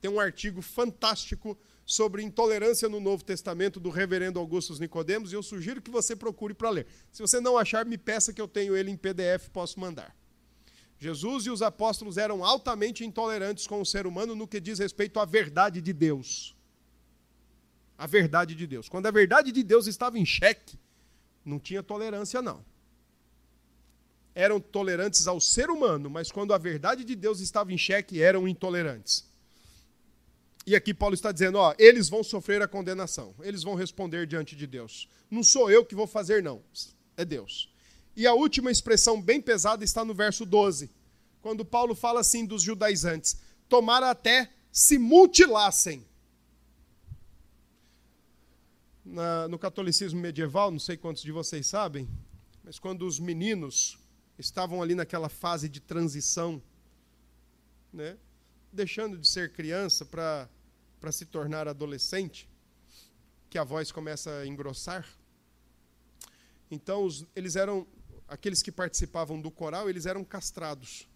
Tem 0.00 0.10
um 0.10 0.20
artigo 0.20 0.60
fantástico 0.60 1.56
sobre 1.84 2.22
intolerância 2.22 2.88
no 2.88 3.00
Novo 3.00 3.24
Testamento 3.24 3.80
do 3.80 3.90
reverendo 3.90 4.38
Augustus 4.38 4.78
Nicodemos 4.78 5.32
e 5.32 5.34
eu 5.34 5.42
sugiro 5.42 5.80
que 5.80 5.90
você 5.90 6.14
procure 6.14 6.54
para 6.54 6.70
ler. 6.70 6.86
Se 7.10 7.22
você 7.22 7.40
não 7.40 7.56
achar, 7.56 7.84
me 7.86 7.96
peça 7.96 8.32
que 8.32 8.40
eu 8.40 8.48
tenho 8.48 8.76
ele 8.76 8.90
em 8.90 8.96
PDF, 8.96 9.48
posso 9.52 9.80
mandar. 9.80 10.14
Jesus 10.98 11.46
e 11.46 11.50
os 11.50 11.62
apóstolos 11.62 12.16
eram 12.16 12.44
altamente 12.44 13.04
intolerantes 13.04 13.66
com 13.66 13.80
o 13.80 13.86
ser 13.86 14.06
humano 14.06 14.36
no 14.36 14.46
que 14.46 14.60
diz 14.60 14.78
respeito 14.78 15.18
à 15.18 15.24
verdade 15.24 15.80
de 15.80 15.92
Deus. 15.92 16.54
A 18.02 18.06
verdade 18.08 18.56
de 18.56 18.66
Deus. 18.66 18.88
Quando 18.88 19.06
a 19.06 19.12
verdade 19.12 19.52
de 19.52 19.62
Deus 19.62 19.86
estava 19.86 20.18
em 20.18 20.26
xeque, 20.26 20.76
não 21.44 21.60
tinha 21.60 21.84
tolerância, 21.84 22.42
não. 22.42 22.64
Eram 24.34 24.58
tolerantes 24.58 25.28
ao 25.28 25.40
ser 25.40 25.70
humano, 25.70 26.10
mas 26.10 26.32
quando 26.32 26.52
a 26.52 26.58
verdade 26.58 27.04
de 27.04 27.14
Deus 27.14 27.38
estava 27.38 27.72
em 27.72 27.78
xeque, 27.78 28.20
eram 28.20 28.48
intolerantes. 28.48 29.24
E 30.66 30.74
aqui 30.74 30.92
Paulo 30.92 31.14
está 31.14 31.30
dizendo, 31.30 31.58
ó, 31.58 31.76
eles 31.78 32.08
vão 32.08 32.24
sofrer 32.24 32.60
a 32.60 32.66
condenação, 32.66 33.36
eles 33.40 33.62
vão 33.62 33.76
responder 33.76 34.26
diante 34.26 34.56
de 34.56 34.66
Deus. 34.66 35.08
Não 35.30 35.44
sou 35.44 35.70
eu 35.70 35.84
que 35.84 35.94
vou 35.94 36.08
fazer, 36.08 36.42
não, 36.42 36.60
é 37.16 37.24
Deus. 37.24 37.72
E 38.16 38.26
a 38.26 38.34
última 38.34 38.72
expressão 38.72 39.22
bem 39.22 39.40
pesada 39.40 39.84
está 39.84 40.04
no 40.04 40.12
verso 40.12 40.44
12, 40.44 40.90
quando 41.40 41.64
Paulo 41.64 41.94
fala 41.94 42.18
assim 42.18 42.44
dos 42.44 42.64
judaizantes: 42.64 43.36
tomara 43.68 44.10
até 44.10 44.50
se 44.72 44.98
mutilassem. 44.98 46.04
Na, 49.04 49.48
no 49.48 49.58
catolicismo 49.58 50.20
medieval, 50.20 50.70
não 50.70 50.78
sei 50.78 50.96
quantos 50.96 51.22
de 51.22 51.32
vocês 51.32 51.66
sabem, 51.66 52.08
mas 52.62 52.78
quando 52.78 53.06
os 53.06 53.18
meninos 53.18 53.98
estavam 54.38 54.80
ali 54.80 54.94
naquela 54.94 55.28
fase 55.28 55.68
de 55.68 55.80
transição, 55.80 56.62
né, 57.92 58.16
deixando 58.72 59.18
de 59.18 59.28
ser 59.28 59.52
criança 59.52 60.04
para 60.04 60.48
se 61.10 61.26
tornar 61.26 61.66
adolescente, 61.66 62.48
que 63.50 63.58
a 63.58 63.64
voz 63.64 63.90
começa 63.90 64.30
a 64.38 64.46
engrossar. 64.46 65.06
Então, 66.70 67.04
os, 67.04 67.26
eles 67.36 67.56
eram, 67.56 67.86
aqueles 68.28 68.62
que 68.62 68.72
participavam 68.72 69.40
do 69.40 69.50
coral, 69.50 69.90
eles 69.90 70.06
eram 70.06 70.24
castrados, 70.24 71.08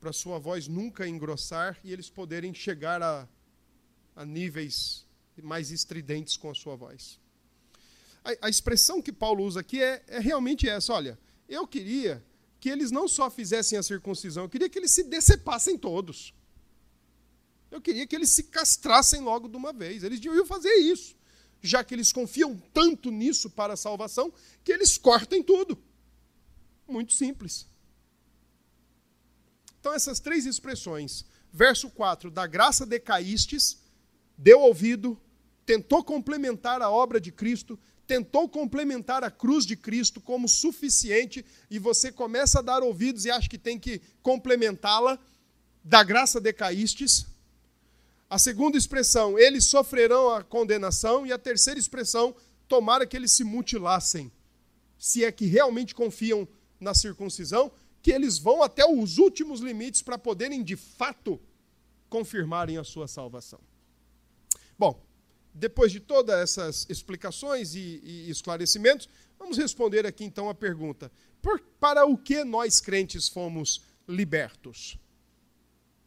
para 0.00 0.12
sua 0.12 0.38
voz 0.38 0.68
nunca 0.68 1.08
engrossar 1.08 1.76
e 1.82 1.92
eles 1.92 2.08
poderem 2.08 2.54
chegar 2.54 3.02
a, 3.02 3.28
a 4.14 4.24
níveis 4.24 5.07
mais 5.42 5.70
estridentes 5.70 6.36
com 6.36 6.50
a 6.50 6.54
sua 6.54 6.76
voz. 6.76 7.18
A, 8.24 8.46
a 8.46 8.48
expressão 8.48 9.00
que 9.00 9.12
Paulo 9.12 9.44
usa 9.44 9.60
aqui 9.60 9.82
é, 9.82 10.02
é 10.06 10.18
realmente 10.18 10.68
essa: 10.68 10.92
olha, 10.92 11.18
eu 11.48 11.66
queria 11.66 12.24
que 12.60 12.68
eles 12.68 12.90
não 12.90 13.06
só 13.06 13.30
fizessem 13.30 13.78
a 13.78 13.82
circuncisão, 13.82 14.44
eu 14.44 14.48
queria 14.48 14.68
que 14.68 14.78
eles 14.78 14.90
se 14.90 15.04
decepassem 15.04 15.78
todos. 15.78 16.34
Eu 17.70 17.80
queria 17.80 18.06
que 18.06 18.16
eles 18.16 18.30
se 18.30 18.44
castrassem 18.44 19.20
logo 19.20 19.48
de 19.48 19.56
uma 19.56 19.72
vez. 19.72 20.02
Eles 20.02 20.20
deviam 20.20 20.46
fazer 20.46 20.74
isso, 20.76 21.14
já 21.60 21.84
que 21.84 21.94
eles 21.94 22.12
confiam 22.12 22.56
tanto 22.72 23.10
nisso 23.10 23.50
para 23.50 23.74
a 23.74 23.76
salvação, 23.76 24.32
que 24.64 24.72
eles 24.72 24.96
cortem 24.96 25.42
tudo. 25.42 25.78
Muito 26.86 27.12
simples. 27.12 27.66
Então, 29.78 29.92
essas 29.92 30.18
três 30.18 30.46
expressões, 30.46 31.24
verso 31.52 31.90
4, 31.90 32.30
da 32.30 32.46
graça 32.46 32.86
decaístes, 32.86 33.78
deu 34.36 34.60
ouvido, 34.60 35.20
tentou 35.68 36.02
complementar 36.02 36.80
a 36.80 36.90
obra 36.90 37.20
de 37.20 37.30
Cristo, 37.30 37.78
tentou 38.06 38.48
complementar 38.48 39.22
a 39.22 39.30
cruz 39.30 39.66
de 39.66 39.76
Cristo 39.76 40.18
como 40.18 40.48
suficiente, 40.48 41.44
e 41.70 41.78
você 41.78 42.10
começa 42.10 42.60
a 42.60 42.62
dar 42.62 42.82
ouvidos 42.82 43.26
e 43.26 43.30
acha 43.30 43.50
que 43.50 43.58
tem 43.58 43.78
que 43.78 44.00
complementá-la, 44.22 45.18
da 45.84 46.02
graça 46.02 46.40
decaístes. 46.40 47.26
A 48.30 48.38
segunda 48.38 48.78
expressão, 48.78 49.38
eles 49.38 49.66
sofrerão 49.66 50.30
a 50.30 50.42
condenação. 50.42 51.26
E 51.26 51.32
a 51.32 51.38
terceira 51.38 51.78
expressão, 51.78 52.34
tomara 52.66 53.06
que 53.06 53.16
eles 53.16 53.32
se 53.32 53.44
mutilassem. 53.44 54.32
Se 54.98 55.22
é 55.22 55.30
que 55.30 55.44
realmente 55.44 55.94
confiam 55.94 56.48
na 56.80 56.94
circuncisão, 56.94 57.70
que 58.00 58.10
eles 58.10 58.38
vão 58.38 58.62
até 58.62 58.86
os 58.86 59.18
últimos 59.18 59.60
limites 59.60 60.00
para 60.00 60.16
poderem 60.16 60.62
de 60.62 60.76
fato 60.76 61.38
confirmarem 62.08 62.78
a 62.78 62.84
sua 62.84 63.06
salvação. 63.06 63.60
Bom, 64.78 65.07
depois 65.58 65.90
de 65.90 66.00
todas 66.00 66.38
essas 66.38 66.86
explicações 66.88 67.74
e, 67.74 68.00
e 68.02 68.30
esclarecimentos, 68.30 69.08
vamos 69.38 69.58
responder 69.58 70.06
aqui 70.06 70.24
então 70.24 70.48
a 70.48 70.54
pergunta: 70.54 71.10
por, 71.42 71.60
para 71.80 72.06
o 72.06 72.16
que 72.16 72.44
nós 72.44 72.80
crentes 72.80 73.28
fomos 73.28 73.82
libertos? 74.06 74.96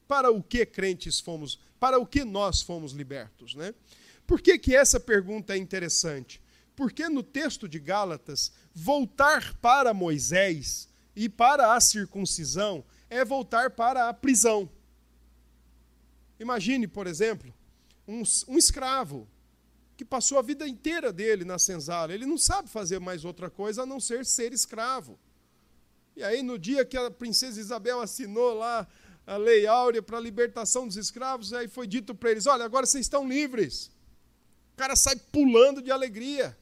Para 0.07 0.31
o 0.31 0.41
que 0.41 0.65
crentes 0.65 1.19
fomos? 1.19 1.59
Para 1.79 1.99
o 1.99 2.05
que 2.05 2.23
nós 2.23 2.61
fomos 2.61 2.93
libertos, 2.93 3.55
né? 3.55 3.73
Por 4.25 4.41
que, 4.41 4.57
que 4.57 4.75
essa 4.75 4.99
pergunta 4.99 5.53
é 5.53 5.57
interessante? 5.57 6.41
Porque 6.75 7.09
no 7.09 7.21
texto 7.21 7.67
de 7.67 7.79
Gálatas, 7.79 8.51
voltar 8.73 9.53
para 9.55 9.93
Moisés 9.93 10.87
e 11.15 11.27
para 11.27 11.75
a 11.75 11.81
circuncisão 11.81 12.83
é 13.09 13.25
voltar 13.25 13.71
para 13.71 14.07
a 14.07 14.13
prisão. 14.13 14.69
Imagine, 16.39 16.87
por 16.87 17.07
exemplo, 17.07 17.53
um, 18.07 18.23
um 18.47 18.57
escravo 18.57 19.27
que 20.01 20.05
passou 20.05 20.39
a 20.39 20.41
vida 20.41 20.67
inteira 20.67 21.13
dele 21.13 21.45
na 21.45 21.59
senzala. 21.59 22.11
Ele 22.11 22.25
não 22.25 22.35
sabe 22.35 22.67
fazer 22.67 22.99
mais 22.99 23.23
outra 23.23 23.51
coisa 23.51 23.83
a 23.83 23.85
não 23.85 23.99
ser 23.99 24.25
ser 24.25 24.51
escravo. 24.51 25.19
E 26.15 26.23
aí, 26.23 26.41
no 26.41 26.57
dia 26.57 26.83
que 26.83 26.97
a 26.97 27.11
princesa 27.11 27.59
Isabel 27.59 28.01
assinou 28.01 28.55
lá 28.55 28.87
a 29.27 29.37
lei 29.37 29.67
áurea 29.67 30.01
para 30.01 30.17
a 30.17 30.19
libertação 30.19 30.87
dos 30.87 30.97
escravos, 30.97 31.53
aí 31.53 31.67
foi 31.67 31.85
dito 31.85 32.15
para 32.15 32.31
eles: 32.31 32.47
olha, 32.47 32.65
agora 32.65 32.87
vocês 32.87 33.05
estão 33.05 33.29
livres. 33.29 33.91
O 34.73 34.77
cara 34.77 34.95
sai 34.95 35.15
pulando 35.15 35.83
de 35.83 35.91
alegria 35.91 36.57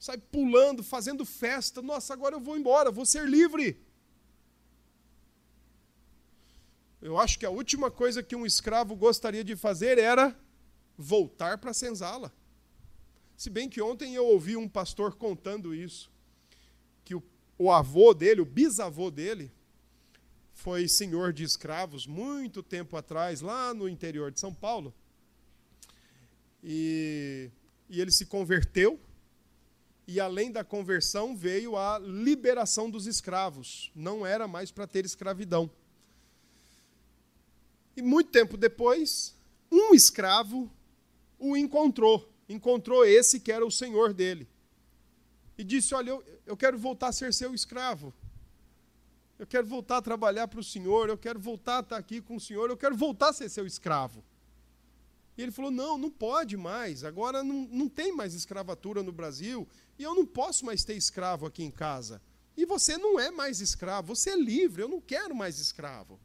sai 0.00 0.18
pulando, 0.18 0.82
fazendo 0.82 1.24
festa. 1.24 1.80
Nossa, 1.80 2.12
agora 2.12 2.34
eu 2.34 2.40
vou 2.40 2.56
embora, 2.56 2.90
vou 2.90 3.06
ser 3.06 3.28
livre. 3.28 3.80
Eu 7.00 7.16
acho 7.16 7.38
que 7.38 7.46
a 7.46 7.50
última 7.50 7.88
coisa 7.88 8.20
que 8.20 8.34
um 8.34 8.44
escravo 8.44 8.96
gostaria 8.96 9.44
de 9.44 9.54
fazer 9.54 9.98
era 9.98 10.36
voltar 10.98 11.58
para 11.58 11.70
a 11.70 11.74
senzala. 11.74 12.32
Se 13.36 13.50
bem 13.50 13.68
que 13.68 13.80
ontem 13.80 14.14
eu 14.14 14.26
ouvi 14.26 14.56
um 14.56 14.68
pastor 14.68 15.14
contando 15.14 15.74
isso, 15.74 16.10
que 17.04 17.14
o, 17.14 17.22
o 17.58 17.70
avô 17.70 18.14
dele, 18.14 18.40
o 18.40 18.46
bisavô 18.46 19.10
dele, 19.10 19.52
foi 20.52 20.86
senhor 20.86 21.32
de 21.32 21.42
escravos 21.42 22.06
muito 22.06 22.62
tempo 22.62 22.96
atrás, 22.96 23.40
lá 23.40 23.74
no 23.74 23.88
interior 23.88 24.30
de 24.30 24.38
São 24.38 24.54
Paulo. 24.54 24.94
E, 26.62 27.50
e 27.88 28.00
ele 28.00 28.10
se 28.10 28.26
converteu 28.26 29.00
e 30.06 30.20
além 30.20 30.50
da 30.50 30.64
conversão 30.64 31.36
veio 31.36 31.76
a 31.76 31.98
liberação 31.98 32.90
dos 32.90 33.06
escravos. 33.06 33.90
Não 33.94 34.26
era 34.26 34.48
mais 34.48 34.70
para 34.70 34.86
ter 34.86 35.04
escravidão. 35.04 35.70
E 37.96 38.02
muito 38.02 38.30
tempo 38.30 38.56
depois, 38.56 39.34
um 39.70 39.94
escravo 39.94 40.70
o 41.38 41.56
encontrou. 41.56 42.31
Encontrou 42.52 43.04
esse 43.04 43.40
que 43.40 43.50
era 43.50 43.64
o 43.64 43.70
senhor 43.70 44.12
dele. 44.12 44.48
E 45.56 45.64
disse: 45.64 45.94
Olha, 45.94 46.10
eu, 46.10 46.24
eu 46.46 46.56
quero 46.56 46.78
voltar 46.78 47.08
a 47.08 47.12
ser 47.12 47.32
seu 47.32 47.54
escravo. 47.54 48.12
Eu 49.38 49.46
quero 49.46 49.66
voltar 49.66 49.96
a 49.98 50.02
trabalhar 50.02 50.46
para 50.48 50.60
o 50.60 50.64
senhor. 50.64 51.08
Eu 51.08 51.18
quero 51.18 51.40
voltar 51.40 51.78
a 51.78 51.80
estar 51.80 51.96
aqui 51.96 52.20
com 52.20 52.36
o 52.36 52.40
senhor. 52.40 52.70
Eu 52.70 52.76
quero 52.76 52.96
voltar 52.96 53.30
a 53.30 53.32
ser 53.32 53.48
seu 53.48 53.66
escravo. 53.66 54.24
E 55.36 55.42
ele 55.42 55.50
falou: 55.50 55.70
não, 55.70 55.96
não 55.96 56.10
pode 56.10 56.56
mais, 56.56 57.04
agora 57.04 57.42
não, 57.42 57.66
não 57.70 57.88
tem 57.88 58.14
mais 58.14 58.34
escravatura 58.34 59.02
no 59.02 59.12
Brasil, 59.12 59.66
e 59.98 60.02
eu 60.02 60.14
não 60.14 60.26
posso 60.26 60.64
mais 60.64 60.84
ter 60.84 60.94
escravo 60.94 61.46
aqui 61.46 61.62
em 61.62 61.70
casa. 61.70 62.20
E 62.56 62.66
você 62.66 62.98
não 62.98 63.18
é 63.18 63.30
mais 63.30 63.60
escravo, 63.60 64.14
você 64.14 64.30
é 64.30 64.36
livre, 64.36 64.82
eu 64.82 64.88
não 64.88 65.00
quero 65.00 65.34
mais 65.34 65.58
escravo. 65.58 66.20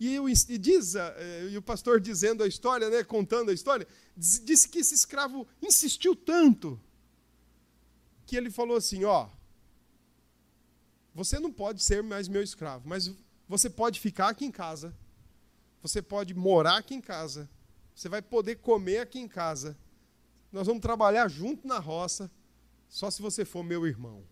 E, 0.00 0.14
eu, 0.14 0.28
e 0.28 0.58
diz, 0.58 0.94
eh, 0.94 1.48
e 1.50 1.56
o 1.56 1.62
pastor 1.62 2.00
dizendo 2.00 2.44
a 2.44 2.46
história, 2.46 2.88
né, 2.88 3.02
contando 3.02 3.50
a 3.50 3.54
história, 3.54 3.86
disse 4.16 4.68
que 4.68 4.78
esse 4.78 4.94
escravo 4.94 5.46
insistiu 5.60 6.14
tanto 6.14 6.80
que 8.24 8.36
ele 8.36 8.50
falou 8.50 8.76
assim: 8.76 9.04
ó, 9.04 9.28
você 11.14 11.40
não 11.40 11.52
pode 11.52 11.82
ser 11.82 12.02
mais 12.02 12.28
meu 12.28 12.42
escravo, 12.42 12.88
mas 12.88 13.10
você 13.48 13.68
pode 13.68 13.98
ficar 13.98 14.28
aqui 14.28 14.44
em 14.44 14.52
casa, 14.52 14.94
você 15.82 16.00
pode 16.00 16.32
morar 16.32 16.76
aqui 16.76 16.94
em 16.94 17.00
casa, 17.00 17.50
você 17.92 18.08
vai 18.08 18.22
poder 18.22 18.56
comer 18.56 18.98
aqui 18.98 19.18
em 19.18 19.26
casa. 19.26 19.76
Nós 20.52 20.66
vamos 20.66 20.80
trabalhar 20.80 21.28
junto 21.28 21.66
na 21.66 21.78
roça, 21.78 22.30
só 22.88 23.10
se 23.10 23.20
você 23.20 23.44
for 23.44 23.64
meu 23.64 23.86
irmão. 23.86 24.24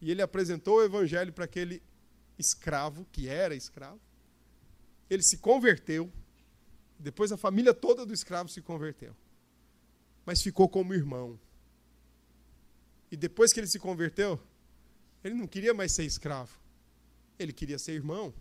E 0.00 0.10
ele 0.10 0.20
apresentou 0.20 0.76
o 0.76 0.84
evangelho 0.84 1.32
para 1.32 1.46
aquele 1.46 1.82
escravo, 2.38 3.06
que 3.12 3.28
era 3.28 3.54
escravo. 3.54 4.00
Ele 5.08 5.22
se 5.22 5.38
converteu. 5.38 6.12
Depois 6.98 7.30
a 7.32 7.36
família 7.36 7.74
toda 7.74 8.04
do 8.04 8.12
escravo 8.12 8.48
se 8.48 8.60
converteu. 8.60 9.14
Mas 10.24 10.42
ficou 10.42 10.68
como 10.68 10.94
irmão. 10.94 11.38
E 13.10 13.16
depois 13.16 13.52
que 13.52 13.60
ele 13.60 13.66
se 13.66 13.78
converteu, 13.78 14.40
ele 15.22 15.34
não 15.34 15.46
queria 15.46 15.72
mais 15.72 15.92
ser 15.92 16.04
escravo. 16.04 16.58
Ele 17.38 17.52
queria 17.52 17.78
ser 17.78 17.92
irmão. 17.92 18.34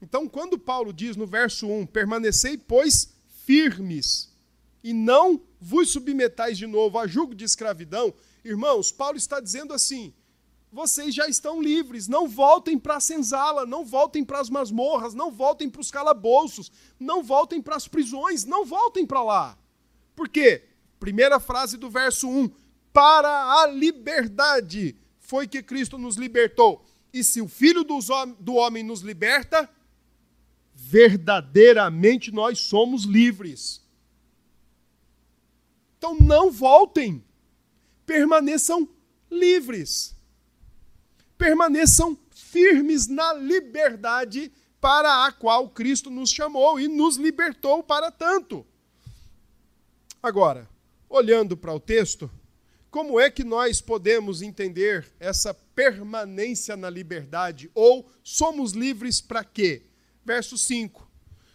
Então, 0.00 0.28
quando 0.28 0.58
Paulo 0.58 0.92
diz 0.92 1.16
no 1.16 1.26
verso 1.26 1.66
1: 1.66 1.86
permanecei, 1.86 2.56
pois, 2.56 3.14
firmes, 3.44 4.32
e 4.82 4.92
não 4.92 5.42
vos 5.60 5.90
submetais 5.90 6.58
de 6.58 6.66
novo 6.66 6.98
a 6.98 7.06
julgo 7.06 7.34
de 7.34 7.44
escravidão, 7.44 8.14
irmãos, 8.44 8.92
Paulo 8.92 9.16
está 9.16 9.40
dizendo 9.40 9.72
assim: 9.72 10.14
vocês 10.76 11.14
já 11.14 11.26
estão 11.26 11.62
livres, 11.62 12.06
não 12.06 12.28
voltem 12.28 12.78
para 12.78 12.96
a 12.96 13.00
senzala, 13.00 13.64
não 13.64 13.82
voltem 13.82 14.22
para 14.22 14.40
as 14.40 14.50
masmorras, 14.50 15.14
não 15.14 15.30
voltem 15.30 15.70
para 15.70 15.80
os 15.80 15.90
calabouços, 15.90 16.70
não 17.00 17.22
voltem 17.22 17.62
para 17.62 17.76
as 17.76 17.88
prisões, 17.88 18.44
não 18.44 18.62
voltem 18.62 19.06
para 19.06 19.22
lá. 19.22 19.58
Por 20.14 20.28
quê? 20.28 20.68
Primeira 21.00 21.40
frase 21.40 21.78
do 21.78 21.88
verso 21.88 22.28
1: 22.28 22.50
para 22.92 23.62
a 23.62 23.66
liberdade 23.66 24.96
foi 25.18 25.48
que 25.48 25.62
Cristo 25.62 25.96
nos 25.96 26.16
libertou. 26.16 26.84
E 27.10 27.24
se 27.24 27.40
o 27.40 27.48
Filho 27.48 27.82
do 27.82 28.54
homem 28.54 28.82
nos 28.82 29.00
liberta, 29.00 29.70
verdadeiramente 30.74 32.30
nós 32.30 32.58
somos 32.58 33.04
livres. 33.04 33.82
Então 35.96 36.14
não 36.20 36.50
voltem, 36.50 37.24
permaneçam 38.04 38.86
livres, 39.30 40.15
permaneçam 41.36 42.18
firmes 42.30 43.06
na 43.06 43.32
liberdade 43.34 44.52
para 44.80 45.26
a 45.26 45.32
qual 45.32 45.68
Cristo 45.68 46.10
nos 46.10 46.30
chamou 46.30 46.78
e 46.78 46.88
nos 46.88 47.16
libertou 47.16 47.82
para 47.82 48.10
tanto. 48.10 48.66
Agora, 50.22 50.68
olhando 51.08 51.56
para 51.56 51.74
o 51.74 51.80
texto, 51.80 52.30
como 52.90 53.20
é 53.20 53.30
que 53.30 53.44
nós 53.44 53.80
podemos 53.80 54.42
entender 54.42 55.06
essa 55.20 55.52
permanência 55.52 56.76
na 56.76 56.88
liberdade? 56.88 57.70
Ou 57.74 58.10
somos 58.22 58.72
livres 58.72 59.20
para 59.20 59.44
quê? 59.44 59.82
verso 60.26 60.58
5. 60.58 61.08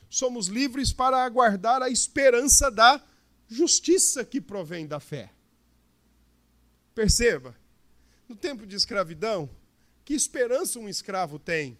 Somos 0.09 0.47
livres 0.47 0.93
para 0.93 1.23
aguardar 1.25 1.81
a 1.81 1.89
esperança 1.89 2.71
da 2.71 3.03
justiça 3.47 4.23
que 4.23 4.39
provém 4.39 4.87
da 4.87 4.99
fé. 4.99 5.29
Perceba, 6.95 7.55
no 8.27 8.35
tempo 8.35 8.65
de 8.65 8.75
escravidão, 8.77 9.49
que 10.11 10.15
esperança 10.15 10.77
um 10.77 10.89
escravo 10.89 11.39
tem? 11.39 11.77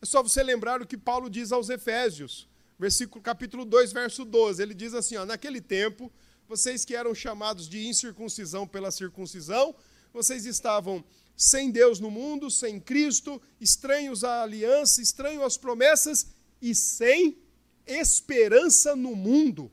É 0.00 0.06
só 0.06 0.22
você 0.22 0.40
lembrar 0.40 0.80
o 0.80 0.86
que 0.86 0.96
Paulo 0.96 1.28
diz 1.28 1.50
aos 1.50 1.68
Efésios, 1.68 2.48
versículo 2.78 3.20
capítulo 3.20 3.64
2, 3.64 3.92
verso 3.92 4.24
12. 4.24 4.62
Ele 4.62 4.72
diz 4.72 4.94
assim, 4.94 5.16
ó, 5.16 5.26
naquele 5.26 5.60
tempo, 5.60 6.12
vocês 6.48 6.84
que 6.84 6.94
eram 6.94 7.12
chamados 7.12 7.68
de 7.68 7.84
incircuncisão 7.88 8.68
pela 8.68 8.92
circuncisão, 8.92 9.74
vocês 10.12 10.46
estavam 10.46 11.04
sem 11.36 11.72
Deus 11.72 11.98
no 11.98 12.08
mundo, 12.08 12.52
sem 12.52 12.78
Cristo, 12.78 13.42
estranhos 13.60 14.22
à 14.22 14.42
aliança, 14.44 15.02
estranhos 15.02 15.42
às 15.42 15.56
promessas 15.56 16.28
e 16.62 16.72
sem 16.72 17.36
esperança 17.84 18.94
no 18.94 19.16
mundo. 19.16 19.72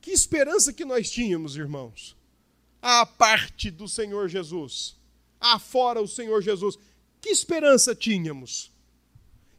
Que 0.00 0.12
esperança 0.12 0.72
que 0.72 0.86
nós 0.86 1.10
tínhamos, 1.10 1.54
irmãos? 1.54 2.16
à 2.80 3.04
parte 3.04 3.70
do 3.70 3.88
Senhor 3.88 4.28
Jesus, 4.28 4.96
afora 5.40 6.00
o 6.00 6.08
Senhor 6.08 6.42
Jesus, 6.42 6.78
que 7.20 7.30
esperança 7.30 7.94
tínhamos? 7.94 8.72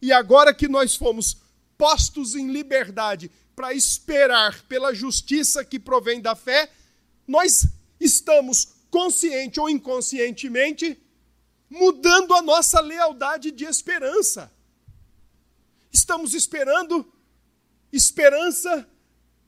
E 0.02 0.12
agora 0.12 0.54
que 0.54 0.68
nós 0.68 0.96
fomos 0.96 1.38
postos 1.78 2.36
em 2.36 2.52
liberdade 2.52 3.32
para 3.56 3.74
esperar 3.74 4.62
pela 4.64 4.94
justiça 4.94 5.66
que 5.66 5.80
provém 5.80 6.22
da 6.22 6.36
fé, 6.36 6.72
nós 7.28 7.68
estamos, 8.00 8.70
consciente 8.90 9.60
ou 9.60 9.70
inconscientemente, 9.70 10.98
mudando 11.70 12.34
a 12.34 12.42
nossa 12.42 12.80
lealdade 12.80 13.52
de 13.52 13.66
esperança. 13.66 14.52
Estamos 15.92 16.34
esperando 16.34 17.12
esperança 17.92 18.88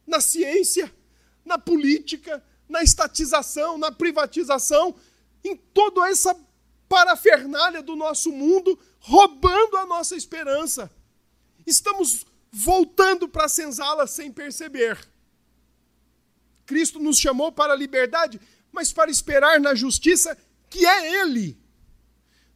na 0.06 0.20
ciência, 0.20 0.94
na 1.46 1.58
política, 1.58 2.44
na 2.68 2.84
estatização, 2.84 3.78
na 3.78 3.92
privatização, 3.92 4.96
em 5.44 5.56
toda 5.56 6.08
essa 6.10 6.36
parafernália 6.88 7.82
do 7.82 7.96
nosso 7.96 8.32
mundo, 8.32 8.78
roubando 9.00 9.78
a 9.78 9.86
nossa 9.86 10.16
esperança. 10.16 10.92
Estamos 11.66 12.26
voltando 12.52 13.30
para 13.30 13.46
a 13.46 13.50
senzala 13.50 14.06
sem 14.06 14.32
perceber. 14.32 15.00
Cristo 16.66 17.00
nos 17.00 17.18
chamou 17.18 17.52
para 17.52 17.74
a 17.74 17.76
liberdade, 17.76 18.40
mas 18.72 18.92
para 18.92 19.12
esperar 19.12 19.60
na 19.60 19.74
justiça 19.74 20.38
que 20.70 20.86
é 20.86 21.22
Ele, 21.22 21.58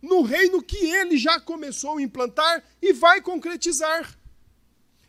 no 0.01 0.21
reino 0.21 0.61
que 0.61 0.77
Ele 0.77 1.17
já 1.17 1.39
começou 1.39 1.97
a 1.97 2.01
implantar 2.01 2.63
e 2.81 2.93
vai 2.93 3.21
concretizar. 3.21 4.17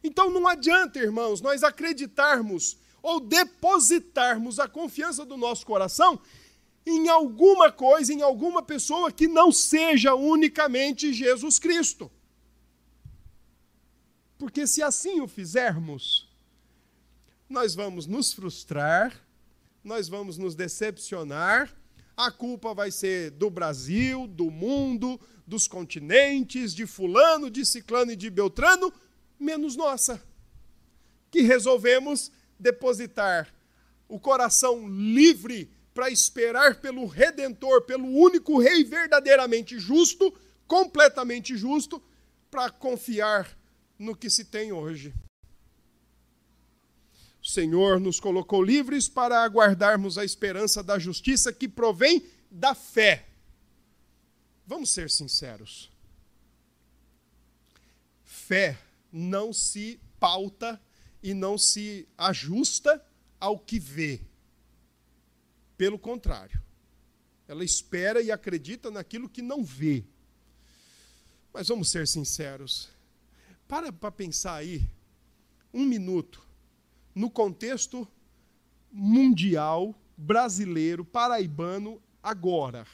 Então 0.02 0.30
não 0.30 0.46
adianta, 0.46 0.98
irmãos, 0.98 1.40
nós 1.40 1.62
acreditarmos 1.62 2.76
ou 3.02 3.20
depositarmos 3.20 4.58
a 4.58 4.68
confiança 4.68 5.24
do 5.24 5.36
nosso 5.36 5.64
coração 5.66 6.20
em 6.86 7.08
alguma 7.08 7.72
coisa, 7.72 8.12
em 8.12 8.22
alguma 8.22 8.62
pessoa 8.62 9.10
que 9.10 9.26
não 9.26 9.50
seja 9.50 10.14
unicamente 10.14 11.12
Jesus 11.12 11.58
Cristo. 11.58 12.10
Porque 14.38 14.66
se 14.66 14.82
assim 14.82 15.20
o 15.20 15.26
fizermos, 15.26 16.28
nós 17.48 17.74
vamos 17.74 18.06
nos 18.06 18.32
frustrar, 18.32 19.20
nós 19.82 20.08
vamos 20.08 20.38
nos 20.38 20.54
decepcionar, 20.54 21.74
a 22.16 22.30
culpa 22.30 22.72
vai 22.72 22.90
ser 22.90 23.32
do 23.32 23.50
Brasil, 23.50 24.26
do 24.28 24.50
mundo, 24.50 25.20
dos 25.46 25.66
continentes, 25.66 26.72
de 26.72 26.86
Fulano, 26.86 27.50
de 27.50 27.66
Ciclano 27.66 28.12
e 28.12 28.16
de 28.16 28.30
Beltrano, 28.30 28.92
menos 29.38 29.74
nossa, 29.74 30.22
que 31.30 31.42
resolvemos 31.42 32.30
depositar 32.58 33.52
o 34.08 34.20
coração 34.20 34.88
livre 34.88 35.70
para 35.96 36.10
esperar 36.10 36.74
pelo 36.74 37.06
Redentor, 37.06 37.80
pelo 37.86 38.06
único 38.06 38.60
Rei 38.60 38.84
verdadeiramente 38.84 39.78
justo, 39.78 40.30
completamente 40.66 41.56
justo, 41.56 42.02
para 42.50 42.70
confiar 42.70 43.58
no 43.98 44.14
que 44.14 44.28
se 44.28 44.44
tem 44.44 44.72
hoje. 44.72 45.14
O 47.42 47.46
Senhor 47.46 47.98
nos 47.98 48.20
colocou 48.20 48.62
livres 48.62 49.08
para 49.08 49.42
aguardarmos 49.42 50.18
a 50.18 50.24
esperança 50.24 50.82
da 50.82 50.98
justiça 50.98 51.50
que 51.50 51.66
provém 51.66 52.22
da 52.50 52.74
fé. 52.74 53.26
Vamos 54.66 54.92
ser 54.92 55.08
sinceros. 55.08 55.90
Fé 58.22 58.76
não 59.10 59.50
se 59.50 59.98
pauta 60.20 60.78
e 61.22 61.32
não 61.32 61.56
se 61.56 62.06
ajusta 62.18 63.02
ao 63.40 63.58
que 63.58 63.78
vê. 63.78 64.20
Pelo 65.76 65.98
contrário, 65.98 66.60
ela 67.46 67.64
espera 67.64 68.20
e 68.20 68.30
acredita 68.30 68.90
naquilo 68.90 69.28
que 69.28 69.42
não 69.42 69.64
vê. 69.64 70.04
Mas 71.52 71.68
vamos 71.68 71.90
ser 71.90 72.06
sinceros. 72.06 72.88
Para 73.68 73.92
para 73.92 74.10
pensar 74.10 74.54
aí, 74.54 74.88
um 75.72 75.84
minuto, 75.84 76.42
no 77.14 77.30
contexto 77.30 78.06
mundial, 78.90 79.94
brasileiro, 80.16 81.04
paraibano, 81.04 82.00
agora. 82.22 82.86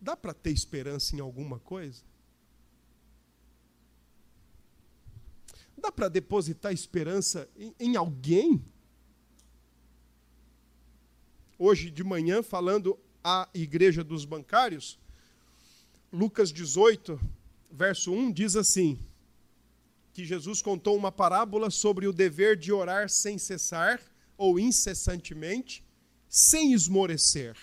Dá 0.00 0.16
para 0.16 0.34
ter 0.34 0.50
esperança 0.50 1.16
em 1.16 1.20
alguma 1.20 1.58
coisa? 1.58 2.02
Dá 5.76 5.90
para 5.90 6.08
depositar 6.08 6.72
esperança 6.72 7.48
em, 7.56 7.74
em 7.78 7.96
alguém? 7.96 8.64
Hoje 11.58 11.90
de 11.90 12.04
manhã, 12.04 12.42
falando 12.42 12.98
à 13.22 13.48
igreja 13.52 14.04
dos 14.04 14.24
bancários, 14.24 14.98
Lucas 16.12 16.52
18, 16.52 17.20
verso 17.70 18.12
1 18.12 18.32
diz 18.32 18.56
assim: 18.56 18.98
que 20.12 20.24
Jesus 20.24 20.62
contou 20.62 20.96
uma 20.96 21.12
parábola 21.12 21.70
sobre 21.70 22.06
o 22.06 22.12
dever 22.12 22.56
de 22.56 22.72
orar 22.72 23.08
sem 23.08 23.38
cessar 23.38 24.00
ou 24.36 24.58
incessantemente, 24.58 25.84
sem 26.28 26.72
esmorecer. 26.72 27.56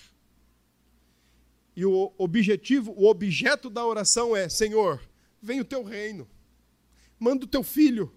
E 1.75 1.85
o 1.85 2.13
objetivo, 2.17 2.93
o 2.97 3.07
objeto 3.07 3.69
da 3.69 3.85
oração 3.85 4.35
é: 4.35 4.49
Senhor, 4.49 5.01
vem 5.41 5.59
o 5.61 5.65
teu 5.65 5.83
reino 5.83 6.27
manda 7.19 7.45
o 7.45 7.47
teu 7.47 7.63
filho 7.63 8.11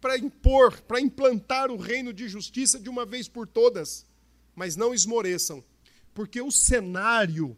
para 0.00 0.16
impor, 0.16 0.80
para 0.82 1.00
implantar 1.00 1.70
o 1.70 1.76
reino 1.76 2.12
de 2.12 2.28
justiça 2.28 2.78
de 2.78 2.88
uma 2.88 3.04
vez 3.04 3.28
por 3.28 3.46
todas. 3.46 4.06
Mas 4.58 4.74
não 4.74 4.92
esmoreçam, 4.92 5.64
porque 6.12 6.42
o 6.42 6.50
cenário, 6.50 7.56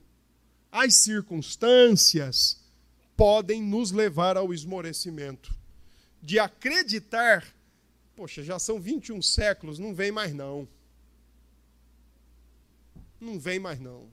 as 0.71 0.95
circunstâncias 0.97 2.61
podem 3.17 3.63
nos 3.63 3.91
levar 3.91 4.37
ao 4.37 4.53
esmorecimento. 4.53 5.53
De 6.23 6.39
acreditar, 6.39 7.47
poxa, 8.15 8.43
já 8.45 8.59
são 8.59 8.79
21 8.79 9.23
séculos, 9.23 9.79
não 9.79 9.95
vem 9.95 10.13
mais 10.13 10.35
não. 10.35 10.69
Não 13.19 13.41
vem 13.41 13.59
mais 13.59 13.81
não. 13.81 14.07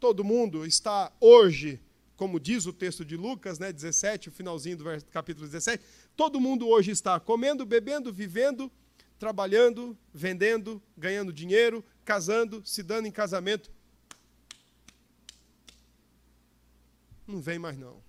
Todo 0.00 0.24
mundo 0.24 0.64
está 0.64 1.12
hoje 1.20 1.78
como 2.16 2.40
diz 2.40 2.64
o 2.64 2.72
texto 2.72 3.04
de 3.04 3.14
Lucas, 3.14 3.58
né, 3.58 3.70
17, 3.70 4.30
o 4.30 4.32
finalzinho 4.32 4.78
do 4.78 4.84
capítulo 5.12 5.46
17, 5.46 5.84
todo 6.16 6.40
mundo 6.40 6.66
hoje 6.66 6.90
está 6.90 7.20
comendo, 7.20 7.66
bebendo, 7.66 8.10
vivendo, 8.10 8.72
trabalhando, 9.18 9.96
vendendo, 10.12 10.82
ganhando 10.96 11.32
dinheiro, 11.32 11.84
casando, 12.04 12.62
se 12.64 12.82
dando 12.82 13.06
em 13.06 13.12
casamento. 13.12 13.70
Não 17.26 17.40
vem 17.40 17.58
mais 17.58 17.76
não. 17.76 18.02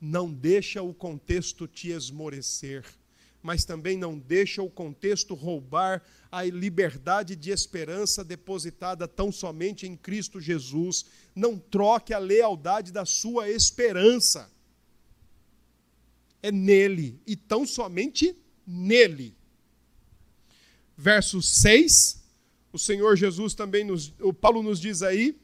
Não 0.00 0.32
deixa 0.32 0.82
o 0.82 0.92
contexto 0.92 1.66
te 1.66 1.90
esmorecer 1.90 2.84
mas 3.42 3.64
também 3.64 3.98
não 3.98 4.16
deixa 4.16 4.62
o 4.62 4.70
contexto 4.70 5.34
roubar 5.34 6.02
a 6.30 6.44
liberdade 6.44 7.34
de 7.34 7.50
esperança 7.50 8.22
depositada 8.22 9.08
tão 9.08 9.32
somente 9.32 9.86
em 9.86 9.96
Cristo 9.96 10.40
Jesus. 10.40 11.06
Não 11.34 11.58
troque 11.58 12.14
a 12.14 12.18
lealdade 12.18 12.92
da 12.92 13.04
sua 13.04 13.50
esperança. 13.50 14.50
É 16.42 16.52
nele 16.52 17.20
e 17.26 17.34
tão 17.34 17.66
somente 17.66 18.36
nele. 18.66 19.34
Verso 21.02 21.42
6, 21.42 22.22
o 22.72 22.78
Senhor 22.78 23.16
Jesus 23.16 23.54
também 23.54 23.82
nos, 23.82 24.14
o 24.20 24.32
Paulo 24.32 24.62
nos 24.62 24.78
diz 24.78 25.02
aí, 25.02 25.36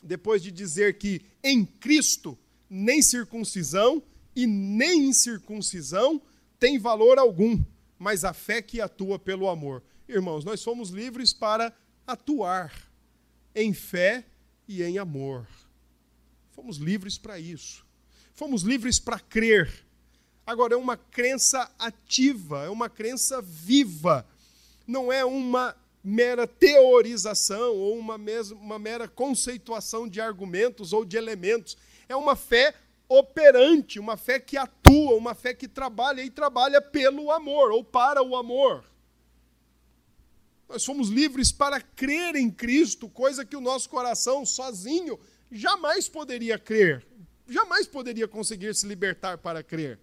depois 0.00 0.40
de 0.40 0.52
dizer 0.52 0.96
que 0.96 1.22
em 1.42 1.66
Cristo 1.66 2.38
nem 2.70 3.02
circuncisão 3.02 4.00
e 4.32 4.46
nem 4.46 5.08
incircuncisão 5.08 6.22
tem 6.60 6.78
valor 6.78 7.18
algum, 7.18 7.60
mas 7.98 8.24
a 8.24 8.32
fé 8.32 8.62
que 8.62 8.80
atua 8.80 9.18
pelo 9.18 9.48
amor. 9.48 9.82
Irmãos, 10.08 10.44
nós 10.44 10.60
somos 10.60 10.90
livres 10.90 11.32
para 11.32 11.76
atuar 12.06 12.72
em 13.56 13.74
fé 13.74 14.24
e 14.68 14.84
em 14.84 14.98
amor. 14.98 15.48
Fomos 16.52 16.76
livres 16.76 17.18
para 17.18 17.40
isso. 17.40 17.84
Fomos 18.34 18.62
livres 18.62 19.00
para 19.00 19.18
crer. 19.18 19.68
Agora, 20.46 20.74
é 20.74 20.76
uma 20.76 20.96
crença 20.96 21.68
ativa, 21.76 22.66
é 22.66 22.68
uma 22.68 22.88
crença 22.88 23.42
viva. 23.42 24.24
Não 24.86 25.12
é 25.12 25.24
uma 25.24 25.76
mera 26.02 26.46
teorização 26.46 27.74
ou 27.74 27.98
uma, 27.98 28.16
mesma, 28.16 28.56
uma 28.56 28.78
mera 28.78 29.08
conceituação 29.08 30.08
de 30.08 30.20
argumentos 30.20 30.92
ou 30.92 31.04
de 31.04 31.16
elementos. 31.16 31.76
É 32.08 32.14
uma 32.14 32.36
fé 32.36 32.74
operante, 33.08 33.98
uma 33.98 34.16
fé 34.16 34.38
que 34.38 34.56
atua, 34.56 35.14
uma 35.16 35.34
fé 35.34 35.52
que 35.52 35.66
trabalha 35.66 36.22
e 36.22 36.30
trabalha 36.30 36.80
pelo 36.80 37.30
amor 37.32 37.72
ou 37.72 37.82
para 37.82 38.22
o 38.22 38.36
amor. 38.36 38.84
Nós 40.68 40.82
somos 40.82 41.08
livres 41.08 41.52
para 41.52 41.80
crer 41.80 42.34
em 42.34 42.50
Cristo, 42.50 43.08
coisa 43.08 43.44
que 43.44 43.56
o 43.56 43.60
nosso 43.60 43.88
coração 43.88 44.44
sozinho 44.44 45.18
jamais 45.50 46.08
poderia 46.08 46.58
crer, 46.58 47.06
jamais 47.48 47.86
poderia 47.86 48.26
conseguir 48.26 48.74
se 48.74 48.86
libertar 48.86 49.38
para 49.38 49.62
crer. 49.62 49.98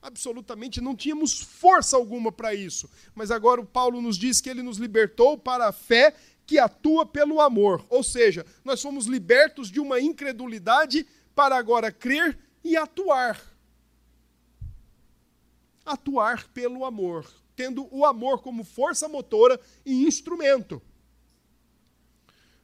Absolutamente 0.00 0.80
não 0.80 0.94
tínhamos 0.94 1.40
força 1.40 1.96
alguma 1.96 2.30
para 2.30 2.54
isso. 2.54 2.88
Mas 3.14 3.30
agora 3.30 3.60
o 3.60 3.66
Paulo 3.66 4.00
nos 4.00 4.16
diz 4.16 4.40
que 4.40 4.48
ele 4.48 4.62
nos 4.62 4.78
libertou 4.78 5.36
para 5.36 5.68
a 5.68 5.72
fé 5.72 6.14
que 6.46 6.58
atua 6.58 7.04
pelo 7.04 7.40
amor. 7.40 7.84
Ou 7.90 8.02
seja, 8.02 8.46
nós 8.64 8.80
fomos 8.80 9.06
libertos 9.06 9.70
de 9.70 9.80
uma 9.80 10.00
incredulidade 10.00 11.06
para 11.34 11.56
agora 11.56 11.92
crer 11.92 12.38
e 12.64 12.76
atuar. 12.76 13.40
Atuar 15.84 16.48
pelo 16.48 16.84
amor, 16.84 17.30
tendo 17.56 17.88
o 17.90 18.04
amor 18.04 18.40
como 18.40 18.64
força 18.64 19.08
motora 19.08 19.60
e 19.84 20.06
instrumento. 20.06 20.80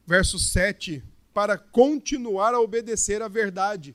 Verso 0.05 0.39
7: 0.39 1.03
para 1.33 1.57
continuar 1.57 2.53
a 2.53 2.61
obedecer 2.61 3.21
à 3.21 3.27
verdade. 3.27 3.93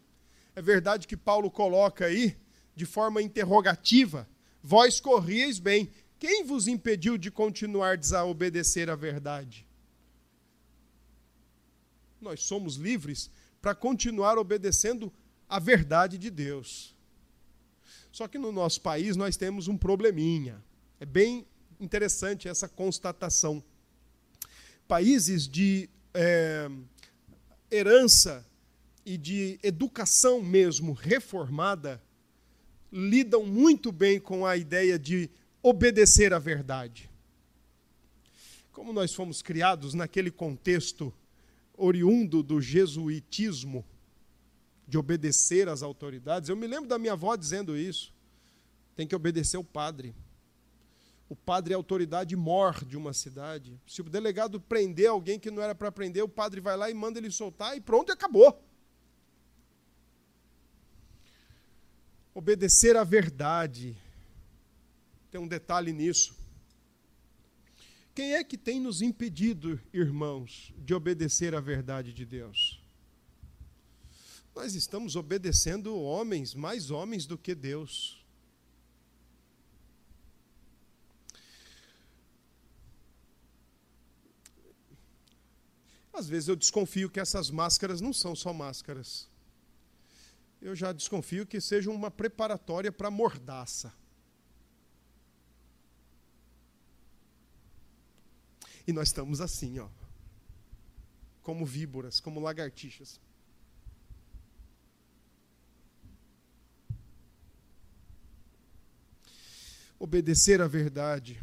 É 0.55 0.61
verdade 0.61 1.09
que 1.09 1.17
Paulo 1.17 1.51
coloca 1.51 2.05
aí 2.05 2.37
de 2.75 2.87
forma 2.87 3.23
interrogativa: 3.23 4.29
Vós 4.63 5.01
corrieis 5.01 5.59
bem. 5.59 5.91
Quem 6.19 6.45
vos 6.45 6.69
impediu 6.69 7.17
de 7.17 7.31
continuar 7.31 7.99
a 8.15 8.25
obedecer 8.25 8.91
à 8.91 8.95
verdade? 8.95 9.67
Nós 12.21 12.43
somos 12.43 12.77
livres 12.77 13.31
para 13.63 13.75
continuar 13.75 14.37
obedecendo 14.37 15.11
à 15.49 15.59
verdade 15.59 16.19
de 16.19 16.31
Deus. 16.31 16.95
Só 18.13 18.29
que 18.29 18.39
no 18.39 18.53
nosso 18.53 18.81
país 18.81 19.17
nós 19.17 19.37
temos 19.37 19.69
um 19.69 19.77
probleminha. 19.77 20.63
É 20.99 21.07
bem 21.07 21.47
interessante 21.81 22.49
essa 22.49 22.69
constatação. 22.69 23.63
Países 24.87 25.49
de 25.49 25.89
é, 26.13 26.69
herança 27.71 28.47
e 29.07 29.17
de 29.17 29.59
educação 29.63 30.43
mesmo 30.43 30.93
reformada 30.93 32.03
lidam 32.93 33.45
muito 33.45 33.93
bem 33.93 34.19
com 34.19 34.45
a 34.45 34.57
ideia 34.57 34.99
de 34.99 35.31
obedecer 35.63 36.33
à 36.33 36.39
verdade. 36.39 37.11
Como 38.73 38.93
nós 38.93 39.15
fomos 39.15 39.43
criados 39.43 39.95
naquele 39.95 40.31
contexto 40.31 41.13
oriundo 41.77 42.43
do 42.43 42.61
jesuitismo, 42.61 43.85
de 44.87 44.99
obedecer 44.99 45.69
às 45.69 45.83
autoridades, 45.83 46.49
eu 46.49 46.57
me 46.57 46.67
lembro 46.67 46.89
da 46.89 46.99
minha 46.99 47.13
avó 47.13 47.37
dizendo 47.37 47.77
isso. 47.77 48.13
Tem 48.97 49.07
que 49.07 49.15
obedecer 49.15 49.57
o 49.57 49.65
padre. 49.65 50.15
O 51.29 51.37
padre 51.37 51.73
é 51.73 51.77
a 51.77 51.79
autoridade 51.79 52.35
mor 52.35 52.85
de 52.85 52.97
uma 52.97 53.13
cidade. 53.13 53.81
Se 53.87 54.01
o 54.01 54.05
delegado 54.05 54.61
prender 54.61 55.09
alguém 55.09 55.39
que 55.39 55.49
não 55.49 55.63
era 55.63 55.77
para 55.77 55.93
prender, 55.93 56.25
o 56.25 56.29
padre 56.29 56.61
vai 56.61 56.77
lá 56.77 56.91
e 56.91 56.95
manda 56.95 57.21
ele 57.21 57.31
soltar 57.31 57.77
e 57.77 57.81
pronto, 57.81 58.11
acabou. 58.11 58.61
Obedecer 62.35 62.97
à 62.97 63.05
verdade. 63.05 63.97
Tem 65.31 65.41
um 65.41 65.49
detalhe 65.49 65.93
nisso. 65.93 66.35
Quem 68.15 68.35
é 68.35 68.45
que 68.45 68.59
tem 68.59 68.81
nos 68.81 69.01
impedido, 69.01 69.81
irmãos, 69.93 70.75
de 70.79 70.93
obedecer 70.93 71.55
à 71.55 71.61
verdade 71.61 72.13
de 72.13 72.27
Deus? 72.27 72.83
Nós 74.55 74.75
estamos 74.75 75.17
obedecendo 75.17 75.97
homens, 75.97 76.55
mais 76.55 76.91
homens 76.91 77.25
do 77.25 77.39
que 77.39 77.55
Deus. 77.55 78.21
Às 86.13 86.29
vezes 86.29 86.49
eu 86.49 86.57
desconfio 86.57 87.09
que 87.09 87.21
essas 87.21 87.49
máscaras 87.49 88.01
não 88.01 88.13
são 88.13 88.35
só 88.35 88.53
máscaras. 88.53 89.30
Eu 90.61 90.77
já 90.77 90.93
desconfio 90.93 91.47
que 91.47 91.61
seja 91.61 91.91
uma 91.91 92.11
preparatória 92.11 92.93
para 92.93 93.11
mordaça. 93.11 93.93
E 98.87 98.93
nós 98.93 99.09
estamos 99.09 99.41
assim, 99.41 99.79
ó. 99.79 99.89
Como 101.43 101.65
víboras, 101.65 102.21
como 102.21 102.41
lagartixas. 102.41 103.19
Obedecer 109.99 110.61
à 110.61 110.67
verdade. 110.67 111.41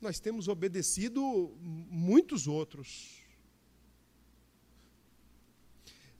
Nós 0.00 0.18
temos 0.18 0.48
obedecido 0.48 1.22
muitos 1.60 2.46
outros 2.46 3.21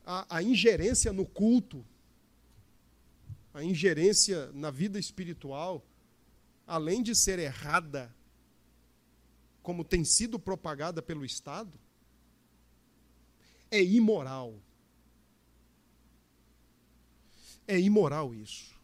a, 0.05 0.37
a 0.37 0.43
ingerência 0.43 1.13
no 1.13 1.25
culto, 1.25 1.85
a 3.55 3.63
ingerência 3.63 4.51
na 4.53 4.71
vida 4.71 4.99
espiritual, 4.99 5.85
além 6.67 7.03
de 7.03 7.15
ser 7.15 7.39
errada, 7.39 8.15
como 9.63 9.85
tem 9.85 10.05
sido 10.05 10.39
propagada 10.39 11.01
pelo 11.01 11.25
Estado, 11.25 11.79
é 13.71 13.83
imoral. 13.83 14.55
É 17.67 17.79
imoral 17.79 18.35
isso. 18.35 18.75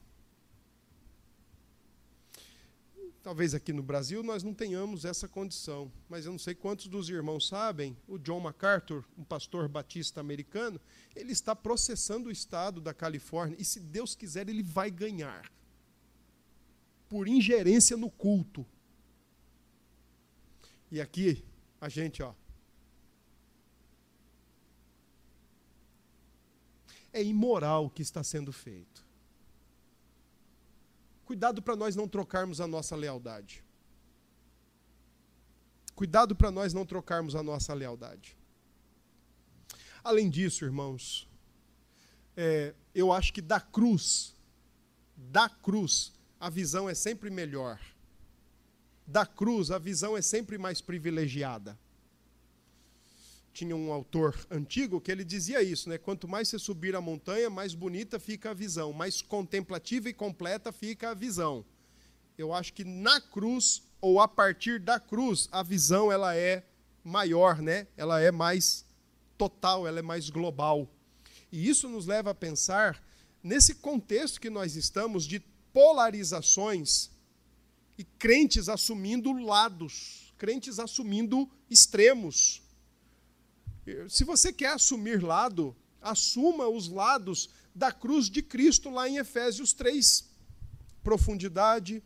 Talvez 3.28 3.52
aqui 3.52 3.74
no 3.74 3.82
Brasil 3.82 4.22
nós 4.22 4.42
não 4.42 4.54
tenhamos 4.54 5.04
essa 5.04 5.28
condição, 5.28 5.92
mas 6.08 6.24
eu 6.24 6.32
não 6.32 6.38
sei 6.38 6.54
quantos 6.54 6.86
dos 6.86 7.10
irmãos 7.10 7.46
sabem, 7.46 7.94
o 8.08 8.16
John 8.16 8.40
MacArthur, 8.40 9.04
um 9.18 9.22
pastor 9.22 9.68
batista 9.68 10.18
americano, 10.18 10.80
ele 11.14 11.32
está 11.32 11.54
processando 11.54 12.30
o 12.30 12.32
estado 12.32 12.80
da 12.80 12.94
Califórnia 12.94 13.54
e 13.60 13.66
se 13.66 13.80
Deus 13.80 14.14
quiser 14.14 14.48
ele 14.48 14.62
vai 14.62 14.90
ganhar 14.90 15.52
por 17.06 17.28
ingerência 17.28 17.98
no 17.98 18.10
culto. 18.10 18.64
E 20.90 20.98
aqui 20.98 21.44
a 21.78 21.90
gente, 21.90 22.22
ó, 22.22 22.32
é 27.12 27.22
imoral 27.22 27.84
o 27.84 27.90
que 27.90 28.00
está 28.00 28.24
sendo 28.24 28.54
feito. 28.54 29.06
Cuidado 31.28 31.60
para 31.60 31.76
nós 31.76 31.94
não 31.94 32.08
trocarmos 32.08 32.58
a 32.58 32.66
nossa 32.66 32.96
lealdade. 32.96 33.62
Cuidado 35.94 36.34
para 36.34 36.50
nós 36.50 36.72
não 36.72 36.86
trocarmos 36.86 37.36
a 37.36 37.42
nossa 37.42 37.74
lealdade. 37.74 38.34
Além 40.02 40.30
disso, 40.30 40.64
irmãos, 40.64 41.28
é, 42.34 42.74
eu 42.94 43.12
acho 43.12 43.30
que 43.34 43.42
da 43.42 43.60
cruz, 43.60 44.34
da 45.14 45.50
cruz, 45.50 46.14
a 46.40 46.48
visão 46.48 46.88
é 46.88 46.94
sempre 46.94 47.28
melhor. 47.28 47.78
Da 49.06 49.26
cruz, 49.26 49.70
a 49.70 49.78
visão 49.78 50.16
é 50.16 50.22
sempre 50.22 50.56
mais 50.56 50.80
privilegiada 50.80 51.78
tinha 53.59 53.74
um 53.74 53.92
autor 53.92 54.38
antigo 54.52 55.00
que 55.00 55.11
ele 55.11 55.24
dizia 55.24 55.61
isso, 55.61 55.88
né? 55.88 55.98
Quanto 55.98 56.28
mais 56.28 56.48
você 56.48 56.61
subir 56.61 56.94
a 56.94 57.00
montanha, 57.00 57.50
mais 57.50 57.74
bonita 57.74 58.20
fica 58.20 58.50
a 58.50 58.54
visão, 58.54 58.92
mais 58.92 59.20
contemplativa 59.20 60.09
e 60.09 60.12
completa 60.12 60.70
fica 60.70 61.11
a 61.11 61.14
visão. 61.14 61.64
Eu 62.36 62.52
acho 62.54 62.72
que 62.72 62.84
na 62.84 63.20
cruz 63.20 63.82
ou 64.00 64.20
a 64.20 64.28
partir 64.28 64.78
da 64.78 65.00
cruz, 65.00 65.48
a 65.50 65.61
visão 65.64 66.12
ela 66.12 66.36
é 66.36 66.64
maior, 67.02 67.61
né? 67.61 67.88
Ela 67.96 68.20
é 68.20 68.30
mais 68.30 68.84
total, 69.36 69.88
ela 69.88 69.98
é 69.98 70.02
mais 70.02 70.30
global. 70.30 70.88
E 71.50 71.68
isso 71.68 71.88
nos 71.88 72.06
leva 72.06 72.30
a 72.30 72.34
pensar 72.34 73.02
nesse 73.42 73.74
contexto 73.74 74.40
que 74.40 74.50
nós 74.50 74.76
estamos 74.76 75.26
de 75.26 75.40
polarizações 75.72 77.11
e 77.98 78.04
crentes 78.04 78.68
assumindo 78.68 79.32
lados, 79.32 80.32
crentes 80.38 80.78
assumindo 80.78 81.50
extremos. 81.68 82.62
Se 84.09 84.24
você 84.24 84.53
quer 84.53 84.72
assumir 84.72 85.22
lado, 85.22 85.76
assuma 86.01 86.68
os 86.68 86.89
lados 86.89 87.49
da 87.74 87.93
cruz 87.93 88.28
de 88.28 88.43
Cristo 88.43 88.91
lá 88.91 89.09
em 89.09 89.18
Efésios 89.18 89.72
3. 89.72 90.28
Profundidade, 91.03 92.03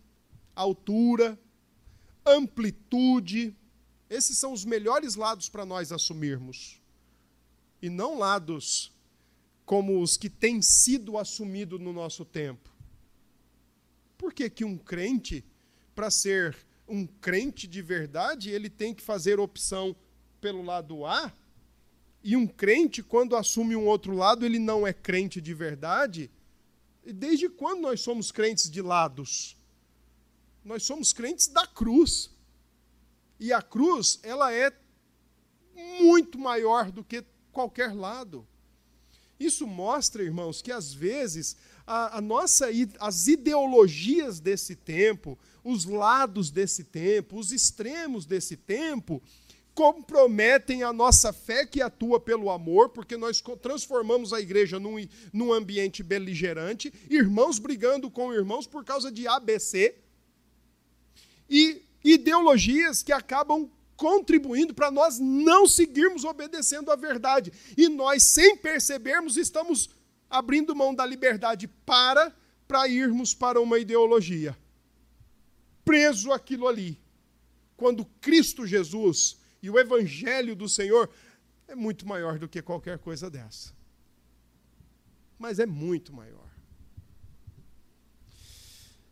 altura, 0.55 1.39
amplitude. 2.25 3.57
Esses 4.09 4.39
são 4.39 4.53
os 4.53 4.65
melhores 4.65 5.15
lados 5.15 5.49
para 5.49 5.65
nós 5.65 5.93
assumirmos. 5.93 6.81
E 7.81 7.89
não 7.89 8.19
lados 8.19 8.93
como 9.65 10.01
os 10.01 10.17
que 10.17 10.29
têm 10.29 10.61
sido 10.61 11.17
assumidos 11.17 11.81
no 11.81 11.93
nosso 11.93 12.25
tempo. 12.25 12.71
Por 14.19 14.33
que, 14.33 14.49
que 14.49 14.65
um 14.65 14.77
crente, 14.77 15.45
para 15.95 16.11
ser 16.11 16.57
um 16.87 17.07
crente 17.07 17.67
de 17.67 17.81
verdade, 17.81 18.51
ele 18.51 18.69
tem 18.69 18.95
que 18.95 19.03
fazer 19.03 19.41
opção 19.41 19.97
pelo 20.41 20.63
lado 20.63 21.05
A 21.07 21.33
e 22.25 22.37
um 22.37 22.47
crente, 22.47 23.03
quando 23.03 23.37
assume 23.37 23.75
um 23.75 23.87
outro 23.87 24.15
lado, 24.15 24.47
ele 24.47 24.59
não 24.59 24.87
é 24.87 24.93
crente 24.93 25.41
de 25.41 25.53
verdade. 25.53 26.31
Desde 27.05 27.49
quando 27.49 27.81
nós 27.81 28.01
somos 28.01 28.31
crentes 28.31 28.71
de 28.71 28.81
lados? 28.81 29.57
Nós 30.65 30.85
somos 30.85 31.13
crentes 31.13 31.49
da 31.49 31.67
cruz. 31.67 32.31
E 33.41 33.53
a 33.53 33.61
cruz, 33.61 34.21
ela 34.23 34.53
é 34.53 34.73
muito 36.01 36.39
maior 36.39 36.93
do 36.93 37.03
que 37.03 37.25
qualquer 37.51 37.93
lado. 37.93 38.47
Isso 39.39 39.67
mostra, 39.67 40.23
irmãos, 40.23 40.63
que 40.63 40.71
às 40.71 40.95
vezes 40.95 41.57
a, 41.85 42.19
a 42.19 42.21
nossa, 42.21 42.69
as 43.01 43.27
ideologias 43.27 44.39
desse 44.39 44.77
tempo, 44.77 45.37
os 45.65 45.85
lados 45.85 46.51
desse 46.51 46.85
tempo, 46.85 47.37
os 47.39 47.51
extremos 47.51 48.25
desse 48.25 48.57
tempo, 48.57 49.21
comprometem 49.75 50.83
a 50.83 50.93
nossa 50.93 51.33
fé 51.33 51.65
que 51.65 51.81
atua 51.81 52.21
pelo 52.21 52.51
amor, 52.51 52.91
porque 52.91 53.17
nós 53.17 53.43
transformamos 53.61 54.33
a 54.33 54.41
igreja 54.41 54.79
num, 54.79 54.97
num 55.33 55.53
ambiente 55.53 56.03
beligerante, 56.03 56.93
irmãos 57.09 57.59
brigando 57.59 58.11
com 58.11 58.33
irmãos 58.33 58.67
por 58.67 58.85
causa 58.85 59.11
de 59.11 59.27
ABC, 59.27 59.97
e 61.49 61.83
ideologias 62.05 63.03
que 63.03 63.13
acabam 63.13 63.71
contribuindo 63.97 64.75
para 64.75 64.91
nós 64.91 65.19
não 65.19 65.67
seguirmos 65.67 66.25
obedecendo 66.25 66.91
à 66.91 66.97
verdade. 66.97 67.53
E 67.77 67.89
nós, 67.89 68.23
sem 68.25 68.57
percebermos, 68.57 69.37
estamos 69.37 69.91
abrindo 70.29 70.75
mão 70.75 70.95
da 70.95 71.07
liberdade 71.07 71.69
para 71.69 72.35
para 72.67 72.89
irmos 72.89 73.35
para 73.35 73.61
uma 73.61 73.79
ideologia. 73.79 74.57
Preso 75.85 76.33
aquilo 76.33 76.67
ali. 76.67 76.99
Quando 77.77 78.07
Cristo 78.21 78.67
Jesus 78.67 79.37
e 79.63 79.71
o 79.71 79.79
evangelho 79.79 80.57
do 80.57 80.69
Senhor 80.69 81.09
é 81.69 81.75
muito 81.75 82.07
maior 82.07 82.39
do 82.39 82.49
que 82.49 82.61
qualquer 82.61 82.99
coisa 82.99 83.31
dessa. 83.31 83.73
Mas 85.39 85.59
é 85.59 85.67
muito 85.67 86.13
maior. 86.13 86.51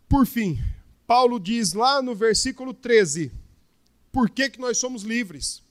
Por 0.08 0.26
fim, 0.26 0.58
Paulo 1.06 1.38
diz 1.38 1.72
lá 1.72 2.02
no 2.02 2.14
versículo 2.14 2.74
13: 2.74 3.32
por 4.12 4.28
que, 4.28 4.50
que 4.50 4.60
nós 4.60 4.78
somos 4.78 5.02
livres? 5.02 5.62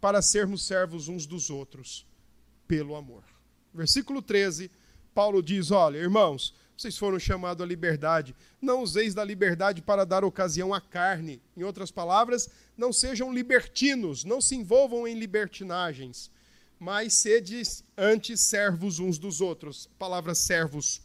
Para 0.00 0.22
sermos 0.22 0.66
servos 0.66 1.08
uns 1.08 1.26
dos 1.26 1.50
outros, 1.50 2.06
pelo 2.66 2.94
amor. 2.94 3.22
Versículo 3.72 4.22
13, 4.22 4.70
Paulo 5.14 5.42
diz: 5.42 5.70
Olha, 5.70 5.98
irmãos, 5.98 6.54
vocês 6.76 6.98
foram 6.98 7.18
chamados 7.18 7.62
à 7.62 7.66
liberdade. 7.66 8.34
Não 8.60 8.82
useis 8.82 9.14
da 9.14 9.24
liberdade 9.24 9.80
para 9.80 10.04
dar 10.04 10.24
ocasião 10.24 10.74
à 10.74 10.80
carne. 10.80 11.40
Em 11.56 11.62
outras 11.62 11.90
palavras, 11.90 12.48
não 12.76 12.92
sejam 12.92 13.32
libertinos, 13.32 14.24
não 14.24 14.40
se 14.40 14.56
envolvam 14.56 15.06
em 15.06 15.14
libertinagens, 15.14 16.30
mas 16.78 17.14
sede 17.14 17.62
antes 17.96 18.40
servos 18.40 18.98
uns 18.98 19.18
dos 19.18 19.40
outros. 19.40 19.88
A 19.94 19.98
palavra 19.98 20.34
servos, 20.34 21.00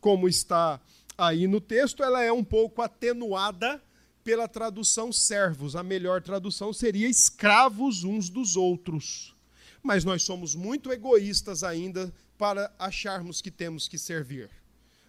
como 0.00 0.28
está 0.28 0.78
aí 1.16 1.46
no 1.46 1.60
texto, 1.60 2.02
ela 2.02 2.22
é 2.22 2.32
um 2.32 2.44
pouco 2.44 2.82
atenuada 2.82 3.82
pela 4.22 4.46
tradução 4.46 5.10
servos. 5.10 5.74
A 5.74 5.82
melhor 5.82 6.22
tradução 6.22 6.72
seria 6.72 7.08
escravos 7.08 8.04
uns 8.04 8.28
dos 8.28 8.56
outros. 8.56 9.34
Mas 9.82 10.04
nós 10.04 10.22
somos 10.22 10.54
muito 10.54 10.92
egoístas 10.92 11.64
ainda 11.64 12.12
para 12.40 12.74
acharmos 12.78 13.42
que 13.42 13.50
temos 13.50 13.86
que 13.86 13.98
servir. 13.98 14.48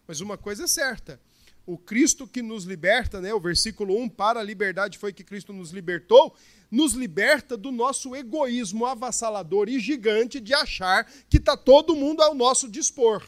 Mas 0.05 0.19
uma 0.19 0.37
coisa 0.37 0.65
é 0.65 0.67
certa: 0.67 1.17
o 1.65 1.77
Cristo 1.77 2.27
que 2.27 2.41
nos 2.41 2.65
liberta, 2.65 3.21
né, 3.21 3.33
o 3.33 3.39
versículo 3.39 3.97
1, 3.97 4.09
para 4.09 4.41
a 4.41 4.43
liberdade 4.43 4.97
foi 4.97 5.13
que 5.13 5.23
Cristo 5.23 5.53
nos 5.53 5.71
libertou, 5.71 6.35
nos 6.69 6.91
liberta 6.91 7.55
do 7.55 7.71
nosso 7.71 8.13
egoísmo 8.13 8.85
avassalador 8.85 9.69
e 9.69 9.79
gigante 9.79 10.41
de 10.41 10.53
achar 10.53 11.09
que 11.29 11.37
está 11.37 11.55
todo 11.55 11.95
mundo 11.95 12.21
ao 12.21 12.35
nosso 12.35 12.67
dispor. 12.67 13.25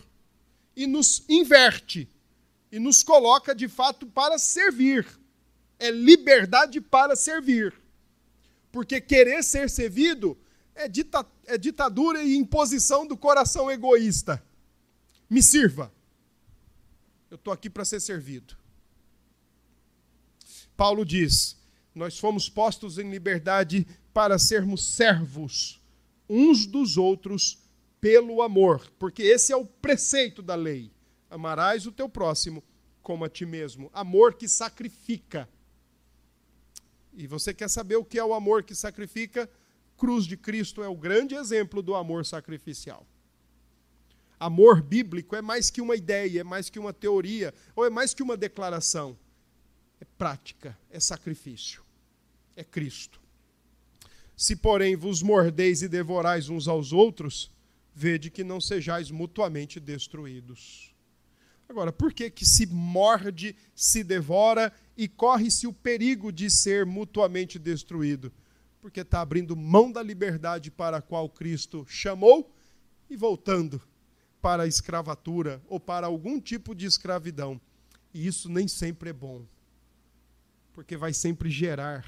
E 0.75 0.85
nos 0.85 1.23
inverte. 1.29 2.09
E 2.69 2.79
nos 2.79 3.03
coloca 3.03 3.55
de 3.55 3.69
fato 3.69 4.05
para 4.07 4.37
servir 4.37 5.07
é 5.83 5.91
liberdade 5.91 6.79
para 6.79 7.15
servir. 7.15 7.73
Porque 8.71 9.01
querer 9.01 9.43
ser 9.43 9.69
servido 9.69 10.37
é, 10.73 10.87
dita, 10.87 11.25
é 11.45 11.57
ditadura 11.57 12.23
e 12.23 12.35
imposição 12.35 13.05
do 13.05 13.17
coração 13.17 13.69
egoísta. 13.69 14.43
Me 15.29 15.41
sirva. 15.41 15.91
Eu 17.29 17.35
estou 17.35 17.53
aqui 17.53 17.69
para 17.69 17.85
ser 17.85 17.99
servido. 17.99 18.55
Paulo 20.75 21.05
diz: 21.05 21.57
Nós 21.93 22.19
fomos 22.19 22.49
postos 22.49 22.97
em 22.97 23.09
liberdade 23.09 23.87
para 24.13 24.37
sermos 24.37 24.85
servos 24.85 25.81
uns 26.29 26.65
dos 26.65 26.97
outros 26.97 27.59
pelo 27.99 28.41
amor, 28.41 28.91
porque 28.99 29.23
esse 29.23 29.53
é 29.53 29.55
o 29.55 29.65
preceito 29.65 30.41
da 30.41 30.55
lei. 30.55 30.91
Amarás 31.29 31.85
o 31.87 31.91
teu 31.91 32.09
próximo 32.09 32.63
como 33.01 33.23
a 33.25 33.29
ti 33.29 33.45
mesmo. 33.45 33.89
Amor 33.93 34.33
que 34.35 34.47
sacrifica. 34.47 35.49
E 37.13 37.27
você 37.27 37.53
quer 37.53 37.69
saber 37.69 37.95
o 37.95 38.05
que 38.05 38.17
é 38.17 38.23
o 38.23 38.33
amor 38.33 38.63
que 38.63 38.73
sacrifica? 38.73 39.49
Cruz 39.97 40.25
de 40.25 40.35
Cristo 40.35 40.83
é 40.83 40.87
o 40.87 40.95
grande 40.95 41.35
exemplo 41.35 41.81
do 41.81 41.95
amor 41.95 42.25
sacrificial. 42.25 43.05
Amor 44.39 44.81
bíblico 44.81 45.35
é 45.35 45.41
mais 45.41 45.69
que 45.69 45.81
uma 45.81 45.95
ideia, 45.95 46.41
é 46.41 46.43
mais 46.43 46.69
que 46.69 46.79
uma 46.79 46.91
teoria, 46.91 47.53
ou 47.75 47.85
é 47.85 47.89
mais 47.89 48.13
que 48.13 48.21
uma 48.21 48.35
declaração. 48.35 49.17
É 50.01 50.05
prática, 50.17 50.77
é 50.89 50.99
sacrifício. 50.99 51.81
É 52.55 52.63
Cristo. 52.63 53.21
Se, 54.35 54.55
porém, 54.55 54.95
vos 54.95 55.21
mordeis 55.21 55.81
e 55.81 55.87
devorais 55.87 56.49
uns 56.49 56.67
aos 56.67 56.91
outros, 56.91 57.51
vede 57.95 58.29
que 58.29 58.43
não 58.43 58.59
sejais 58.59 59.11
mutuamente 59.11 59.79
destruídos. 59.79 60.93
Agora, 61.69 61.93
por 61.93 62.11
que 62.11 62.29
que 62.29 62.45
se 62.45 62.65
morde, 62.65 63.55
se 63.73 64.03
devora 64.03 64.73
e 64.97 65.07
corre-se 65.07 65.65
o 65.65 65.73
perigo 65.73 66.31
de 66.31 66.49
ser 66.49 66.85
mutuamente 66.85 67.57
destruído? 67.57 68.31
Porque 68.83 68.99
está 68.99 69.21
abrindo 69.21 69.55
mão 69.55 69.89
da 69.89 70.03
liberdade 70.03 70.69
para 70.69 70.97
a 70.97 71.01
qual 71.01 71.29
Cristo 71.29 71.85
chamou 71.87 72.53
e 73.09 73.15
voltando 73.15 73.81
para 74.41 74.63
a 74.63 74.67
escravatura 74.67 75.63
ou 75.69 75.79
para 75.79 76.05
algum 76.05 76.37
tipo 76.37 76.75
de 76.75 76.85
escravidão. 76.85 77.61
E 78.13 78.27
isso 78.27 78.49
nem 78.49 78.67
sempre 78.67 79.11
é 79.11 79.13
bom, 79.13 79.45
porque 80.73 80.97
vai 80.97 81.13
sempre 81.13 81.49
gerar 81.49 82.05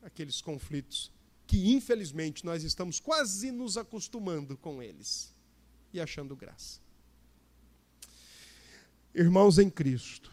aqueles 0.00 0.40
conflitos 0.40 1.10
que, 1.44 1.72
infelizmente, 1.72 2.44
nós 2.44 2.62
estamos 2.62 3.00
quase 3.00 3.50
nos 3.50 3.76
acostumando 3.76 4.56
com 4.56 4.80
eles 4.80 5.34
e 5.92 6.00
achando 6.00 6.36
graça. 6.36 6.80
Irmãos 9.12 9.58
em 9.58 9.68
Cristo, 9.68 10.30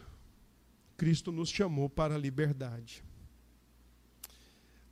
Cristo 0.96 1.32
nos 1.32 1.48
chamou 1.48 1.90
para 1.90 2.14
a 2.14 2.18
liberdade. 2.18 3.02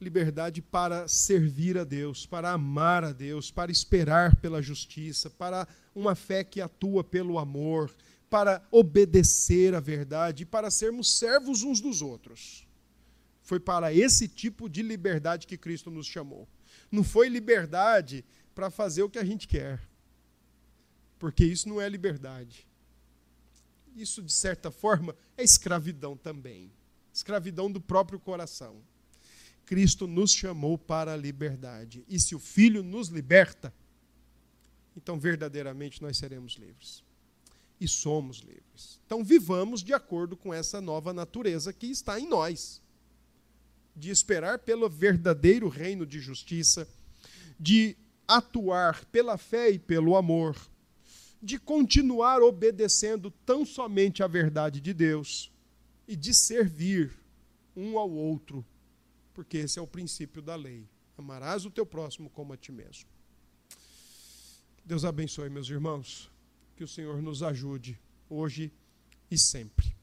Liberdade 0.00 0.62
para 0.62 1.08
servir 1.08 1.76
a 1.76 1.84
Deus, 1.84 2.24
para 2.24 2.52
amar 2.52 3.02
a 3.04 3.12
Deus, 3.12 3.50
para 3.50 3.72
esperar 3.72 4.36
pela 4.36 4.62
justiça, 4.62 5.28
para 5.28 5.66
uma 5.94 6.14
fé 6.14 6.44
que 6.44 6.60
atua 6.60 7.02
pelo 7.02 7.38
amor, 7.38 7.94
para 8.30 8.62
obedecer 8.70 9.74
à 9.74 9.80
verdade 9.80 10.44
para 10.44 10.70
sermos 10.70 11.18
servos 11.18 11.62
uns 11.62 11.80
dos 11.80 12.00
outros. 12.00 12.66
Foi 13.42 13.58
para 13.58 13.92
esse 13.92 14.28
tipo 14.28 14.68
de 14.68 14.82
liberdade 14.82 15.46
que 15.46 15.56
Cristo 15.56 15.90
nos 15.90 16.06
chamou. 16.06 16.46
Não 16.92 17.02
foi 17.02 17.28
liberdade 17.28 18.24
para 18.54 18.70
fazer 18.70 19.02
o 19.02 19.10
que 19.10 19.18
a 19.18 19.24
gente 19.24 19.48
quer, 19.48 19.80
porque 21.18 21.44
isso 21.44 21.68
não 21.68 21.80
é 21.80 21.88
liberdade 21.88 22.68
isso, 23.96 24.22
de 24.22 24.32
certa 24.32 24.70
forma, 24.70 25.14
é 25.36 25.42
escravidão 25.42 26.16
também 26.16 26.70
escravidão 27.12 27.68
do 27.70 27.80
próprio 27.80 28.20
coração. 28.20 28.76
Cristo 29.68 30.06
nos 30.06 30.32
chamou 30.32 30.78
para 30.78 31.12
a 31.12 31.16
liberdade. 31.16 32.02
E 32.08 32.18
se 32.18 32.34
o 32.34 32.38
Filho 32.38 32.82
nos 32.82 33.08
liberta, 33.08 33.70
então 34.96 35.20
verdadeiramente 35.20 36.00
nós 36.00 36.16
seremos 36.16 36.54
livres. 36.54 37.04
E 37.78 37.86
somos 37.86 38.38
livres. 38.38 38.98
Então 39.04 39.22
vivamos 39.22 39.82
de 39.82 39.92
acordo 39.92 40.38
com 40.38 40.54
essa 40.54 40.80
nova 40.80 41.12
natureza 41.12 41.70
que 41.70 41.86
está 41.86 42.18
em 42.18 42.26
nós. 42.26 42.80
De 43.94 44.08
esperar 44.08 44.58
pelo 44.60 44.88
verdadeiro 44.88 45.68
reino 45.68 46.06
de 46.06 46.18
justiça, 46.18 46.88
de 47.60 47.94
atuar 48.26 49.04
pela 49.04 49.36
fé 49.36 49.68
e 49.68 49.78
pelo 49.78 50.16
amor, 50.16 50.56
de 51.42 51.58
continuar 51.58 52.40
obedecendo 52.40 53.30
tão 53.44 53.66
somente 53.66 54.22
à 54.22 54.26
verdade 54.26 54.80
de 54.80 54.94
Deus 54.94 55.52
e 56.06 56.16
de 56.16 56.32
servir 56.34 57.12
um 57.76 57.98
ao 57.98 58.10
outro, 58.10 58.64
porque 59.38 59.58
esse 59.58 59.78
é 59.78 59.82
o 59.82 59.86
princípio 59.86 60.42
da 60.42 60.56
lei. 60.56 60.84
Amarás 61.16 61.64
o 61.64 61.70
teu 61.70 61.86
próximo 61.86 62.28
como 62.28 62.52
a 62.52 62.56
ti 62.56 62.72
mesmo. 62.72 63.08
Deus 64.84 65.04
abençoe, 65.04 65.48
meus 65.48 65.68
irmãos. 65.68 66.28
Que 66.74 66.82
o 66.82 66.88
Senhor 66.88 67.22
nos 67.22 67.40
ajude 67.40 68.00
hoje 68.28 68.72
e 69.30 69.38
sempre. 69.38 69.94